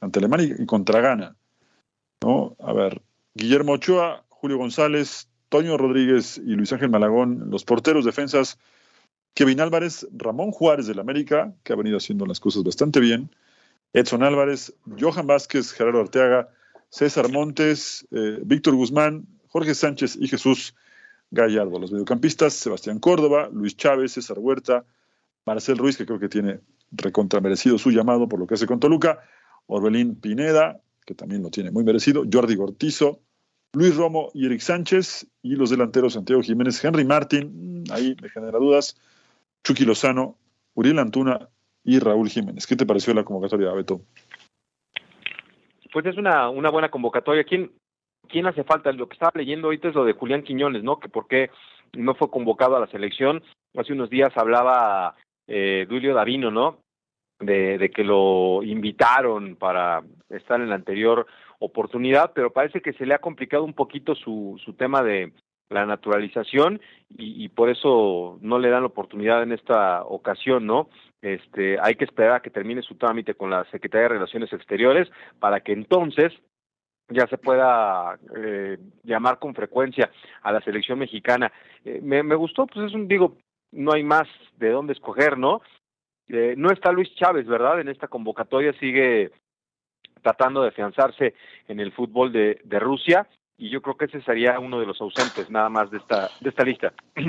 ante 0.00 0.18
Alemania 0.18 0.56
y 0.58 0.66
contra 0.66 1.00
Ghana. 1.00 1.36
A 2.58 2.72
ver, 2.72 3.00
Guillermo 3.34 3.72
Ochoa 3.72 4.24
Julio 4.42 4.58
González, 4.58 5.28
Toño 5.50 5.76
Rodríguez 5.76 6.36
y 6.44 6.56
Luis 6.56 6.72
Ángel 6.72 6.90
Malagón, 6.90 7.48
los 7.48 7.64
porteros 7.64 8.04
defensas, 8.04 8.58
Kevin 9.34 9.60
Álvarez, 9.60 10.08
Ramón 10.12 10.50
Juárez 10.50 10.88
del 10.88 10.98
América, 10.98 11.54
que 11.62 11.72
ha 11.72 11.76
venido 11.76 11.96
haciendo 11.96 12.26
las 12.26 12.40
cosas 12.40 12.64
bastante 12.64 12.98
bien, 12.98 13.30
Edson 13.92 14.24
Álvarez, 14.24 14.74
Johan 14.98 15.28
Vázquez, 15.28 15.70
Gerardo 15.70 16.00
Arteaga, 16.00 16.48
César 16.88 17.30
Montes, 17.30 18.04
eh, 18.10 18.40
Víctor 18.44 18.74
Guzmán, 18.74 19.28
Jorge 19.46 19.76
Sánchez 19.76 20.18
y 20.20 20.26
Jesús 20.26 20.74
Gallardo. 21.30 21.78
Los 21.78 21.92
mediocampistas, 21.92 22.52
Sebastián 22.54 22.98
Córdoba, 22.98 23.48
Luis 23.52 23.76
Chávez, 23.76 24.10
César 24.10 24.40
Huerta, 24.40 24.84
Marcel 25.46 25.78
Ruiz, 25.78 25.96
que 25.96 26.04
creo 26.04 26.18
que 26.18 26.28
tiene 26.28 26.58
recontramerecido 26.90 27.78
su 27.78 27.92
llamado 27.92 28.28
por 28.28 28.40
lo 28.40 28.48
que 28.48 28.54
hace 28.54 28.66
con 28.66 28.80
Toluca, 28.80 29.20
Orbelín 29.66 30.16
Pineda, 30.16 30.80
que 31.06 31.14
también 31.14 31.44
lo 31.44 31.50
tiene 31.50 31.70
muy 31.70 31.84
merecido, 31.84 32.24
Jordi 32.30 32.56
Gortizo, 32.56 33.20
Luis 33.74 33.96
Romo 33.96 34.30
y 34.34 34.44
Eric 34.44 34.60
Sánchez, 34.60 35.26
y 35.42 35.56
los 35.56 35.70
delanteros 35.70 36.12
Santiago 36.12 36.42
Jiménez, 36.42 36.84
Henry 36.84 37.06
Martín, 37.06 37.84
mm, 37.84 37.92
ahí 37.92 38.14
me 38.20 38.28
genera 38.28 38.58
dudas, 38.58 39.00
Chucky 39.64 39.86
Lozano, 39.86 40.36
Uriel 40.74 40.98
Antuna 40.98 41.48
y 41.82 41.98
Raúl 41.98 42.28
Jiménez. 42.28 42.66
¿Qué 42.66 42.76
te 42.76 42.84
pareció 42.84 43.14
la 43.14 43.24
convocatoria, 43.24 43.72
Beto? 43.72 44.02
Pues 45.90 46.04
es 46.06 46.16
una, 46.18 46.50
una 46.50 46.70
buena 46.70 46.90
convocatoria. 46.90 47.44
¿Quién, 47.44 47.72
¿Quién 48.28 48.46
hace 48.46 48.62
falta? 48.62 48.92
Lo 48.92 49.08
que 49.08 49.14
estaba 49.14 49.32
leyendo 49.34 49.68
ahorita 49.68 49.88
es 49.88 49.94
lo 49.94 50.04
de 50.04 50.12
Julián 50.12 50.42
Quiñones, 50.42 50.82
¿no? 50.82 50.98
Que 50.98 51.08
por 51.08 51.26
qué 51.26 51.50
no 51.94 52.14
fue 52.14 52.30
convocado 52.30 52.76
a 52.76 52.80
la 52.80 52.86
selección. 52.88 53.42
Hace 53.76 53.92
unos 53.92 54.10
días 54.10 54.32
hablaba 54.36 55.16
eh, 55.46 55.86
Duilio 55.88 56.14
Davino, 56.14 56.50
¿no? 56.50 56.78
De, 57.40 57.78
de, 57.78 57.90
que 57.90 58.04
lo 58.04 58.62
invitaron 58.62 59.56
para 59.56 60.02
estar 60.28 60.60
en 60.60 60.68
la 60.68 60.76
anterior 60.76 61.26
oportunidad, 61.64 62.32
pero 62.34 62.52
parece 62.52 62.80
que 62.80 62.92
se 62.94 63.06
le 63.06 63.14
ha 63.14 63.18
complicado 63.18 63.64
un 63.64 63.74
poquito 63.74 64.14
su, 64.14 64.60
su 64.64 64.74
tema 64.74 65.02
de 65.02 65.32
la 65.70 65.86
naturalización 65.86 66.80
y, 67.08 67.44
y 67.44 67.48
por 67.48 67.70
eso 67.70 68.38
no 68.40 68.58
le 68.58 68.68
dan 68.68 68.82
la 68.82 68.88
oportunidad 68.88 69.42
en 69.42 69.52
esta 69.52 70.04
ocasión, 70.04 70.66
¿no? 70.66 70.88
Este, 71.22 71.78
hay 71.80 71.94
que 71.94 72.04
esperar 72.04 72.36
a 72.36 72.40
que 72.40 72.50
termine 72.50 72.82
su 72.82 72.96
trámite 72.96 73.34
con 73.34 73.50
la 73.50 73.64
Secretaría 73.70 74.08
de 74.08 74.14
Relaciones 74.14 74.52
Exteriores 74.52 75.08
para 75.38 75.60
que 75.60 75.72
entonces 75.72 76.32
ya 77.08 77.26
se 77.28 77.38
pueda 77.38 78.18
eh, 78.36 78.78
llamar 79.04 79.38
con 79.38 79.54
frecuencia 79.54 80.10
a 80.42 80.52
la 80.52 80.60
selección 80.62 80.98
mexicana. 80.98 81.52
Eh, 81.84 82.00
me, 82.02 82.22
me, 82.22 82.34
gustó, 82.34 82.66
pues 82.66 82.86
es 82.86 82.94
un, 82.94 83.06
digo, 83.06 83.36
no 83.70 83.92
hay 83.92 84.02
más 84.02 84.28
de 84.56 84.70
dónde 84.70 84.94
escoger, 84.94 85.38
¿no? 85.38 85.62
Eh, 86.28 86.54
no 86.56 86.70
está 86.72 86.92
Luis 86.92 87.14
Chávez, 87.16 87.46
¿verdad? 87.46 87.80
En 87.80 87.88
esta 87.88 88.08
convocatoria 88.08 88.72
sigue 88.74 89.30
tratando 90.22 90.62
de 90.62 90.68
afianzarse 90.68 91.34
en 91.68 91.80
el 91.80 91.92
fútbol 91.92 92.32
de, 92.32 92.60
de 92.64 92.78
Rusia 92.78 93.28
y 93.58 93.70
yo 93.70 93.82
creo 93.82 93.96
que 93.96 94.06
ese 94.06 94.22
sería 94.22 94.58
uno 94.58 94.80
de 94.80 94.86
los 94.86 95.00
ausentes 95.00 95.50
nada 95.50 95.68
más 95.68 95.90
de 95.90 95.98
esta, 95.98 96.30
de 96.40 96.50
esta 96.50 96.64
lista. 96.64 96.92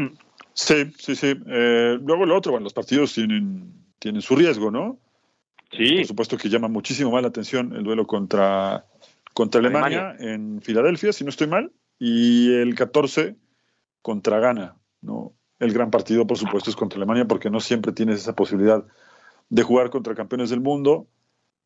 Sí, 0.55 0.91
sí, 0.99 1.15
sí. 1.15 1.33
Eh, 1.47 1.97
luego 1.99 2.27
lo 2.27 2.37
otro, 2.37 2.51
bueno, 2.51 2.65
los 2.65 2.75
partidos 2.75 3.11
tienen, 3.15 3.73
tienen 3.97 4.21
su 4.21 4.35
riesgo, 4.35 4.69
¿no? 4.69 4.99
Sí. 5.71 5.95
Por 5.95 6.05
supuesto 6.05 6.37
que 6.37 6.47
llama 6.47 6.67
muchísimo 6.67 7.09
más 7.09 7.23
la 7.23 7.29
atención 7.29 7.75
el 7.75 7.83
duelo 7.83 8.05
contra 8.05 8.85
contra 9.33 9.59
Alemania, 9.59 10.09
Alemania, 10.11 10.33
en 10.33 10.61
Filadelfia, 10.61 11.11
si 11.11 11.23
no 11.23 11.31
estoy 11.31 11.47
mal, 11.47 11.71
y 11.97 12.53
el 12.53 12.75
14 12.75 13.35
contra 14.01 14.39
Ghana. 14.39 14.75
¿no? 15.01 15.33
El 15.59 15.73
gran 15.73 15.89
partido, 15.89 16.27
por 16.27 16.37
supuesto, 16.37 16.69
es 16.69 16.75
contra 16.75 16.97
Alemania 16.97 17.25
porque 17.25 17.49
no 17.49 17.59
siempre 17.59 17.91
tienes 17.91 18.19
esa 18.19 18.35
posibilidad 18.35 18.85
de 19.49 19.63
jugar 19.63 19.89
contra 19.89 20.15
campeones 20.15 20.49
del 20.49 20.61
mundo. 20.61 21.07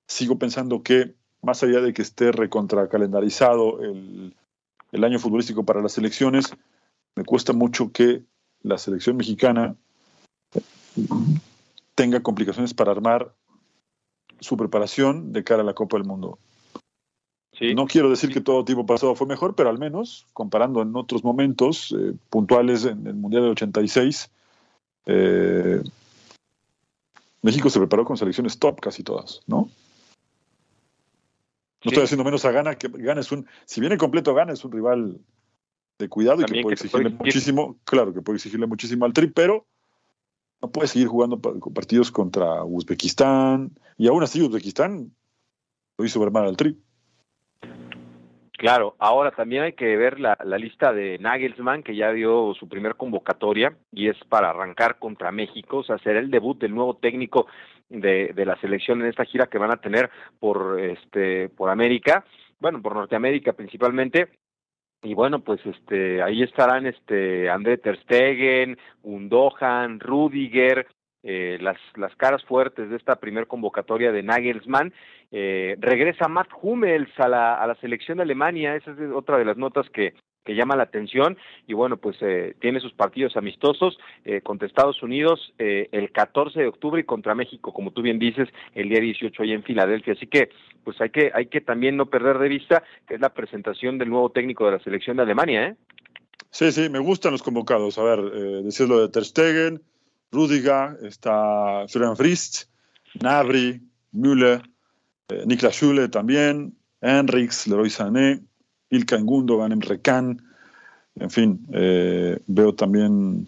Sigo 0.08 0.38
pensando 0.40 0.84
que, 0.84 1.16
más 1.42 1.64
allá 1.64 1.82
de 1.82 1.94
que 1.94 2.02
esté 2.02 2.32
recontracalendarizado 2.32 3.82
el, 3.82 4.36
el 4.92 5.04
año 5.04 5.20
futbolístico 5.20 5.64
para 5.64 5.82
las 5.82 5.94
selecciones, 5.94 6.54
me 7.16 7.24
cuesta 7.24 7.54
mucho 7.54 7.92
que 7.92 8.24
la 8.62 8.78
selección 8.78 9.18
mexicana 9.18 9.76
tenga 11.96 12.22
complicaciones 12.22 12.74
para 12.74 12.92
armar 12.92 13.34
su 14.40 14.56
preparación 14.56 15.34
de 15.34 15.44
cara 15.44 15.62
a 15.62 15.66
la 15.66 15.74
Copa 15.74 15.98
del 15.98 16.06
Mundo. 16.06 16.38
Sí. 17.54 17.74
No 17.74 17.88
quiero 17.88 18.10
decir 18.10 18.32
que 18.32 18.42
todo 18.42 18.66
tiempo 18.66 18.86
pasado 18.86 19.16
fue 19.16 19.26
mejor, 19.26 19.56
pero 19.56 19.70
al 19.70 19.80
menos, 19.80 20.28
comparando 20.34 20.84
en 20.84 20.96
otros 20.96 21.24
momentos 21.24 21.96
eh, 21.98 22.14
puntuales 22.30 22.86
en 22.86 23.08
el 23.08 23.16
Mundial 23.16 23.44
del 23.44 23.52
86, 23.54 24.30
eh, 25.08 25.82
México 27.42 27.70
se 27.72 27.80
preparó 27.80 28.06
con 28.06 28.18
selecciones 28.18 28.60
top 28.60 28.80
casi 28.80 29.02
todas, 29.02 29.42
¿no? 29.48 29.70
No 31.84 31.90
sí. 31.90 31.90
estoy 31.90 32.04
haciendo 32.06 32.24
menos 32.24 32.44
a 32.46 32.52
Gana, 32.52 32.76
que 32.76 32.88
Gana 32.90 33.22
es 33.22 33.32
un, 33.32 33.48
si 33.66 33.82
viene 33.82 33.98
completo 33.98 34.34
Gana 34.34 34.54
es 34.54 34.64
un 34.66 34.72
rival 34.72 35.20
de 36.00 36.10
cuidado 36.10 36.42
También 36.42 36.56
y 36.56 36.58
que 36.60 36.64
puede 36.64 36.76
que 36.76 36.84
exigirle 36.84 37.10
puede 37.12 37.24
muchísimo, 37.26 37.80
claro 37.84 38.14
que 38.14 38.22
puede 38.22 38.38
exigirle 38.38 38.68
muchísimo 38.68 39.06
al 39.06 39.14
Tri, 39.14 39.28
pero 39.28 39.68
no 40.62 40.72
puede 40.72 40.88
seguir 40.88 41.08
jugando 41.08 41.40
partidos 41.40 42.12
contra 42.12 42.64
Uzbekistán, 42.64 43.78
y 43.98 44.08
aún 44.08 44.24
así 44.24 44.42
Uzbekistán 44.42 45.14
lo 45.98 46.06
hizo 46.06 46.20
ver 46.20 46.32
mal 46.32 46.46
al 46.46 46.58
Tri. 46.58 46.80
Claro, 48.58 48.96
ahora 48.98 49.30
también 49.30 49.62
hay 49.62 49.74
que 49.74 49.96
ver 49.98 50.20
la, 50.20 50.36
lista 50.58 50.92
de 50.92 51.20
Nagelsmann, 51.20 51.84
que 51.84 51.96
ya 51.96 52.12
dio 52.12 52.56
su 52.56 52.68
primer 52.68 52.96
convocatoria 52.96 53.78
y 53.92 54.10
es 54.10 54.18
para 54.30 54.50
arrancar 54.50 54.98
contra 54.98 55.32
México, 55.32 55.78
o 55.78 55.84
sea, 55.84 56.00
será 56.00 56.18
el 56.20 56.32
debut 56.32 56.60
del 56.60 56.74
nuevo 56.74 56.96
técnico 56.96 57.46
de, 57.88 58.34
de 58.34 58.46
la 58.46 58.60
selección 58.60 59.02
en 59.02 59.10
esta 59.10 59.26
gira 59.26 59.46
que 59.46 59.60
van 59.60 59.72
a 59.72 59.78
tener 59.80 60.10
por, 60.40 60.80
este, 60.80 61.50
por 61.50 61.70
América, 61.70 62.26
bueno, 62.60 62.82
por 62.82 62.96
Norteamérica 62.96 63.54
principalmente, 63.54 64.30
y 65.04 65.14
bueno, 65.14 65.42
pues 65.42 65.64
este, 65.64 66.24
ahí 66.24 66.42
estarán 66.42 66.88
este 66.88 67.52
André 67.52 67.78
Ter 67.78 68.02
Stegen, 68.02 68.80
Gundogan, 69.04 70.00
Rudiger, 70.00 70.88
eh, 71.30 71.58
las, 71.60 71.78
las 71.96 72.16
caras 72.16 72.42
fuertes 72.46 72.90
de 72.90 72.96
esta 72.96 73.18
primer 73.18 73.48
convocatoria 73.48 74.14
de 74.14 74.24
Nagelsmann. 74.24 74.94
Eh, 75.30 75.76
regresa 75.80 76.30
Matt 76.30 76.48
Hummels 76.62 77.12
a 77.18 77.28
la, 77.28 77.56
a 77.56 77.68
la 77.68 77.76
selección 77.76 78.18
de 78.18 78.24
Alemania, 78.24 78.76
esa 78.78 78.92
es 78.92 78.98
otra 79.14 79.38
de 79.38 79.44
las 79.44 79.58
notas 79.58 79.90
que, 79.90 80.14
que 80.46 80.56
llama 80.56 80.78
la 80.78 80.84
atención 80.84 81.38
y 81.68 81.74
bueno, 81.74 81.98
pues 81.98 82.16
eh, 82.22 82.56
tiene 82.62 82.80
sus 82.80 82.94
partidos 82.94 83.36
amistosos 83.36 84.00
eh, 84.24 84.40
contra 84.40 84.66
Estados 84.66 85.04
Unidos 85.04 85.54
eh, 85.60 85.90
el 85.92 86.14
14 86.14 86.62
de 86.62 86.68
octubre 86.68 87.02
y 87.02 87.04
contra 87.04 87.36
México, 87.36 87.74
como 87.74 87.92
tú 87.92 88.02
bien 88.02 88.18
dices, 88.18 88.48
el 88.74 88.88
día 88.88 89.02
18 89.02 89.44
ahí 89.44 89.52
en 89.52 89.64
Filadelfia. 89.64 90.14
Así 90.14 90.26
que 90.28 90.48
pues 90.86 91.02
hay 91.02 91.10
que 91.10 91.32
hay 91.34 91.48
que 91.48 91.60
también 91.60 91.98
no 91.98 92.06
perder 92.06 92.40
de 92.40 92.48
vista 92.48 92.82
que 93.06 93.16
es 93.16 93.20
la 93.20 93.34
presentación 93.34 93.98
del 93.98 94.10
nuevo 94.10 94.32
técnico 94.32 94.66
de 94.66 94.72
la 94.72 94.80
selección 94.80 95.18
de 95.18 95.24
Alemania, 95.24 95.68
¿eh? 95.68 95.76
Sí, 96.50 96.72
sí, 96.72 96.90
me 96.90 97.00
gustan 97.00 97.34
los 97.34 97.44
convocados. 97.44 97.98
A 97.98 98.04
ver, 98.04 98.20
eh, 98.20 98.62
decirlo 98.64 99.02
de 99.02 99.10
Ter 99.10 99.26
Stegen, 99.26 99.82
Rudiger, 100.32 100.98
está 101.04 101.86
Florian 101.88 102.16
Frist, 102.16 102.70
Nabri, 103.22 103.82
Müller, 104.12 104.62
eh, 105.30 105.44
Niklas 105.46 105.76
Schule 105.76 106.10
también, 106.10 106.76
Henriks, 107.02 107.68
Leroy 107.68 107.90
Sané, 107.90 108.42
Ilkan 108.90 109.26
Gundogan, 109.26 109.72
Emre 109.72 110.02
Can, 110.02 110.42
en 111.16 111.30
fin, 111.30 111.68
eh, 111.74 112.40
veo 112.48 112.74
también 112.76 113.48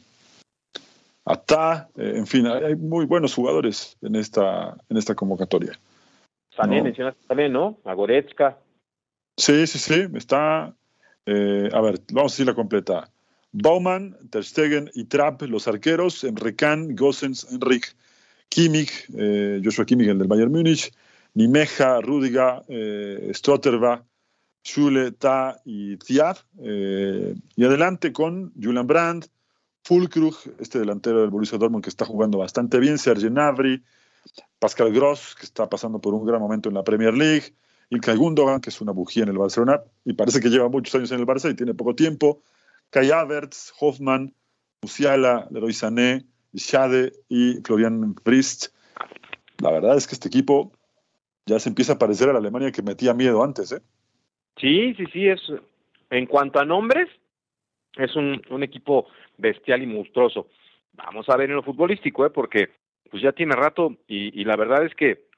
a 1.26 1.36
Ta, 1.36 1.90
eh, 1.96 2.14
en 2.16 2.28
fin, 2.28 2.48
hay 2.48 2.76
muy 2.76 3.06
buenos 3.06 3.36
jugadores 3.36 3.98
en 4.02 4.16
esta, 4.16 4.76
en 4.90 4.98
esta 4.98 5.16
convocatoria. 5.16 5.80
Sané 6.56 6.78
¿no? 6.78 6.84
mencionaste 6.86 7.28
también, 7.28 7.54
¿no? 7.54 7.78
A 7.84 7.94
Goretzka. 7.94 8.58
Sí, 9.38 9.68
sí, 9.68 9.80
sí, 9.80 10.08
está, 10.16 10.64
a 10.66 10.72
ver, 11.26 12.02
vamos 12.12 12.34
a 12.34 12.34
decir 12.34 12.46
la 12.46 12.56
completa. 12.56 13.10
Baumann, 13.52 14.16
Ter 14.30 14.44
Stegen 14.44 14.90
y 14.94 15.06
Trapp, 15.06 15.42
los 15.44 15.68
arqueros, 15.68 16.24
Emre 16.24 16.56
Can, 16.56 16.96
Gossens, 16.96 17.48
Enric, 17.52 17.96
Kimmich, 18.50 19.08
eh, 19.16 19.62
Joshua 19.64 19.86
Kimmich, 19.86 20.08
el 20.08 20.20
del 20.20 20.28
Bayern 20.28 20.52
Múnich, 20.52 20.92
Nimeja, 21.34 22.02
Rudiger, 22.02 22.64
eh, 22.68 23.32
Stotterba, 23.34 24.06
Schule, 24.64 25.12
Ta 25.12 25.62
y 25.66 25.98
Thiar. 25.98 26.38
Eh, 26.62 27.36
y 27.56 27.64
adelante 27.64 28.12
con 28.12 28.54
Julian 28.62 28.88
Brandt, 28.88 29.28
Fulkrug, 29.84 30.36
este 30.60 30.80
delantero 30.80 31.22
del 31.22 31.30
Borussia 31.30 31.58
Dortmund 31.58 31.84
que 31.84 31.90
está 31.90 32.06
jugando 32.06 32.38
bastante 32.38 32.80
bien, 32.80 32.98
Serge 32.98 33.30
Gnabry, 33.30 33.84
Pascal 34.60 34.92
Gross, 34.94 35.36
que 35.36 35.46
está 35.46 35.70
pasando 35.70 36.00
por 36.00 36.14
un 36.14 36.26
gran 36.26 36.40
momento 36.40 36.70
en 36.70 36.76
la 36.76 36.84
Premier 36.84 37.14
League, 37.14 37.54
Ilkay 37.90 38.18
Gundogan, 38.18 38.62
que 38.62 38.70
es 38.70 38.82
una 38.82 38.92
bujía 38.92 39.24
en 39.24 39.30
el 39.30 39.38
Barcelona 39.38 39.82
y 40.06 40.14
parece 40.14 40.40
que 40.40 40.50
lleva 40.50 40.70
muchos 40.70 40.94
años 40.96 41.12
en 41.12 41.20
el 41.20 41.26
Barça 41.26 41.50
y 41.50 41.56
tiene 41.56 41.74
poco 41.74 41.96
tiempo, 41.96 42.44
Kai 42.90 43.12
Havertz, 43.12 43.74
Hoffman, 43.80 44.34
Musiala, 44.82 45.48
Leroy 45.52 45.74
Sané, 45.74 46.26
Schade 46.56 47.12
y 47.28 47.62
Florian 47.64 48.16
Brist. 48.24 48.74
La 49.60 49.72
verdad 49.72 49.98
es 49.98 50.08
que 50.08 50.16
este 50.16 50.28
equipo 50.28 50.72
ya 51.46 51.60
se 51.60 51.70
empieza 51.70 51.94
a 51.94 52.00
parecer 52.00 52.30
a 52.30 52.34
la 52.34 52.40
Alemania 52.40 52.72
que 52.72 52.82
metía 52.82 53.14
miedo 53.14 53.44
antes, 53.44 53.72
¿eh? 53.72 53.82
Sí, 54.58 54.94
sí, 54.96 55.06
sí, 55.14 55.28
es 55.28 55.42
en 56.10 56.26
cuanto 56.26 56.60
a 56.60 56.66
nombres, 56.66 57.08
es 57.98 58.16
un, 58.16 58.42
un 58.50 58.64
equipo 58.64 59.08
bestial 59.38 59.84
y 59.84 59.88
monstruoso. 59.88 60.48
Vamos 60.94 61.30
a 61.30 61.38
ver 61.38 61.50
en 61.50 61.58
lo 61.58 61.64
futbolístico, 61.64 62.26
¿eh? 62.26 62.30
porque 62.30 62.70
pues 63.10 63.24
ya 63.24 63.32
tiene 63.32 63.56
rato 63.56 63.96
y, 64.08 64.40
y 64.40 64.44
la 64.44 64.56
verdad 64.56 64.86
es 64.86 64.94
que 64.96 65.30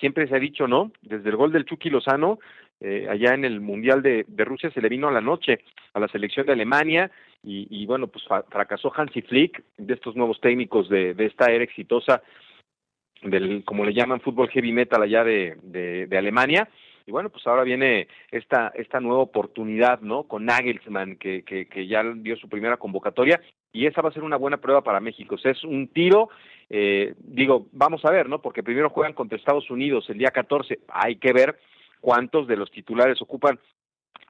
siempre 0.00 0.26
se 0.28 0.36
ha 0.36 0.40
dicho, 0.40 0.66
¿no? 0.66 0.92
Desde 1.02 1.28
el 1.30 1.36
gol 1.36 1.52
del 1.52 1.64
Chucky 1.64 1.90
Lozano, 1.90 2.38
eh, 2.80 3.06
allá 3.08 3.34
en 3.34 3.44
el 3.44 3.60
Mundial 3.60 4.02
de, 4.02 4.24
Rusia 4.44 4.70
se 4.70 4.80
le 4.80 4.88
vino 4.88 5.08
a 5.08 5.12
la 5.12 5.20
noche 5.20 5.60
a 5.92 6.00
la 6.00 6.08
selección 6.08 6.46
de 6.46 6.52
Alemania 6.52 7.10
y, 7.46 7.84
bueno, 7.84 8.06
pues 8.06 8.24
fracasó 8.48 8.90
Hansi 8.96 9.20
Flick, 9.20 9.62
de 9.76 9.92
estos 9.92 10.16
nuevos 10.16 10.40
técnicos 10.40 10.88
de, 10.88 11.14
esta 11.18 11.52
era 11.52 11.62
exitosa 11.62 12.22
del, 13.22 13.64
como 13.64 13.84
le 13.84 13.92
llaman, 13.92 14.22
fútbol 14.22 14.48
heavy 14.48 14.72
metal 14.72 15.02
allá 15.02 15.24
de, 15.24 15.58
de, 15.62 16.18
Alemania. 16.18 16.68
Y 17.06 17.12
bueno, 17.12 17.28
pues 17.28 17.46
ahora 17.46 17.62
viene 17.62 18.08
esta, 18.30 18.72
esta 18.74 18.98
nueva 18.98 19.20
oportunidad, 19.20 20.00
¿no? 20.00 20.22
Con 20.22 20.46
Nagelsmann, 20.46 21.16
que, 21.16 21.42
que, 21.44 21.86
ya 21.86 22.02
dio 22.02 22.34
su 22.36 22.48
primera 22.48 22.78
convocatoria 22.78 23.42
y 23.74 23.86
esa 23.86 24.00
va 24.00 24.08
a 24.08 24.12
ser 24.12 24.22
una 24.22 24.36
buena 24.36 24.56
prueba 24.56 24.82
para 24.82 25.00
México. 25.00 25.34
O 25.34 25.38
sea, 25.38 25.52
es 25.52 25.64
un 25.64 25.88
tiro, 25.88 26.30
eh, 26.70 27.12
digo, 27.18 27.66
vamos 27.72 28.04
a 28.06 28.10
ver, 28.10 28.28
¿no? 28.28 28.40
Porque 28.40 28.62
primero 28.62 28.88
juegan 28.88 29.12
contra 29.12 29.36
Estados 29.36 29.70
Unidos 29.70 30.08
el 30.08 30.16
día 30.16 30.30
14, 30.30 30.78
hay 30.88 31.16
que 31.16 31.34
ver 31.34 31.58
cuántos 32.04 32.46
de 32.46 32.58
los 32.58 32.70
titulares 32.70 33.22
ocupan. 33.22 33.58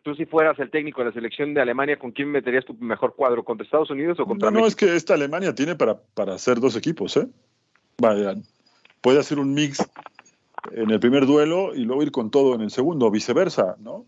Tú 0.05 0.15
si 0.15 0.27
fueras 0.27 0.57
el 0.61 0.71
técnico 0.71 1.01
de 1.01 1.09
la 1.09 1.13
selección 1.13 1.55
de 1.55 1.61
Alemania, 1.61 1.99
¿con 1.99 2.13
quién 2.13 2.31
meterías 2.31 2.65
tu 2.65 2.75
mejor 2.75 3.17
cuadro? 3.17 3.43
¿Contra 3.43 3.65
Estados 3.65 3.91
Unidos 3.91 4.21
o 4.21 4.27
contra 4.27 4.49
no, 4.49 4.61
México? 4.61 4.63
No, 4.63 4.69
es 4.69 4.77
que 4.77 4.95
esta 4.97 5.15
Alemania 5.15 5.53
tiene 5.57 5.75
para, 5.75 5.99
para 6.15 6.35
hacer 6.35 6.61
dos 6.61 6.77
equipos, 6.77 7.17
¿eh? 7.17 7.27
Vaya, 7.99 8.35
puede 9.01 9.19
hacer 9.19 9.41
un 9.41 9.55
mix 9.55 9.85
en 10.71 10.91
el 10.91 11.01
primer 11.01 11.27
duelo 11.27 11.75
y 11.75 11.85
luego 11.85 12.05
ir 12.05 12.13
con 12.13 12.31
todo 12.31 12.55
en 12.55 12.61
el 12.61 12.71
segundo, 12.71 13.07
o 13.07 13.11
viceversa, 13.11 13.75
¿no? 13.81 14.07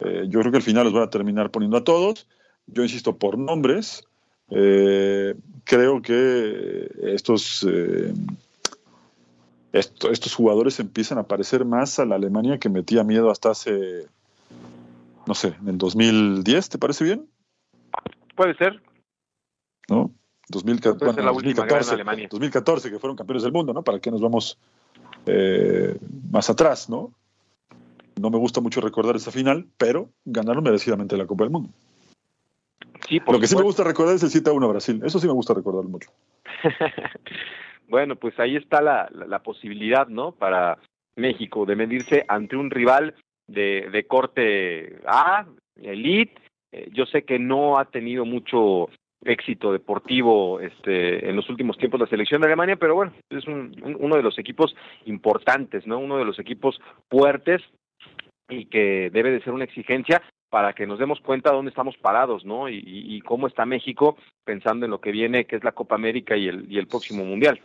Eh, 0.00 0.24
yo 0.28 0.40
creo 0.40 0.50
que 0.50 0.58
al 0.58 0.62
final 0.62 0.84
los 0.84 0.94
van 0.94 1.02
a 1.02 1.10
terminar 1.10 1.50
poniendo 1.50 1.76
a 1.76 1.84
todos. 1.84 2.26
Yo 2.66 2.82
insisto, 2.82 3.18
por 3.18 3.36
nombres, 3.36 4.08
eh, 4.50 5.34
creo 5.64 6.00
que 6.00 6.88
estos, 7.02 7.66
eh, 7.70 8.14
estos 9.72 10.34
jugadores 10.34 10.80
empiezan 10.80 11.18
a 11.18 11.24
parecer 11.24 11.64
más 11.64 11.98
a 11.98 12.04
la 12.04 12.16
Alemania 12.16 12.58
que 12.58 12.68
metía 12.68 13.04
miedo 13.04 13.30
hasta 13.30 13.50
hace, 13.50 14.06
no 15.26 15.34
sé, 15.34 15.54
en 15.60 15.68
el 15.68 15.78
2010, 15.78 16.68
¿te 16.68 16.78
parece 16.78 17.04
bien? 17.04 17.28
Puede 18.34 18.54
ser. 18.54 18.80
¿No? 19.88 20.12
2014, 20.48 21.22
2014, 21.22 21.96
2014, 22.30 22.90
que 22.90 22.98
fueron 22.98 23.16
campeones 23.16 23.42
del 23.42 23.52
mundo, 23.52 23.74
¿no? 23.74 23.82
¿Para 23.82 24.00
qué 24.00 24.10
nos 24.10 24.22
vamos 24.22 24.58
eh, 25.26 25.98
más 26.30 26.48
atrás, 26.48 26.88
¿no? 26.88 27.12
No 28.18 28.30
me 28.30 28.38
gusta 28.38 28.60
mucho 28.60 28.80
recordar 28.80 29.16
esa 29.16 29.30
final, 29.30 29.66
pero 29.76 30.08
ganaron 30.24 30.64
merecidamente 30.64 31.16
la 31.16 31.26
Copa 31.26 31.44
del 31.44 31.52
Mundo. 31.52 31.70
Lo 33.26 33.38
que 33.38 33.46
sí 33.46 33.56
me 33.56 33.62
gusta 33.62 33.84
recordar 33.84 34.16
es 34.16 34.22
el 34.22 34.30
7 34.30 34.50
a 34.50 34.52
1 34.52 34.66
a 34.66 34.68
Brasil. 34.70 35.00
Eso 35.04 35.18
sí 35.18 35.26
me 35.26 35.32
gusta 35.32 35.54
recordar 35.54 35.84
mucho. 35.84 36.10
bueno, 37.88 38.16
pues 38.16 38.38
ahí 38.38 38.56
está 38.56 38.80
la, 38.82 39.08
la, 39.10 39.38
posibilidad, 39.40 40.08
¿no? 40.08 40.32
Para 40.32 40.78
México 41.16 41.66
de 41.66 41.76
medirse 41.76 42.24
ante 42.28 42.56
un 42.56 42.70
rival 42.70 43.14
de, 43.46 43.88
de 43.90 44.06
corte 44.06 45.00
A, 45.06 45.46
elite. 45.76 46.40
Eh, 46.72 46.88
yo 46.92 47.06
sé 47.06 47.22
que 47.22 47.38
no 47.38 47.78
ha 47.78 47.86
tenido 47.86 48.24
mucho 48.24 48.90
éxito 49.24 49.72
deportivo 49.72 50.60
este, 50.60 51.28
en 51.28 51.34
los 51.34 51.48
últimos 51.50 51.76
tiempos 51.76 51.98
la 51.98 52.06
selección 52.06 52.40
de 52.40 52.46
Alemania, 52.46 52.76
pero 52.76 52.94
bueno, 52.94 53.12
es 53.30 53.46
un, 53.46 53.74
uno 53.98 54.16
de 54.16 54.22
los 54.22 54.38
equipos 54.38 54.74
importantes, 55.06 55.86
¿no? 55.86 55.98
Uno 55.98 56.18
de 56.18 56.24
los 56.24 56.38
equipos 56.38 56.80
fuertes 57.10 57.62
y 58.48 58.66
que 58.66 59.10
debe 59.10 59.30
de 59.30 59.42
ser 59.42 59.52
una 59.52 59.64
exigencia 59.64 60.22
para 60.50 60.72
que 60.72 60.86
nos 60.86 60.98
demos 60.98 61.20
cuenta 61.20 61.50
de 61.50 61.56
dónde 61.56 61.70
estamos 61.70 61.96
parados, 61.98 62.44
¿no? 62.44 62.68
Y, 62.68 63.20
cómo 63.26 63.46
está 63.46 63.66
México 63.66 64.16
pensando 64.44 64.86
en 64.86 64.90
lo 64.90 65.00
que 65.00 65.12
viene, 65.12 65.44
que 65.44 65.56
es 65.56 65.64
la 65.64 65.72
Copa 65.72 65.96
América 65.96 66.36
y 66.36 66.48
el, 66.48 66.70
y 66.72 66.78
el 66.78 66.86
próximo 66.86 67.24
Mundial. 67.24 67.60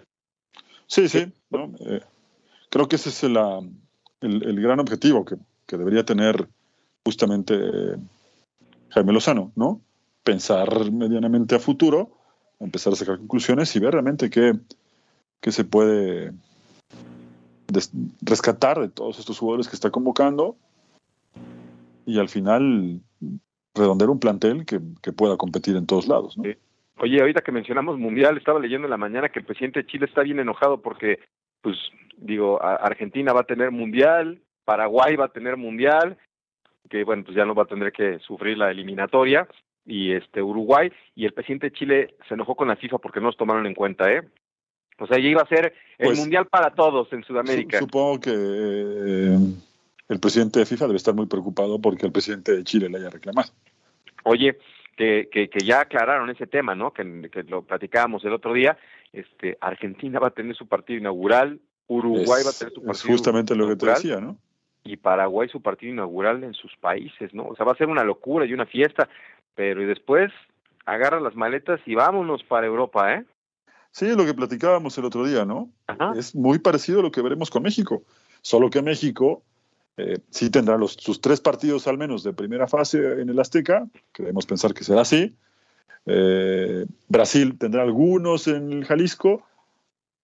Sí, 0.88 1.10
sí, 1.10 1.19
eh, 1.19 2.02
creo 2.69 2.88
que 2.88 2.98
ese 2.98 3.10
es 3.10 3.24
el, 3.24 3.38
el, 4.22 4.62
gran 4.62 4.80
objetivo 4.80 5.26
que, 5.26 5.36
que, 5.65 5.78
debería 5.78 6.06
tener 6.06 6.48
justamente 7.06 7.56
eh, 7.56 7.98
Jaime 8.89 9.13
Lozano, 9.13 9.52
¿no? 9.56 9.82
Pensar 10.24 10.91
medianamente 10.91 11.56
a 11.56 11.60
futuro, 11.60 12.12
empezar 12.60 12.93
a 12.93 12.96
sacar 12.96 13.17
conclusiones 13.17 13.76
y 13.76 13.80
ver 13.80 13.93
realmente 13.93 14.30
qué, 14.30 14.54
qué 15.41 15.52
se 15.52 15.65
puede 15.65 16.34
rescatar 18.22 18.80
de 18.80 18.89
todos 18.89 19.19
estos 19.19 19.39
jugadores 19.39 19.67
que 19.67 19.76
está 19.76 19.89
convocando 19.89 20.56
y 22.06 22.19
al 22.19 22.30
final 22.30 23.02
redondear 23.74 24.10
un 24.10 24.19
plantel 24.19 24.65
que, 24.65 24.80
pueda 25.12 25.38
competir 25.38 25.76
en 25.76 25.86
todos 25.86 26.08
lados. 26.08 26.38
¿no? 26.38 26.43
Oye, 26.98 27.20
ahorita 27.20 27.42
que 27.42 27.52
mencionamos 27.52 27.98
Mundial, 27.98 28.38
estaba 28.38 28.60
leyendo 28.60 28.86
en 28.86 28.92
la 28.92 28.98
mañana 28.98 29.30
que 29.30 29.40
el 29.40 29.46
presidente 29.46 29.82
de 29.82 29.88
Chile 29.88 30.06
está 30.06 30.22
bien 30.22 30.40
enojado 30.40 30.82
porque, 30.82 31.20
pues, 31.62 31.78
digo, 32.18 32.62
Argentina 32.62 33.34
va 33.34 33.42
a 33.42 33.46
tener 33.46 33.72
Mundial, 33.72 34.40
Paraguay 34.64 35.16
va 35.16 35.26
a 35.26 35.34
tener 35.34 35.58
Mundial, 35.58 36.18
que 36.90 37.04
bueno, 37.04 37.24
pues 37.24 37.36
ya 37.36 37.46
no 37.46 37.56
va 37.56 37.64
a 37.64 37.68
tener 37.68 37.92
que 37.92 38.20
sufrir 38.20 38.58
la 38.58 38.72
eliminatoria, 38.72 39.48
y 39.86 40.12
este 40.12 40.42
Uruguay, 40.42 40.92
y 41.16 41.26
el 41.26 41.34
presidente 41.34 41.70
de 41.70 41.76
Chile 41.76 42.16
se 42.28 42.36
enojó 42.36 42.56
con 42.56 42.68
la 42.68 42.76
FIFA 42.76 43.00
porque 43.00 43.20
no 43.20 43.28
los 43.28 43.38
tomaron 43.38 43.66
en 43.66 43.74
cuenta, 43.74 44.12
¿eh? 44.12 44.22
O 45.00 45.08
sea, 45.08 45.18
ya 45.18 45.28
iba 45.28 45.42
a 45.42 45.48
ser 45.48 45.74
el 45.98 46.08
pues, 46.08 46.20
Mundial 46.20 46.46
para 46.48 46.70
todos 46.74 47.12
en 47.12 47.24
Sudamérica. 47.24 47.80
supongo 47.80 48.20
que... 48.20 48.32
Eh, 48.32 49.38
el 50.10 50.20
presidente 50.20 50.60
de 50.60 50.66
FIFA 50.66 50.88
debe 50.88 50.98
estar 50.98 51.14
muy 51.14 51.26
preocupado 51.26 51.80
porque 51.80 52.06
el 52.06 52.12
presidente 52.12 52.56
de 52.56 52.64
Chile 52.64 52.90
le 52.90 52.98
haya 53.00 53.10
reclamado. 53.10 53.52
Oye, 54.24 54.58
que, 54.96 55.30
que, 55.32 55.60
ya 55.66 55.82
aclararon 55.82 56.30
ese 56.30 56.48
tema, 56.48 56.76
¿no? 56.76 56.94
Que, 56.94 57.04
lo 57.48 57.64
platicábamos 57.64 58.24
el 58.26 58.34
otro 58.34 58.54
día. 58.54 58.78
Este, 59.12 59.58
Argentina 59.62 60.20
va 60.20 60.28
a 60.28 60.32
tener 60.32 60.56
su 60.56 60.68
partido 60.68 61.00
inaugural, 61.00 61.60
Uruguay 61.88 62.44
va 62.44 62.50
a 62.50 62.54
tener 62.54 62.74
su 62.74 62.84
partido 62.84 62.92
es 62.92 63.04
justamente 63.04 63.56
lo 63.56 63.68
que 63.68 63.76
te 63.76 63.86
decía, 63.88 64.20
¿no? 64.20 64.38
Y 64.84 64.98
Paraguay 64.98 65.48
su 65.50 65.62
partido 65.62 65.94
inaugural 65.94 66.44
en 66.44 66.54
sus 66.54 66.76
países, 66.78 67.34
¿no? 67.34 67.46
O 67.46 67.56
sea, 67.56 67.66
va 67.66 67.72
a 67.72 67.78
ser 67.78 67.88
una 67.88 68.04
locura 68.04 68.46
y 68.46 68.54
una 68.54 68.66
fiesta, 68.66 69.08
pero 69.56 69.82
y 69.82 69.86
después 69.86 70.32
agarra 70.86 71.20
las 71.20 71.36
maletas 71.36 71.80
y 71.86 71.96
vámonos 71.96 72.44
para 72.44 72.68
Europa, 72.68 73.14
¿eh? 73.14 73.26
Sí, 73.92 74.08
lo 74.16 74.26
que 74.26 74.34
platicábamos 74.34 74.98
el 74.98 75.06
otro 75.06 75.24
día, 75.26 75.46
¿no? 75.46 75.70
Es 76.16 76.34
muy 76.34 76.58
parecido 76.58 77.00
a 77.00 77.04
lo 77.04 77.12
que 77.12 77.22
veremos 77.22 77.52
con 77.52 77.62
México, 77.62 78.02
solo 78.42 78.70
que 78.72 78.82
México 78.82 79.44
eh, 79.98 80.20
sí 80.30 80.50
tendrá 80.50 80.78
sus 80.88 81.22
tres 81.22 81.40
partidos 81.40 81.88
al 81.88 81.98
menos 81.98 82.24
de 82.24 82.34
primera 82.34 82.68
fase 82.68 83.22
en 83.22 83.30
el 83.30 83.40
Azteca, 83.40 83.88
queremos 84.12 84.46
pensar 84.46 84.74
que 84.74 84.84
será 84.84 85.02
así. 85.02 85.36
Eh, 86.06 86.86
Brasil 87.08 87.58
tendrá 87.58 87.84
algunos 87.84 88.48
en 88.48 88.72
el 88.72 88.86
Jalisco 88.86 89.44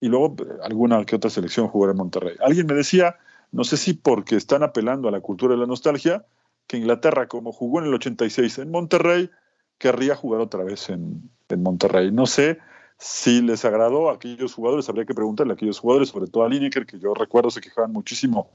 y 0.00 0.08
luego 0.08 0.34
eh, 0.40 0.58
alguna 0.62 1.04
que 1.04 1.16
otra 1.16 1.30
selección 1.30 1.68
jugará 1.68 1.92
en 1.92 1.98
Monterrey. 1.98 2.36
Alguien 2.40 2.66
me 2.66 2.74
decía, 2.74 3.16
no 3.52 3.64
sé 3.64 3.76
si 3.76 3.94
porque 3.94 4.36
están 4.36 4.62
apelando 4.62 5.08
a 5.08 5.12
la 5.12 5.20
cultura 5.20 5.54
de 5.54 5.60
la 5.60 5.66
nostalgia, 5.66 6.24
que 6.66 6.76
Inglaterra, 6.76 7.28
como 7.28 7.52
jugó 7.52 7.78
en 7.78 7.86
el 7.86 7.94
86 7.94 8.58
en 8.58 8.70
Monterrey, 8.70 9.30
querría 9.78 10.16
jugar 10.16 10.40
otra 10.40 10.64
vez 10.64 10.90
en, 10.90 11.30
en 11.48 11.62
Monterrey. 11.62 12.10
No 12.10 12.26
sé 12.26 12.58
si 12.98 13.40
les 13.40 13.64
agradó 13.64 14.10
a 14.10 14.14
aquellos 14.14 14.52
jugadores, 14.52 14.88
habría 14.88 15.06
que 15.06 15.14
preguntarle 15.14 15.52
a 15.52 15.54
aquellos 15.54 15.78
jugadores, 15.78 16.08
sobre 16.08 16.26
todo 16.26 16.44
a 16.44 16.48
Lineker, 16.48 16.86
que 16.86 16.98
yo 16.98 17.14
recuerdo 17.14 17.50
se 17.50 17.60
quejaban 17.60 17.92
muchísimo 17.92 18.50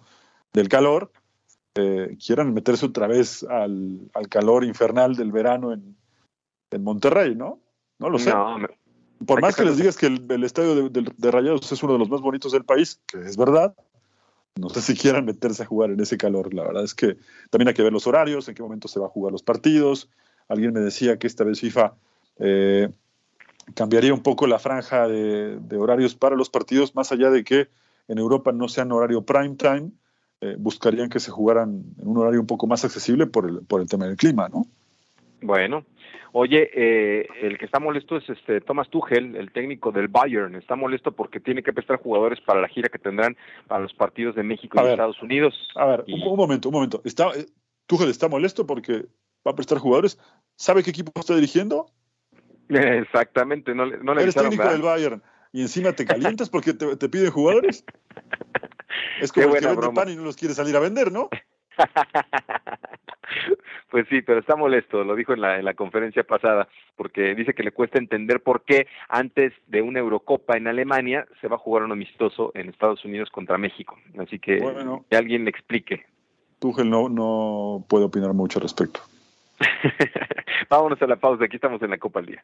del 0.55 0.69
calor, 0.69 1.11
eh, 1.75 2.17
quieran 2.25 2.53
meterse 2.53 2.85
otra 2.85 3.07
vez 3.07 3.43
al, 3.43 4.09
calor 4.29 4.63
infernal 4.63 5.15
del 5.15 5.31
verano 5.31 5.73
en, 5.73 5.95
Monterrey, 6.77 7.35
¿no? 7.35 7.61
No 7.99 8.09
lo 8.09 8.19
sé. 8.19 8.33
Por 9.25 9.41
más 9.41 9.55
que, 9.55 9.63
les 9.63 9.77
digas 9.77 9.95
que 9.95 10.07
el, 10.07 10.43
estadio 10.43 10.89
de, 10.89 11.31
Rayados 11.31 11.71
es 11.71 11.81
uno 11.83 11.93
de 11.93 11.99
los 11.99 12.09
más 12.09 12.19
bonitos 12.19 12.51
del 12.51 12.65
país, 12.65 12.99
que 13.05 13.19
es 13.21 13.37
verdad, 13.37 13.73
no 14.55 14.67
sé 14.67 14.81
si 14.81 14.93
quieran 14.93 15.23
meterse 15.23 15.63
a 15.63 15.65
jugar 15.65 15.91
en 15.91 16.01
ese 16.01 16.17
calor. 16.17 16.53
La 16.53 16.63
verdad 16.63 16.83
es 16.83 16.93
que 16.93 17.17
también 17.49 17.69
hay 17.69 17.73
que 17.75 17.81
ver 17.81 17.93
los 17.93 18.07
horarios, 18.07 18.49
en 18.49 18.55
qué 18.55 18.61
momento 18.61 18.89
se 18.89 18.99
va 18.99 19.05
a 19.05 19.09
jugar 19.09 19.31
los 19.31 19.41
partidos. 19.41 20.09
Alguien 20.49 20.73
me 20.73 20.81
decía 20.81 21.17
que 21.17 21.27
esta 21.27 21.45
vez 21.45 21.61
FIFA 21.61 21.93
eh, 22.39 22.89
cambiaría 23.73 24.13
un 24.13 24.21
poco 24.21 24.47
la 24.47 24.59
franja 24.59 25.07
de, 25.07 25.59
de, 25.61 25.77
horarios 25.77 26.13
para 26.13 26.35
los 26.35 26.49
partidos, 26.49 26.93
más 26.93 27.13
allá 27.13 27.29
de 27.29 27.45
que 27.45 27.69
en 28.09 28.17
Europa 28.17 28.51
no 28.51 28.67
sean 28.67 28.91
horario 28.91 29.25
prime 29.25 29.55
time, 29.55 29.91
eh, 30.45 30.55
buscarían 30.59 31.09
que 31.09 31.19
se 31.19 31.31
jugaran 31.31 31.83
en 31.99 32.07
un 32.07 32.17
horario 32.17 32.39
un 32.39 32.45
poco 32.45 32.67
más 32.67 32.85
accesible 32.85 33.25
por 33.25 33.49
el, 33.49 33.65
por 33.65 33.81
el 33.81 33.89
tema 33.89 34.05
del 34.05 34.15
clima, 34.15 34.47
¿no? 34.47 34.67
Bueno, 35.41 35.85
oye, 36.33 36.69
eh, 36.73 37.27
el 37.41 37.57
que 37.57 37.65
está 37.65 37.79
molesto 37.79 38.17
es 38.17 38.29
este 38.29 38.61
Thomas 38.61 38.89
Tuchel, 38.89 39.35
el 39.35 39.51
técnico 39.51 39.91
del 39.91 40.07
Bayern. 40.07 40.55
Está 40.55 40.75
molesto 40.75 41.13
porque 41.13 41.39
tiene 41.39 41.63
que 41.63 41.73
prestar 41.73 41.97
jugadores 41.97 42.39
para 42.41 42.61
la 42.61 42.67
gira 42.67 42.89
que 42.89 42.99
tendrán 42.99 43.35
para 43.67 43.81
los 43.81 43.93
partidos 43.93 44.35
de 44.35 44.43
México 44.43 44.77
y 44.79 44.87
Estados 44.87 45.21
Unidos. 45.21 45.53
A 45.75 45.85
ver, 45.85 46.05
un, 46.07 46.37
momento, 46.37 46.69
un 46.69 46.75
momento. 46.75 47.01
Está, 47.05 47.29
eh, 47.29 47.47
Tuchel 47.87 48.09
está 48.09 48.27
molesto 48.27 48.67
porque 48.67 49.05
va 49.45 49.51
a 49.51 49.55
prestar 49.55 49.79
jugadores. 49.79 50.19
¿Sabe 50.55 50.83
qué 50.83 50.91
equipo 50.91 51.11
está 51.15 51.33
dirigiendo? 51.35 51.87
Exactamente, 52.69 53.73
no, 53.73 53.85
no 53.85 54.13
le 54.13 54.21
Eres 54.21 54.35
técnico 54.35 54.69
del 54.69 54.81
Bayern 54.81 55.23
y 55.51 55.61
encima 55.61 55.93
te 55.93 56.05
calientas 56.05 56.49
porque 56.49 56.73
te, 56.73 56.97
te 56.97 57.09
piden 57.09 57.31
jugadores. 57.31 57.85
Es 59.21 59.31
como 59.31 59.55
el 59.55 59.61
que 59.61 59.67
vende 59.67 59.91
pan 59.91 60.09
y 60.09 60.15
no 60.15 60.23
los 60.23 60.35
quiere 60.35 60.53
salir 60.53 60.75
a 60.75 60.79
vender, 60.79 61.11
¿no? 61.11 61.29
pues 63.89 64.05
sí, 64.09 64.21
pero 64.21 64.39
está 64.39 64.55
molesto, 64.55 65.03
lo 65.03 65.15
dijo 65.15 65.33
en 65.33 65.41
la, 65.41 65.59
en 65.59 65.65
la 65.65 65.73
conferencia 65.73 66.23
pasada, 66.23 66.67
porque 66.95 67.35
dice 67.35 67.53
que 67.53 67.63
le 67.63 67.71
cuesta 67.71 67.97
entender 67.97 68.41
por 68.41 68.63
qué 68.63 68.87
antes 69.09 69.53
de 69.67 69.81
una 69.81 69.99
Eurocopa 69.99 70.57
en 70.57 70.67
Alemania 70.67 71.27
se 71.41 71.47
va 71.47 71.55
a 71.55 71.59
jugar 71.59 71.83
un 71.83 71.91
amistoso 71.91 72.51
en 72.55 72.69
Estados 72.69 73.03
Unidos 73.05 73.29
contra 73.29 73.57
México. 73.57 73.97
Así 74.17 74.39
que 74.39 74.59
que 75.09 75.17
alguien 75.17 75.43
le 75.43 75.49
explique. 75.49 76.05
Tuchel 76.59 76.89
no, 76.89 77.09
no 77.09 77.85
puede 77.87 78.05
opinar 78.05 78.33
mucho 78.33 78.59
al 78.59 78.63
respecto. 78.63 79.01
Vámonos 80.69 81.01
a 81.01 81.07
la 81.07 81.17
pausa, 81.17 81.45
aquí 81.45 81.55
estamos 81.55 81.81
en 81.81 81.91
la 81.91 81.97
Copa 81.97 82.19
al 82.19 82.25
Día. 82.25 82.43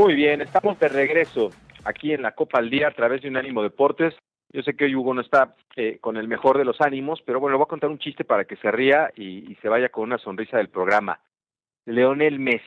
Muy 0.00 0.14
bien, 0.14 0.40
estamos 0.40 0.80
de 0.80 0.88
regreso 0.88 1.50
aquí 1.84 2.14
en 2.14 2.22
la 2.22 2.32
Copa 2.32 2.58
al 2.58 2.70
Día 2.70 2.88
a 2.88 2.90
través 2.90 3.20
de 3.20 3.28
Unánimo 3.28 3.62
Deportes. 3.62 4.14
Yo 4.50 4.62
sé 4.62 4.74
que 4.74 4.86
hoy 4.86 4.94
Hugo 4.94 5.12
no 5.12 5.20
está 5.20 5.54
eh, 5.76 5.98
con 6.00 6.16
el 6.16 6.26
mejor 6.26 6.56
de 6.56 6.64
los 6.64 6.80
ánimos, 6.80 7.20
pero 7.20 7.38
bueno, 7.38 7.52
le 7.52 7.58
voy 7.58 7.64
a 7.64 7.68
contar 7.68 7.90
un 7.90 7.98
chiste 7.98 8.24
para 8.24 8.46
que 8.46 8.56
se 8.56 8.70
ría 8.70 9.10
y, 9.14 9.52
y 9.52 9.56
se 9.56 9.68
vaya 9.68 9.90
con 9.90 10.04
una 10.04 10.16
sonrisa 10.16 10.56
del 10.56 10.70
programa. 10.70 11.20
Leonel 11.84 12.38
Messi, 12.38 12.64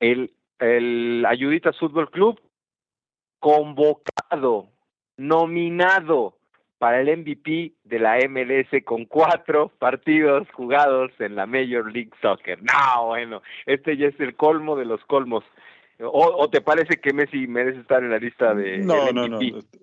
el, 0.00 0.32
el 0.58 1.22
Ayuditas 1.28 1.78
Fútbol 1.78 2.10
Club, 2.10 2.40
convocado, 3.38 4.70
nominado 5.18 6.38
para 6.78 7.00
el 7.00 7.14
MVP 7.18 7.72
de 7.84 7.98
la 7.98 8.18
MLS 8.28 8.68
con 8.84 9.06
cuatro 9.06 9.70
partidos 9.78 10.46
jugados 10.52 11.10
en 11.18 11.34
la 11.34 11.46
Major 11.46 11.90
League 11.90 12.10
Soccer. 12.20 12.62
No, 12.62 13.06
bueno, 13.06 13.42
este 13.64 13.96
ya 13.96 14.08
es 14.08 14.20
el 14.20 14.36
colmo 14.36 14.76
de 14.76 14.84
los 14.84 15.04
colmos. 15.04 15.44
¿O, 16.00 16.26
o 16.42 16.50
te 16.50 16.60
parece 16.60 16.98
que 17.00 17.12
Messi 17.12 17.46
merece 17.46 17.80
estar 17.80 18.02
en 18.02 18.10
la 18.10 18.18
lista 18.18 18.54
de 18.54 18.78
No, 18.78 19.12
no, 19.12 19.26
no. 19.28 19.38
MVP? 19.38 19.78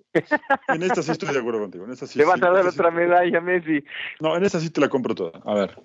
En 0.68 0.82
esta 0.82 1.02
sí 1.02 1.10
estoy 1.10 1.32
de 1.32 1.40
acuerdo 1.40 1.60
contigo. 1.60 1.84
En 1.84 1.90
esta 1.92 2.06
sí, 2.06 2.18
Le 2.18 2.24
vas 2.24 2.36
sí, 2.36 2.46
a 2.46 2.50
dar 2.50 2.62
sí- 2.62 2.78
otra 2.78 2.90
medalla, 2.90 3.40
Messi. 3.40 3.84
No, 4.20 4.36
en 4.36 4.44
esta 4.44 4.60
sí 4.60 4.70
te 4.70 4.80
la 4.80 4.88
compro 4.88 5.14
toda. 5.14 5.40
A 5.44 5.54
ver, 5.54 5.76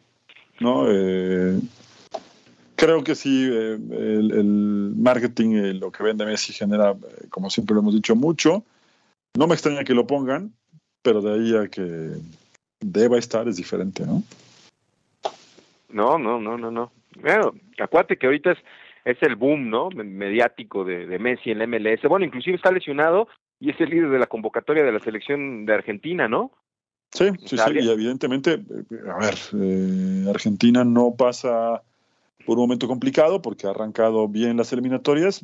¿no? 0.60 0.86
Eh, 0.88 1.60
creo 2.76 3.04
que 3.04 3.16
sí, 3.16 3.50
eh, 3.52 3.74
el, 3.74 4.32
el 4.32 4.94
marketing, 4.96 5.56
eh, 5.56 5.74
lo 5.74 5.92
que 5.92 6.04
vende 6.04 6.26
Messi 6.26 6.54
genera, 6.54 6.92
eh, 6.92 7.28
como 7.30 7.50
siempre 7.50 7.74
lo 7.74 7.82
hemos 7.82 7.96
dicho, 7.96 8.16
mucho. 8.16 8.64
No 9.36 9.48
me 9.48 9.56
extraña 9.56 9.84
que 9.84 9.94
lo 9.96 10.06
pongan, 10.06 10.54
pero 11.02 11.22
de 11.22 11.34
ahí 11.34 11.56
a 11.56 11.68
que 11.70 12.12
deba 12.80 13.18
estar 13.18 13.48
es 13.48 13.56
diferente, 13.58 14.06
¿no? 14.06 14.24
No, 15.90 16.20
no, 16.20 16.40
no, 16.40 16.58
no, 16.58 16.70
no. 16.70 16.92
Bueno, 17.20 17.54
acuérdate 17.80 18.18
que 18.18 18.28
ahorita 18.28 18.52
es, 18.52 18.60
es 19.06 19.18
el 19.22 19.36
boom, 19.36 19.70
¿no? 19.70 19.90
Me- 19.90 20.04
Mediático 20.04 20.84
de, 20.84 21.06
de 21.08 21.20
Messi 21.20 21.52
en 21.52 21.60
la 21.60 21.68
MLS. 21.68 22.02
Bueno, 22.08 22.26
inclusive 22.26 22.56
está 22.58 22.72
lesionado 22.72 23.28
y 23.60 23.72
es 23.72 23.80
el 23.82 23.90
líder 23.90 24.10
de 24.10 24.20
la 24.20 24.28
convocatoria 24.28 24.84
de 24.84 24.92
la 24.92 25.00
selección 25.00 25.66
de 25.66 25.74
Argentina, 25.74 26.28
¿no? 26.28 26.52
Sí, 27.12 27.26
sí, 27.46 27.58
sí, 27.58 27.72
y 27.82 27.90
evidentemente, 27.90 28.54
eh, 28.54 29.10
a 29.12 29.18
ver, 29.18 29.34
eh, 29.60 30.26
Argentina 30.30 30.84
no 30.84 31.16
pasa 31.18 31.82
por 32.46 32.58
un 32.58 32.64
momento 32.66 32.88
complicado 32.88 33.42
porque 33.42 33.66
ha 33.66 33.72
arrancado 33.72 34.28
bien 34.28 34.58
las 34.58 34.72
eliminatorias, 34.74 35.44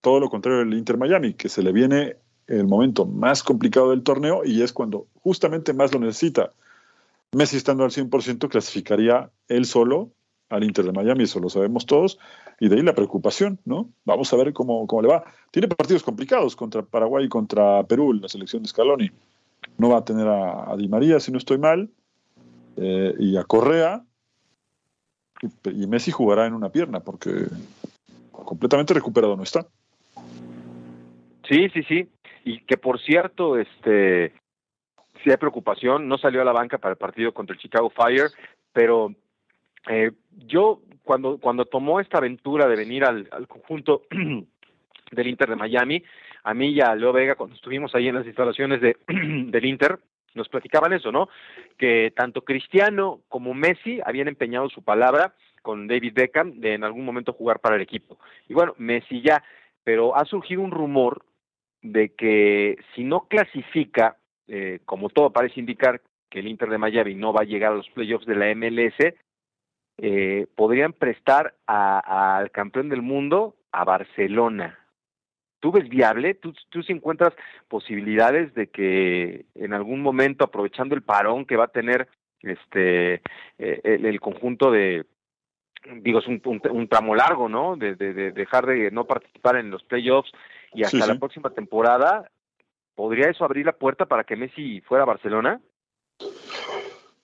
todo 0.00 0.18
lo 0.18 0.28
contrario 0.28 0.58
del 0.60 0.74
Inter 0.74 0.98
Miami, 0.98 1.34
que 1.34 1.48
se 1.48 1.62
le 1.62 1.72
viene 1.72 2.16
el 2.48 2.66
momento 2.66 3.06
más 3.06 3.42
complicado 3.42 3.90
del 3.90 4.02
torneo 4.02 4.42
y 4.44 4.62
es 4.62 4.72
cuando 4.72 5.06
justamente 5.20 5.72
más 5.72 5.94
lo 5.94 6.00
necesita. 6.00 6.50
Messi 7.32 7.56
estando 7.56 7.84
al 7.84 7.90
100% 7.90 8.48
clasificaría 8.48 9.30
él 9.48 9.64
solo 9.66 10.10
al 10.50 10.62
Inter 10.64 10.84
de 10.84 10.92
Miami, 10.92 11.24
eso 11.24 11.40
lo 11.40 11.48
sabemos 11.48 11.86
todos, 11.86 12.18
y 12.64 12.68
de 12.70 12.76
ahí 12.76 12.82
la 12.82 12.94
preocupación, 12.94 13.60
¿no? 13.66 13.90
Vamos 14.06 14.32
a 14.32 14.36
ver 14.36 14.54
cómo, 14.54 14.86
cómo 14.86 15.02
le 15.02 15.08
va. 15.08 15.24
Tiene 15.50 15.68
partidos 15.68 16.02
complicados 16.02 16.56
contra 16.56 16.80
Paraguay 16.80 17.26
y 17.26 17.28
contra 17.28 17.84
Perú, 17.84 18.14
la 18.14 18.26
selección 18.26 18.62
de 18.62 18.70
Scaloni. 18.70 19.10
No 19.76 19.90
va 19.90 19.98
a 19.98 20.04
tener 20.06 20.26
a, 20.26 20.74
Di 20.78 20.88
María, 20.88 21.20
si 21.20 21.30
no 21.30 21.36
estoy 21.36 21.58
mal, 21.58 21.90
eh, 22.78 23.14
y 23.18 23.36
a 23.36 23.44
Correa, 23.44 24.02
y, 25.42 25.82
y 25.82 25.86
Messi 25.86 26.10
jugará 26.10 26.46
en 26.46 26.54
una 26.54 26.70
pierna, 26.70 27.00
porque 27.00 27.48
completamente 28.32 28.94
recuperado 28.94 29.36
no 29.36 29.42
está. 29.42 29.66
Sí, 31.46 31.68
sí, 31.68 31.82
sí. 31.82 32.08
Y 32.46 32.60
que 32.64 32.78
por 32.78 32.98
cierto, 32.98 33.58
este, 33.58 34.32
sí 35.22 35.30
hay 35.30 35.36
preocupación, 35.36 36.08
no 36.08 36.16
salió 36.16 36.40
a 36.40 36.46
la 36.46 36.52
banca 36.52 36.78
para 36.78 36.92
el 36.92 36.98
partido 36.98 37.34
contra 37.34 37.52
el 37.52 37.60
Chicago 37.60 37.90
Fire, 37.90 38.30
pero 38.72 39.14
eh, 39.88 40.12
yo 40.46 40.80
cuando, 41.02 41.38
cuando 41.38 41.66
tomó 41.66 42.00
esta 42.00 42.18
aventura 42.18 42.66
de 42.66 42.76
venir 42.76 43.04
al, 43.04 43.28
conjunto 43.48 44.02
del 45.10 45.26
Inter 45.26 45.50
de 45.50 45.56
Miami, 45.56 46.02
a 46.42 46.54
mí 46.54 46.68
y 46.68 46.80
a 46.80 46.94
Leo 46.94 47.12
Vega, 47.12 47.36
cuando 47.36 47.56
estuvimos 47.56 47.94
ahí 47.94 48.08
en 48.08 48.16
las 48.16 48.26
instalaciones 48.26 48.80
de, 48.80 48.96
del 49.06 49.64
Inter, 49.64 49.98
nos 50.34 50.48
platicaban 50.48 50.92
eso, 50.92 51.12
¿no? 51.12 51.28
Que 51.78 52.12
tanto 52.16 52.42
Cristiano 52.42 53.20
como 53.28 53.54
Messi 53.54 54.00
habían 54.04 54.28
empeñado 54.28 54.68
su 54.68 54.82
palabra 54.82 55.34
con 55.62 55.86
David 55.86 56.12
Beckham 56.14 56.60
de 56.60 56.74
en 56.74 56.84
algún 56.84 57.04
momento 57.04 57.32
jugar 57.32 57.60
para 57.60 57.76
el 57.76 57.82
equipo. 57.82 58.18
Y 58.48 58.54
bueno, 58.54 58.74
Messi 58.76 59.22
ya, 59.22 59.42
pero 59.84 60.16
ha 60.16 60.24
surgido 60.24 60.60
un 60.60 60.72
rumor 60.72 61.24
de 61.82 62.10
que 62.10 62.78
si 62.94 63.04
no 63.04 63.28
clasifica, 63.28 64.16
eh, 64.48 64.80
como 64.84 65.08
todo 65.08 65.30
parece 65.30 65.60
indicar 65.60 66.02
que 66.28 66.40
el 66.40 66.48
Inter 66.48 66.68
de 66.68 66.78
Miami 66.78 67.14
no 67.14 67.32
va 67.32 67.42
a 67.42 67.46
llegar 67.46 67.72
a 67.72 67.76
los 67.76 67.88
playoffs 67.90 68.26
de 68.26 68.34
la 68.34 68.54
MLS, 68.54 69.14
eh, 69.98 70.46
podrían 70.56 70.92
prestar 70.92 71.54
a- 71.66 72.36
al 72.38 72.50
campeón 72.50 72.88
del 72.88 73.02
mundo 73.02 73.56
a 73.72 73.84
Barcelona. 73.84 74.78
¿Tú 75.60 75.72
ves 75.72 75.88
viable? 75.88 76.34
¿Tú, 76.34 76.52
¿Tú 76.68 76.82
sí 76.82 76.92
encuentras 76.92 77.32
posibilidades 77.68 78.52
de 78.54 78.66
que 78.68 79.46
en 79.54 79.72
algún 79.72 80.02
momento, 80.02 80.44
aprovechando 80.44 80.94
el 80.94 81.02
parón 81.02 81.46
que 81.46 81.56
va 81.56 81.64
a 81.64 81.68
tener 81.68 82.08
este 82.40 83.14
eh, 83.58 83.80
el, 83.84 84.04
el 84.04 84.20
conjunto 84.20 84.70
de, 84.70 85.06
digo, 86.02 86.18
es 86.18 86.26
un, 86.26 86.42
un, 86.44 86.60
un 86.70 86.88
tramo 86.88 87.14
largo, 87.14 87.48
¿no? 87.48 87.76
De, 87.76 87.94
de, 87.94 88.12
de 88.12 88.32
dejar 88.32 88.66
de 88.66 88.90
no 88.90 89.06
participar 89.06 89.56
en 89.56 89.70
los 89.70 89.82
playoffs 89.84 90.30
y 90.74 90.82
hasta 90.82 90.98
Sí, 91.00 91.06
la 91.06 91.14
próxima 91.18 91.48
temporada, 91.50 92.30
¿podría 92.94 93.30
eso 93.30 93.44
abrir 93.44 93.64
la 93.64 93.72
puerta 93.72 94.04
para 94.04 94.24
que 94.24 94.36
Messi 94.36 94.82
fuera 94.82 95.04
a 95.04 95.06
Barcelona? 95.06 95.60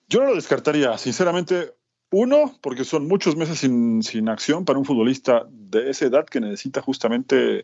Yo 0.07 0.21
no 0.21 0.29
lo 0.29 0.35
descartaría, 0.35 0.97
sinceramente. 0.97 1.73
Uno, 2.13 2.53
porque 2.59 2.83
son 2.83 3.07
muchos 3.07 3.37
meses 3.37 3.59
sin, 3.59 4.29
acción 4.29 4.65
para 4.65 4.77
un 4.77 4.83
futbolista 4.83 5.45
de 5.49 5.89
esa 5.89 6.05
edad 6.05 6.25
que 6.25 6.41
necesita 6.41 6.81
justamente 6.81 7.63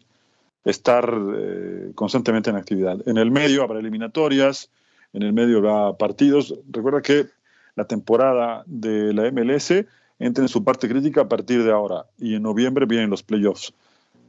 estar 0.63 1.13
eh, 1.35 1.91
constantemente 1.95 2.49
en 2.49 2.55
actividad. 2.55 2.97
En 3.07 3.17
el 3.17 3.29
medio 3.29 3.61
habrá 3.61 3.79
eliminatorias, 3.79 4.69
en 5.11 5.23
el 5.23 5.33
medio 5.33 5.57
habrá 5.57 5.97
partidos. 5.97 6.55
Recuerda 6.71 7.01
que 7.01 7.25
la 7.75 7.85
temporada 7.85 8.63
de 8.67 9.13
la 9.13 9.29
MLS 9.31 9.85
entra 10.17 10.45
en 10.45 10.47
su 10.47 10.63
parte 10.63 10.87
crítica 10.87 11.21
a 11.21 11.27
partir 11.27 11.65
de 11.65 11.71
ahora 11.73 12.05
y 12.17 12.35
en 12.35 12.43
noviembre 12.43 12.85
vienen 12.85 13.09
los 13.09 13.23
playoffs. 13.23 13.73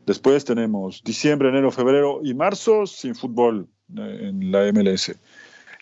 Después 0.04 0.44
tenemos 0.44 1.04
diciembre, 1.04 1.48
enero, 1.48 1.70
febrero 1.70 2.20
y 2.24 2.34
marzo 2.34 2.88
sin 2.88 3.14
fútbol 3.14 3.68
eh, 3.96 4.30
en 4.30 4.50
la 4.50 4.72
MLS 4.72 5.16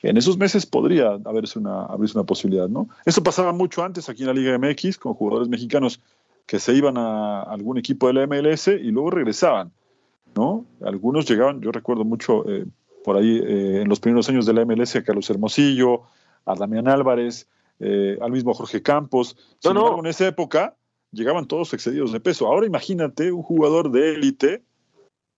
en 0.09 0.17
esos 0.17 0.39
meses 0.39 0.67
podría 0.67 1.19
haberse 1.25 1.59
una, 1.59 1.85
abrirse 1.87 2.19
una 2.19 2.27
posibilidad, 2.27 2.69
¿no? 2.69 2.89
Eso 3.05 3.23
pasaba 3.23 3.53
mucho 3.53 3.83
antes 3.83 4.09
aquí 4.09 4.23
en 4.23 4.29
la 4.29 4.35
Liga 4.35 4.59
MX 4.59 4.99
con 4.99 5.15
jugadores 5.15 5.49
mexicanos 5.49 6.01
que 6.47 6.61
se 6.61 6.75
iban 6.75 6.97
a 6.97 7.43
algún 7.43 7.77
equipo 7.77 8.07
de 8.07 8.15
la 8.15 8.27
MLS 8.27 8.69
y 8.69 8.91
luego 8.91 9.11
regresaban, 9.11 9.73
¿no? 10.35 10.65
Algunos 10.85 11.29
llegaban, 11.29 11.61
yo 11.61 11.73
recuerdo 11.73 12.05
mucho 12.05 12.49
eh, 12.49 12.67
por 13.05 13.17
ahí 13.17 13.39
eh, 13.39 13.83
en 13.83 13.89
los 13.89 13.99
primeros 14.01 14.29
años 14.29 14.47
de 14.47 14.53
la 14.53 14.65
MLS 14.65 14.95
a 14.97 15.03
Carlos 15.03 15.29
Hermosillo, 15.29 16.03
a 16.45 16.55
Damián 16.55 16.87
Álvarez, 16.87 17.49
eh, 17.81 18.17
al 18.21 18.31
mismo 18.31 18.55
Jorge 18.55 18.83
Campos. 18.83 19.37
Sin 19.59 19.71
No, 19.71 19.75
no. 19.75 19.81
embargo, 19.81 20.01
en 20.01 20.11
esa 20.11 20.29
época 20.29 20.77
llegaban 21.11 21.47
todos 21.47 21.75
excedidos 21.75 22.13
de 22.13 22.21
peso. 22.21 22.47
Ahora 22.47 22.67
imagínate 22.67 23.33
un 23.33 23.43
jugador 23.43 23.91
de 23.91 24.15
élite 24.15 24.63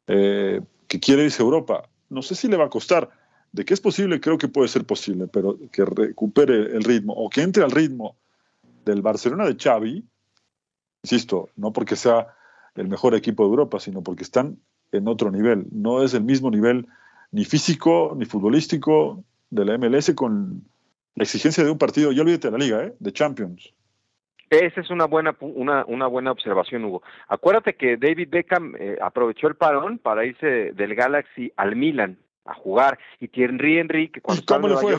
que 0.07 1.01
quiere 1.01 1.25
irse 1.25 1.43
a 1.43 1.45
Europa. 1.45 1.83
No 2.09 2.23
sé 2.23 2.35
si 2.35 2.49
le 2.49 2.57
va 2.57 2.65
a 2.65 2.71
costar. 2.71 3.11
De 3.53 3.65
que 3.65 3.75
es 3.75 3.81
posible, 3.81 4.21
creo 4.21 4.39
que 4.39 4.49
puede 4.49 4.69
ser 4.69 4.85
posible, 4.85 5.27
pero 5.27 5.59
que 5.73 5.85
recupere 5.85 6.55
el 6.77 6.85
ritmo 6.85 7.15
o 7.15 7.31
que 7.31 7.43
entre 7.43 7.65
al 7.65 7.71
ritmo 7.71 8.17
del 8.85 9.03
Barcelona 9.03 9.47
de 9.47 9.57
Xavi, 9.57 10.05
insisto, 11.03 11.49
no 11.57 11.73
porque 11.73 11.97
sea 11.97 12.35
el 12.75 12.89
mejor 12.89 13.15
equipo 13.15 13.45
de 13.45 13.51
Europa, 13.51 13.81
sino 13.81 14.03
porque 14.03 14.23
están 14.23 14.59
en 14.93 15.09
otro 15.09 15.31
nivel. 15.31 15.67
No 15.73 16.03
es 16.03 16.15
el 16.15 16.25
mismo 16.25 16.51
nivel 16.51 16.87
ni 17.31 17.45
físico 17.45 18.15
ni 18.17 18.25
futbolístico 18.25 19.25
de 19.51 19.65
la 19.65 19.79
MLS 19.79 20.15
con 20.15 20.63
la 21.15 21.25
exigencia 21.25 21.65
de 21.65 21.71
un 21.71 21.79
partido, 21.79 22.13
ya 22.13 22.23
olvídate 22.23 22.49
de 22.49 22.53
la 22.53 22.65
liga, 22.65 22.85
¿eh? 22.85 22.95
de 22.99 23.13
Champions. 23.13 23.75
Esa 24.51 24.81
es 24.81 24.91
una 24.91 25.05
buena, 25.05 25.37
una, 25.41 25.85
una 25.87 26.07
buena 26.07 26.31
observación, 26.31 26.85
Hugo. 26.85 27.03
Acuérdate 27.29 27.75
que 27.75 27.97
David 27.99 28.29
Beckham 28.31 28.75
eh, 28.79 28.97
aprovechó 29.01 29.47
el 29.47 29.57
parón 29.57 29.99
para 29.99 30.25
irse 30.25 30.73
del 30.73 30.95
Galaxy 30.95 31.53
al 31.57 31.77
Milan 31.77 32.19
a 32.49 32.55
jugar 32.55 32.99
y 33.21 33.29
Thierry 33.29 33.79
Henry, 33.79 34.09
que 34.09 34.21
cuando 34.21 34.43
¿Cómo 34.47 34.69
le 34.69 34.77
fue? 34.77 34.99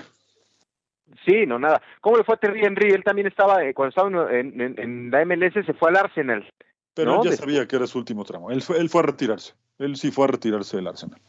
Sí, 1.26 1.46
no, 1.46 1.58
nada. 1.58 1.82
¿Cómo 2.02 2.18
le 2.18 2.24
fue 2.24 2.36
a 2.36 2.38
Thierry 2.38 2.64
Henry? 2.64 2.92
Él 2.92 3.04
también 3.04 3.28
estaba, 3.28 3.64
eh, 3.64 3.74
cuando 3.74 3.90
estaba 3.90 4.32
en, 4.38 4.62
en, 4.62 5.12
la 5.12 5.26
MLS, 5.26 5.66
se 5.66 5.74
fue 5.74 5.90
al 5.90 5.98
Arsenal. 5.98 6.48
Pero 6.94 7.22
él 7.22 7.30
ya 7.30 7.36
sabía 7.36 7.68
que 7.68 7.76
era 7.76 7.88
su 7.88 7.98
último 7.98 8.24
tramo. 8.26 8.52
Él 8.52 8.62
fue, 8.62 8.78
él 8.78 8.90
fue 8.90 9.02
a 9.02 9.06
retirarse. 9.06 9.54
Él 9.80 9.96
sí 9.96 10.12
fue 10.12 10.26
a 10.26 10.28
retirarse 10.28 10.78
del 10.78 10.88
Arsenal. 10.88 11.20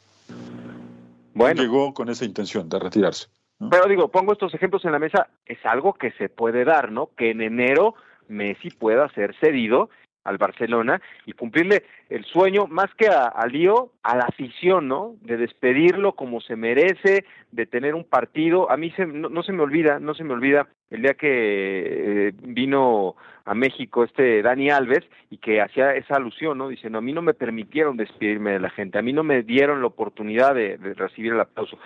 Bueno. 1.34 1.62
Llegó 1.62 1.94
con 1.94 2.08
esa 2.08 2.24
intención 2.24 2.68
de 2.68 2.78
retirarse. 2.78 3.28
Pero 3.70 3.86
digo, 3.86 4.08
pongo 4.08 4.32
estos 4.32 4.54
ejemplos 4.54 4.84
en 4.86 4.92
la 4.92 4.98
mesa, 4.98 5.28
es 5.44 5.58
algo 5.64 5.92
que 5.92 6.12
se 6.12 6.30
puede 6.30 6.64
dar, 6.64 6.90
¿no? 6.90 7.10
Que 7.16 7.30
en 7.30 7.42
enero 7.42 7.94
Messi 8.28 8.70
pueda 8.70 9.08
ser 9.10 9.34
cedido 9.38 9.90
al 10.24 10.38
Barcelona 10.38 11.00
y 11.26 11.32
cumplirle 11.32 11.84
el 12.08 12.24
sueño, 12.24 12.66
más 12.66 12.94
que 12.96 13.08
a, 13.08 13.32
Lío, 13.46 13.92
a 14.02 14.16
la 14.16 14.24
afición, 14.24 14.88
¿no? 14.88 15.16
De 15.22 15.36
despedirlo 15.36 16.12
como 16.12 16.40
se 16.40 16.56
merece, 16.56 17.24
de 17.52 17.66
tener 17.66 17.94
un 17.94 18.04
partido. 18.04 18.70
A 18.70 18.76
mí 18.76 18.90
se, 18.92 19.06
no, 19.06 19.42
se 19.42 19.52
me 19.52 19.62
olvida, 19.62 19.98
no 19.98 20.14
se 20.14 20.24
me 20.24 20.34
olvida 20.34 20.68
el 20.90 21.02
día 21.02 21.14
que 21.14 22.28
eh, 22.28 22.32
vino 22.42 23.16
a 23.44 23.54
México 23.54 24.04
este 24.04 24.42
Dani 24.42 24.70
Alves 24.70 25.04
y 25.30 25.38
que 25.38 25.60
hacía 25.60 25.94
esa 25.94 26.16
alusión, 26.16 26.58
¿no? 26.58 26.68
Dice, 26.68 26.90
no, 26.90 26.98
a 26.98 27.02
mí 27.02 27.12
no 27.12 27.22
me 27.22 27.34
permitieron 27.34 27.96
despedirme 27.96 28.52
de 28.52 28.60
la 28.60 28.70
gente, 28.70 28.98
a 28.98 29.02
mí 29.02 29.12
no 29.12 29.22
me 29.22 29.42
dieron 29.42 29.80
la 29.80 29.86
oportunidad 29.86 30.54
de 30.54 30.76
recibir 30.96 31.32
el 31.32 31.40
aplauso. 31.40 31.78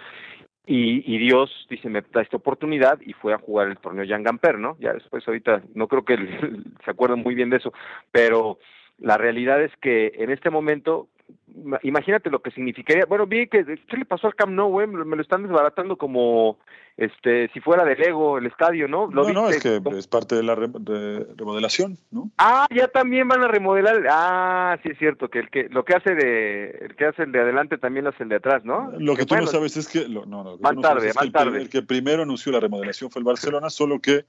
Y, 0.67 1.19
Dios 1.19 1.67
dice, 1.69 1.91
me 1.91 2.01
da 2.01 2.23
esta 2.23 2.39
oportunidad 2.39 2.99
y 3.03 3.12
fue 3.12 3.35
a 3.35 3.39
jugar 3.39 3.69
el 3.69 3.77
torneo 3.77 4.07
Jan 4.09 4.23
Gamper, 4.23 4.59
¿no? 4.59 4.79
Ya 4.81 4.95
después 4.95 5.27
ahorita 5.29 5.62
no 5.75 5.89
creo 5.89 6.05
que 6.05 6.17
se 6.85 6.91
acuerden 6.91 7.23
muy 7.23 7.35
bien 7.35 7.51
de 7.51 7.59
eso, 7.59 7.73
pero 8.11 8.59
la 8.99 9.19
realidad 9.19 9.62
es 9.62 9.73
que 9.83 10.12
en 10.17 10.31
este 10.31 10.49
momento 10.49 11.09
imagínate 11.82 12.30
lo 12.30 12.43
que 12.43 12.51
significaría. 12.51 13.05
Bueno, 13.07 13.26
vi 13.26 13.47
que 13.47 13.64
¿qué 13.64 13.97
le 13.97 14.05
pasó 14.05 14.26
al 14.26 14.35
Camp 14.35 14.53
Nou, 14.53 14.70
güey? 14.70 14.87
Me 14.87 15.16
lo 15.16 15.22
están 15.22 15.43
desbaratando 15.43 15.97
como 15.97 16.59
este 16.97 17.51
si 17.53 17.61
fuera 17.61 17.85
de 17.85 17.97
Lego 17.97 18.39
el 18.39 18.47
estadio, 18.47 18.87
¿no? 18.87 19.09
no, 19.09 19.28
no, 19.32 19.49
es 19.49 19.62
que 19.62 19.80
es 19.97 20.07
parte 20.07 20.37
de 20.37 20.43
la 20.43 20.55
remodelación, 20.55 21.99
¿no? 22.11 22.30
Ah, 22.39 22.66
ya 22.70 22.89
también 22.89 23.26
van 23.28 23.43
a 23.43 23.49
remodelar. 23.49 24.05
Ah, 24.09 24.78
sí 24.82 24.91
es 24.93 24.99
cierto 24.99 25.28
que 25.28 25.41
el 25.41 25.51
que 25.51 25.68
lo 25.70 25.85
que 25.85 25.95
hace 25.95 26.14
de 26.14 26.70
el 26.82 26.97
que 26.97 27.07
hace 27.07 27.24
el 27.24 27.32
de 27.32 27.41
adelante 27.41 27.78
también 27.78 28.05
lo 28.05 28.11
hace 28.11 28.22
el 28.22 28.28
de 28.28 28.37
atrás, 28.37 28.64
¿no? 28.64 28.93
Lo 28.99 29.16
que 29.16 29.26
tú 29.26 29.37
no 29.37 29.47
sabes 29.47 29.76
es 29.76 29.89
que 29.89 30.09
no, 30.09 30.24
no, 30.26 30.57
más 30.59 30.80
tarde, 30.80 31.12
más 31.14 31.32
tarde. 31.32 31.62
el 31.62 31.68
que 31.68 31.82
primero 31.82 32.22
anunció 32.22 32.53
la 32.53 32.61
remodelación 32.61 33.11
fue 33.11 33.20
el 33.20 33.24
Barcelona, 33.24 33.70
solo 33.70 34.01
que 34.01 34.24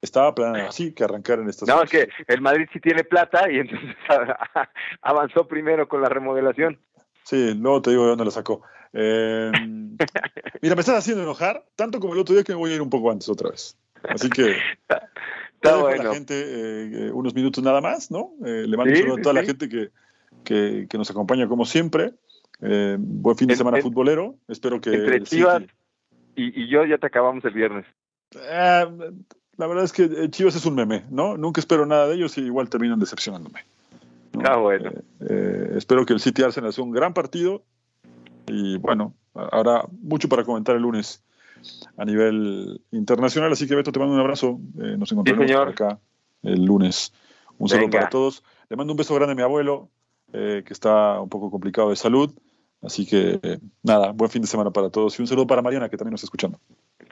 estaba 0.00 0.34
planeado 0.34 0.68
así 0.68 0.92
que 0.92 1.04
arrancar 1.04 1.40
en 1.40 1.48
estas 1.48 1.68
No, 1.68 1.82
es 1.82 1.90
que 1.90 2.08
el 2.26 2.40
Madrid 2.40 2.68
sí 2.72 2.80
tiene 2.80 3.04
plata 3.04 3.50
y 3.50 3.58
entonces 3.58 3.96
avanzó 5.02 5.46
primero 5.46 5.88
con 5.88 6.02
la 6.02 6.08
remodelación. 6.08 6.78
Sí, 7.24 7.54
luego 7.54 7.82
te 7.82 7.90
digo 7.90 8.04
de 8.04 8.10
dónde 8.10 8.24
lo 8.24 8.30
sacó. 8.30 8.62
Eh, 8.92 9.50
mira, 10.62 10.74
me 10.74 10.80
estás 10.80 10.98
haciendo 10.98 11.22
enojar, 11.22 11.64
tanto 11.74 11.98
como 11.98 12.14
el 12.14 12.20
otro 12.20 12.34
día 12.34 12.44
que 12.44 12.52
me 12.52 12.58
voy 12.58 12.72
a 12.72 12.76
ir 12.76 12.82
un 12.82 12.90
poco 12.90 13.10
antes 13.10 13.28
otra 13.28 13.50
vez. 13.50 13.76
Así 14.08 14.30
que 14.30 14.56
Está 15.54 15.78
bueno. 15.78 16.04
la 16.04 16.14
gente 16.14 16.34
eh, 16.36 17.10
unos 17.12 17.34
minutos 17.34 17.64
nada 17.64 17.80
más, 17.80 18.10
¿no? 18.10 18.32
Eh, 18.44 18.66
le 18.68 18.76
mando 18.76 18.92
un 18.92 18.98
saludo 18.98 19.16
a 19.16 19.22
toda 19.22 19.34
la 19.34 19.44
gente 19.44 19.68
que, 19.68 19.90
que, 20.44 20.98
nos 20.98 21.10
acompaña 21.10 21.48
como 21.48 21.64
siempre. 21.64 22.12
buen 22.60 23.36
fin 23.36 23.48
de 23.48 23.56
semana 23.56 23.80
futbolero. 23.80 24.36
Espero 24.46 24.80
que. 24.80 24.94
Entre 24.94 25.22
Chivas 25.22 25.62
y, 26.36 26.62
y, 26.62 26.68
yo 26.68 26.84
ya 26.84 26.98
te 26.98 27.06
acabamos 27.06 27.44
el 27.46 27.54
viernes 27.54 27.86
la 29.56 29.66
verdad 29.66 29.84
es 29.84 29.92
que 29.92 30.04
eh, 30.04 30.30
Chivas 30.30 30.54
es 30.56 30.66
un 30.66 30.74
meme, 30.74 31.04
¿no? 31.10 31.36
Nunca 31.36 31.60
espero 31.60 31.86
nada 31.86 32.06
de 32.06 32.14
ellos 32.14 32.36
y 32.38 32.42
igual 32.42 32.68
terminan 32.68 32.98
decepcionándome. 32.98 33.60
Ah, 34.44 34.56
bueno. 34.56 34.90
Eh, 34.90 35.02
eh, 35.28 35.72
espero 35.76 36.04
que 36.04 36.12
el 36.12 36.20
City 36.20 36.42
Arsenal 36.42 36.72
sea 36.72 36.84
un 36.84 36.90
gran 36.90 37.14
partido 37.14 37.62
y 38.46 38.76
bueno, 38.76 39.14
habrá 39.34 39.84
mucho 40.02 40.28
para 40.28 40.44
comentar 40.44 40.76
el 40.76 40.82
lunes 40.82 41.22
a 41.96 42.04
nivel 42.04 42.80
internacional, 42.92 43.50
así 43.50 43.66
que 43.66 43.74
Beto, 43.74 43.92
te 43.92 43.98
mando 43.98 44.14
un 44.14 44.20
abrazo. 44.20 44.60
nos 44.74 45.10
encontraremos 45.10 45.68
acá 45.68 45.98
el 46.42 46.64
lunes. 46.64 47.12
Un 47.58 47.68
saludo 47.68 47.90
para 47.90 48.08
todos. 48.10 48.44
Le 48.68 48.76
mando 48.76 48.92
un 48.92 48.98
beso 48.98 49.14
grande 49.14 49.32
a 49.32 49.36
mi 49.36 49.42
abuelo, 49.42 49.88
que 50.30 50.64
está 50.68 51.18
un 51.20 51.28
poco 51.28 51.50
complicado 51.50 51.90
de 51.90 51.96
salud. 51.96 52.32
Así 52.82 53.06
que 53.06 53.40
nada, 53.82 54.12
buen 54.12 54.30
fin 54.30 54.42
de 54.42 54.48
semana 54.48 54.70
para 54.70 54.90
todos 54.90 55.18
y 55.18 55.22
un 55.22 55.26
saludo 55.26 55.46
para 55.46 55.62
Mariana, 55.62 55.88
que 55.88 55.96
también 55.96 56.12
nos 56.12 56.22
está 56.22 56.26
escuchando. 56.26 56.58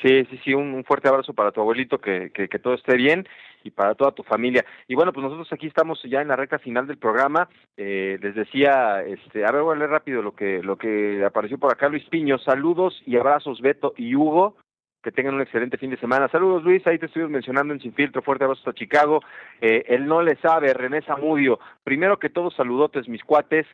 Sí, 0.02 0.24
sí, 0.30 0.38
sí, 0.44 0.54
un, 0.54 0.84
fuerte 0.84 1.08
abrazo 1.08 1.32
para 1.32 1.50
tu 1.50 1.60
abuelito, 1.60 1.98
que, 1.98 2.30
que, 2.30 2.58
todo 2.58 2.74
esté 2.74 2.96
bien 2.96 3.26
y 3.62 3.70
para 3.70 3.94
toda 3.94 4.12
tu 4.12 4.22
familia. 4.22 4.64
Y 4.86 4.94
bueno, 4.94 5.12
pues 5.12 5.24
nosotros 5.24 5.50
aquí 5.52 5.66
estamos 5.66 5.98
ya 6.02 6.20
en 6.20 6.28
la 6.28 6.36
recta 6.36 6.58
final 6.58 6.86
del 6.86 6.98
programa. 6.98 7.48
Eh, 7.76 8.18
les 8.20 8.34
decía, 8.34 9.02
este, 9.02 9.46
a 9.46 9.50
ver, 9.50 9.62
voy 9.62 9.74
a 9.74 9.78
leer 9.78 9.90
rápido 9.90 10.20
lo 10.20 10.34
que, 10.34 10.62
lo 10.62 10.76
que 10.76 11.24
apareció 11.24 11.58
por 11.58 11.72
acá, 11.72 11.88
Luis 11.88 12.04
Piño. 12.10 12.38
Saludos 12.38 13.02
y 13.06 13.16
abrazos, 13.16 13.60
Beto 13.62 13.94
y 13.96 14.14
Hugo. 14.14 14.56
Que 15.02 15.12
tengan 15.12 15.34
un 15.34 15.42
excelente 15.42 15.78
fin 15.78 15.90
de 15.90 15.98
semana. 15.98 16.28
Saludos, 16.28 16.64
Luis. 16.64 16.86
Ahí 16.86 16.98
te 16.98 17.06
estuvimos 17.06 17.30
mencionando 17.30 17.72
en 17.72 17.80
Sin 17.80 17.94
Filtro. 17.94 18.22
Fuerte 18.22 18.44
abrazo 18.44 18.70
a 18.70 18.74
Chicago. 18.74 19.20
Eh, 19.60 19.84
él 19.88 20.06
no 20.06 20.22
le 20.22 20.36
sabe, 20.36 20.72
René 20.72 21.02
Zamudio. 21.02 21.58
Primero 21.82 22.18
que 22.18 22.30
todo, 22.30 22.50
saludotes, 22.50 23.08
mis 23.08 23.22
cuates. 23.22 23.66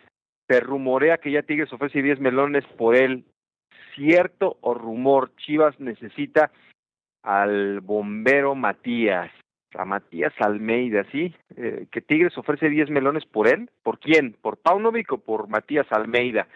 Se 0.51 0.59
rumorea 0.59 1.19
que 1.19 1.31
ya 1.31 1.43
Tigres 1.43 1.73
ofrece 1.73 2.03
10 2.03 2.19
melones 2.19 2.65
por 2.77 2.97
él 2.97 3.25
cierto 3.95 4.57
o 4.63 4.75
rumor, 4.75 5.31
Chivas 5.37 5.79
necesita 5.79 6.51
al 7.23 7.79
bombero 7.79 8.57
Matías, 8.57 9.31
a 9.77 9.85
Matías 9.85 10.33
Almeida, 10.41 11.05
¿sí? 11.13 11.33
Eh, 11.55 11.87
que 11.93 12.01
Tigres 12.01 12.37
ofrece 12.37 12.69
10 12.69 12.91
melones 12.91 13.25
por 13.27 13.47
él. 13.47 13.71
¿Por 13.85 14.01
quién? 14.01 14.35
¿Por 14.43 14.57
Paunovic 14.57 15.13
o 15.13 15.19
por 15.19 15.47
Matías 15.47 15.87
Almeida? 15.93 16.49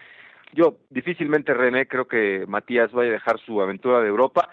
Yo 0.55 0.79
difícilmente, 0.91 1.55
René, 1.55 1.87
creo 1.87 2.09
que 2.09 2.47
Matías 2.49 2.91
vaya 2.91 3.11
a 3.11 3.13
dejar 3.13 3.39
su 3.39 3.63
aventura 3.63 4.01
de 4.01 4.09
Europa 4.09 4.51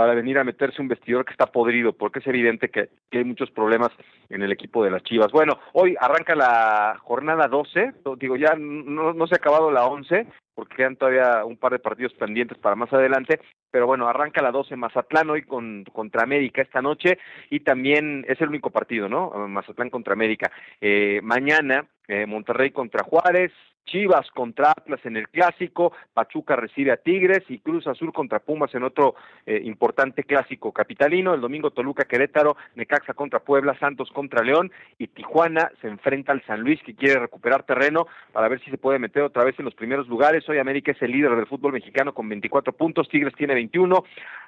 para 0.00 0.14
venir 0.14 0.38
a 0.38 0.44
meterse 0.44 0.80
un 0.80 0.88
vestidor 0.88 1.26
que 1.26 1.32
está 1.32 1.44
podrido, 1.44 1.92
porque 1.92 2.20
es 2.20 2.26
evidente 2.26 2.70
que, 2.70 2.88
hay 3.12 3.22
muchos 3.22 3.50
problemas 3.50 3.90
en 4.30 4.40
el 4.40 4.50
equipo 4.50 4.82
de 4.82 4.90
las 4.90 5.02
Chivas. 5.02 5.30
Bueno, 5.30 5.58
hoy 5.74 5.94
arranca 6.00 6.34
la 6.34 6.96
jornada 7.02 7.48
12, 7.48 7.92
digo, 8.16 8.36
ya 8.36 8.54
no, 8.56 9.12
no 9.12 9.26
se 9.26 9.34
ha 9.34 9.36
acabado 9.36 9.70
la 9.70 9.84
11, 9.84 10.26
porque 10.54 10.76
quedan 10.76 10.96
todavía 10.96 11.44
un 11.44 11.58
par 11.58 11.72
de 11.72 11.80
partidos 11.80 12.14
pendientes 12.14 12.56
para 12.56 12.76
más 12.76 12.90
adelante, 12.94 13.40
pero 13.70 13.86
bueno, 13.86 14.08
arranca 14.08 14.40
la 14.40 14.52
12 14.52 14.74
Mazatlán 14.74 15.28
hoy 15.28 15.42
con, 15.42 15.84
contra 15.92 16.22
América 16.22 16.62
esta 16.62 16.80
noche 16.80 17.18
y 17.50 17.60
también 17.60 18.24
es 18.26 18.40
el 18.40 18.48
único 18.48 18.70
partido, 18.70 19.06
¿no? 19.06 19.30
Mazatlán 19.48 19.90
contra 19.90 20.14
América. 20.14 20.50
Eh, 20.80 21.20
mañana 21.22 21.84
eh, 22.08 22.24
Monterrey 22.24 22.70
contra 22.70 23.04
Juárez, 23.04 23.52
Chivas 23.90 24.30
contra 24.30 24.70
Atlas 24.70 25.00
en 25.04 25.16
el 25.16 25.28
clásico, 25.28 25.92
Pachuca 26.14 26.54
recibe 26.54 26.92
a 26.92 26.96
Tigres 26.96 27.42
y 27.48 27.58
Cruz 27.58 27.86
Azul 27.88 28.12
contra 28.12 28.38
Pumas 28.38 28.72
en 28.74 28.84
otro 28.84 29.16
eh, 29.46 29.60
importante 29.64 30.22
clásico 30.22 30.72
capitalino. 30.72 31.34
El 31.34 31.40
domingo 31.40 31.72
Toluca 31.72 32.04
Querétaro, 32.04 32.56
Necaxa 32.76 33.14
contra 33.14 33.40
Puebla, 33.40 33.76
Santos 33.78 34.10
contra 34.12 34.44
León 34.44 34.70
y 34.98 35.08
Tijuana 35.08 35.72
se 35.80 35.88
enfrenta 35.88 36.32
al 36.32 36.44
San 36.46 36.60
Luis 36.60 36.80
que 36.84 36.94
quiere 36.94 37.18
recuperar 37.18 37.64
terreno 37.64 38.06
para 38.32 38.48
ver 38.48 38.60
si 38.60 38.70
se 38.70 38.78
puede 38.78 39.00
meter 39.00 39.24
otra 39.24 39.44
vez 39.44 39.58
en 39.58 39.64
los 39.64 39.74
primeros 39.74 40.06
lugares. 40.06 40.48
Hoy 40.48 40.58
América 40.58 40.92
es 40.92 41.02
el 41.02 41.10
líder 41.10 41.34
del 41.34 41.46
fútbol 41.46 41.72
mexicano 41.72 42.14
con 42.14 42.28
24 42.28 42.72
puntos, 42.72 43.08
Tigres 43.08 43.34
tiene 43.34 43.54
21, 43.54 44.04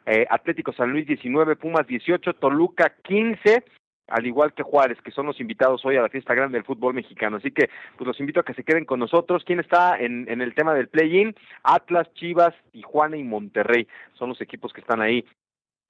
eh, 0.07 0.27
Atlético 0.31 0.73
San 0.73 0.91
Luis 0.91 1.07
19, 1.07 1.57
Pumas 1.57 1.87
18, 1.87 2.35
Toluca 2.35 2.95
15 3.03 3.65
al 4.13 4.27
igual 4.27 4.53
que 4.53 4.63
Juárez, 4.63 5.01
que 5.03 5.11
son 5.11 5.27
los 5.27 5.41
invitados 5.41 5.85
hoy 5.85 5.97
a 5.97 6.03
la 6.03 6.09
fiesta 6.09 6.35
grande 6.35 6.59
del 6.59 6.65
fútbol 6.65 6.95
mexicano. 6.95 7.39
Así 7.39 7.51
que, 7.51 7.71
pues 7.97 8.07
los 8.07 8.21
invito 8.21 8.41
a 8.41 8.45
que 8.45 8.55
se 8.55 8.63
queden 8.63 8.85
con 8.85 9.01
nosotros. 9.01 9.43
¿Quién 9.45 9.61
está 9.61 9.99
en, 9.99 10.27
en 10.29 10.43
el 10.43 10.55
tema 10.55 10.75
del 10.75 10.89
play-in? 10.89 11.35
Atlas, 11.63 12.13
Chivas, 12.15 12.55
Tijuana 12.73 13.17
y 13.17 13.25
Monterrey. 13.25 13.89
Son 14.15 14.29
los 14.29 14.41
equipos 14.41 14.73
que 14.73 14.83
están 14.83 15.01
ahí 15.01 15.25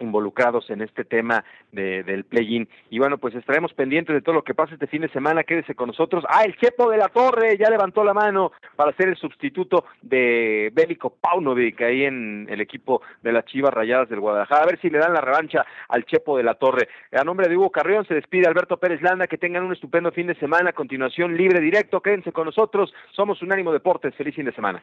involucrados 0.02 0.68
en 0.70 0.82
este 0.82 1.04
tema 1.04 1.44
de, 1.70 2.02
del 2.02 2.24
play-in. 2.24 2.68
Y 2.90 2.98
bueno, 2.98 3.18
pues 3.18 3.34
estaremos 3.34 3.72
pendientes 3.72 4.14
de 4.14 4.20
todo 4.20 4.34
lo 4.34 4.44
que 4.44 4.54
pasa 4.54 4.74
este 4.74 4.86
fin 4.86 5.02
de 5.02 5.08
semana. 5.08 5.44
Quédese 5.44 5.74
con 5.74 5.88
nosotros. 5.88 6.24
Ah, 6.28 6.44
el 6.44 6.56
Chepo 6.56 6.90
de 6.90 6.98
la 6.98 7.08
Torre 7.08 7.56
ya 7.56 7.70
levantó 7.70 8.04
la 8.04 8.14
mano 8.14 8.52
para 8.76 8.92
ser 8.92 9.08
el 9.08 9.16
sustituto 9.16 9.84
de 10.02 10.70
Bélico 10.74 11.10
Paunovic 11.10 11.80
ahí 11.82 12.04
en 12.04 12.46
el 12.50 12.60
equipo 12.60 13.02
de 13.22 13.32
las 13.32 13.44
Chivas 13.46 13.72
Rayadas 13.72 14.08
del 14.08 14.20
Guadalajara. 14.20 14.62
A 14.62 14.66
ver 14.66 14.80
si 14.80 14.90
le 14.90 14.98
dan 14.98 15.14
la 15.14 15.20
revancha 15.20 15.64
al 15.88 16.04
Chepo 16.04 16.36
de 16.36 16.42
la 16.42 16.54
Torre. 16.54 16.88
A 17.12 17.24
nombre 17.24 17.48
de 17.48 17.56
Hugo 17.56 17.70
Carrión 17.70 18.06
se 18.06 18.14
despide 18.14 18.46
Alberto 18.46 18.76
Pérez 18.76 19.00
Landa. 19.02 19.26
Que 19.26 19.38
tengan 19.38 19.64
un 19.64 19.72
estupendo 19.72 20.12
fin 20.12 20.26
de 20.26 20.34
semana. 20.34 20.70
A 20.70 20.74
continuación, 20.74 21.36
libre 21.36 21.60
directo. 21.60 22.00
Quédense 22.00 22.32
con 22.32 22.46
nosotros. 22.46 22.92
Somos 23.12 23.40
Unánimo 23.42 23.72
Deportes. 23.72 24.14
Feliz 24.14 24.34
fin 24.34 24.46
de 24.46 24.52
semana. 24.52 24.82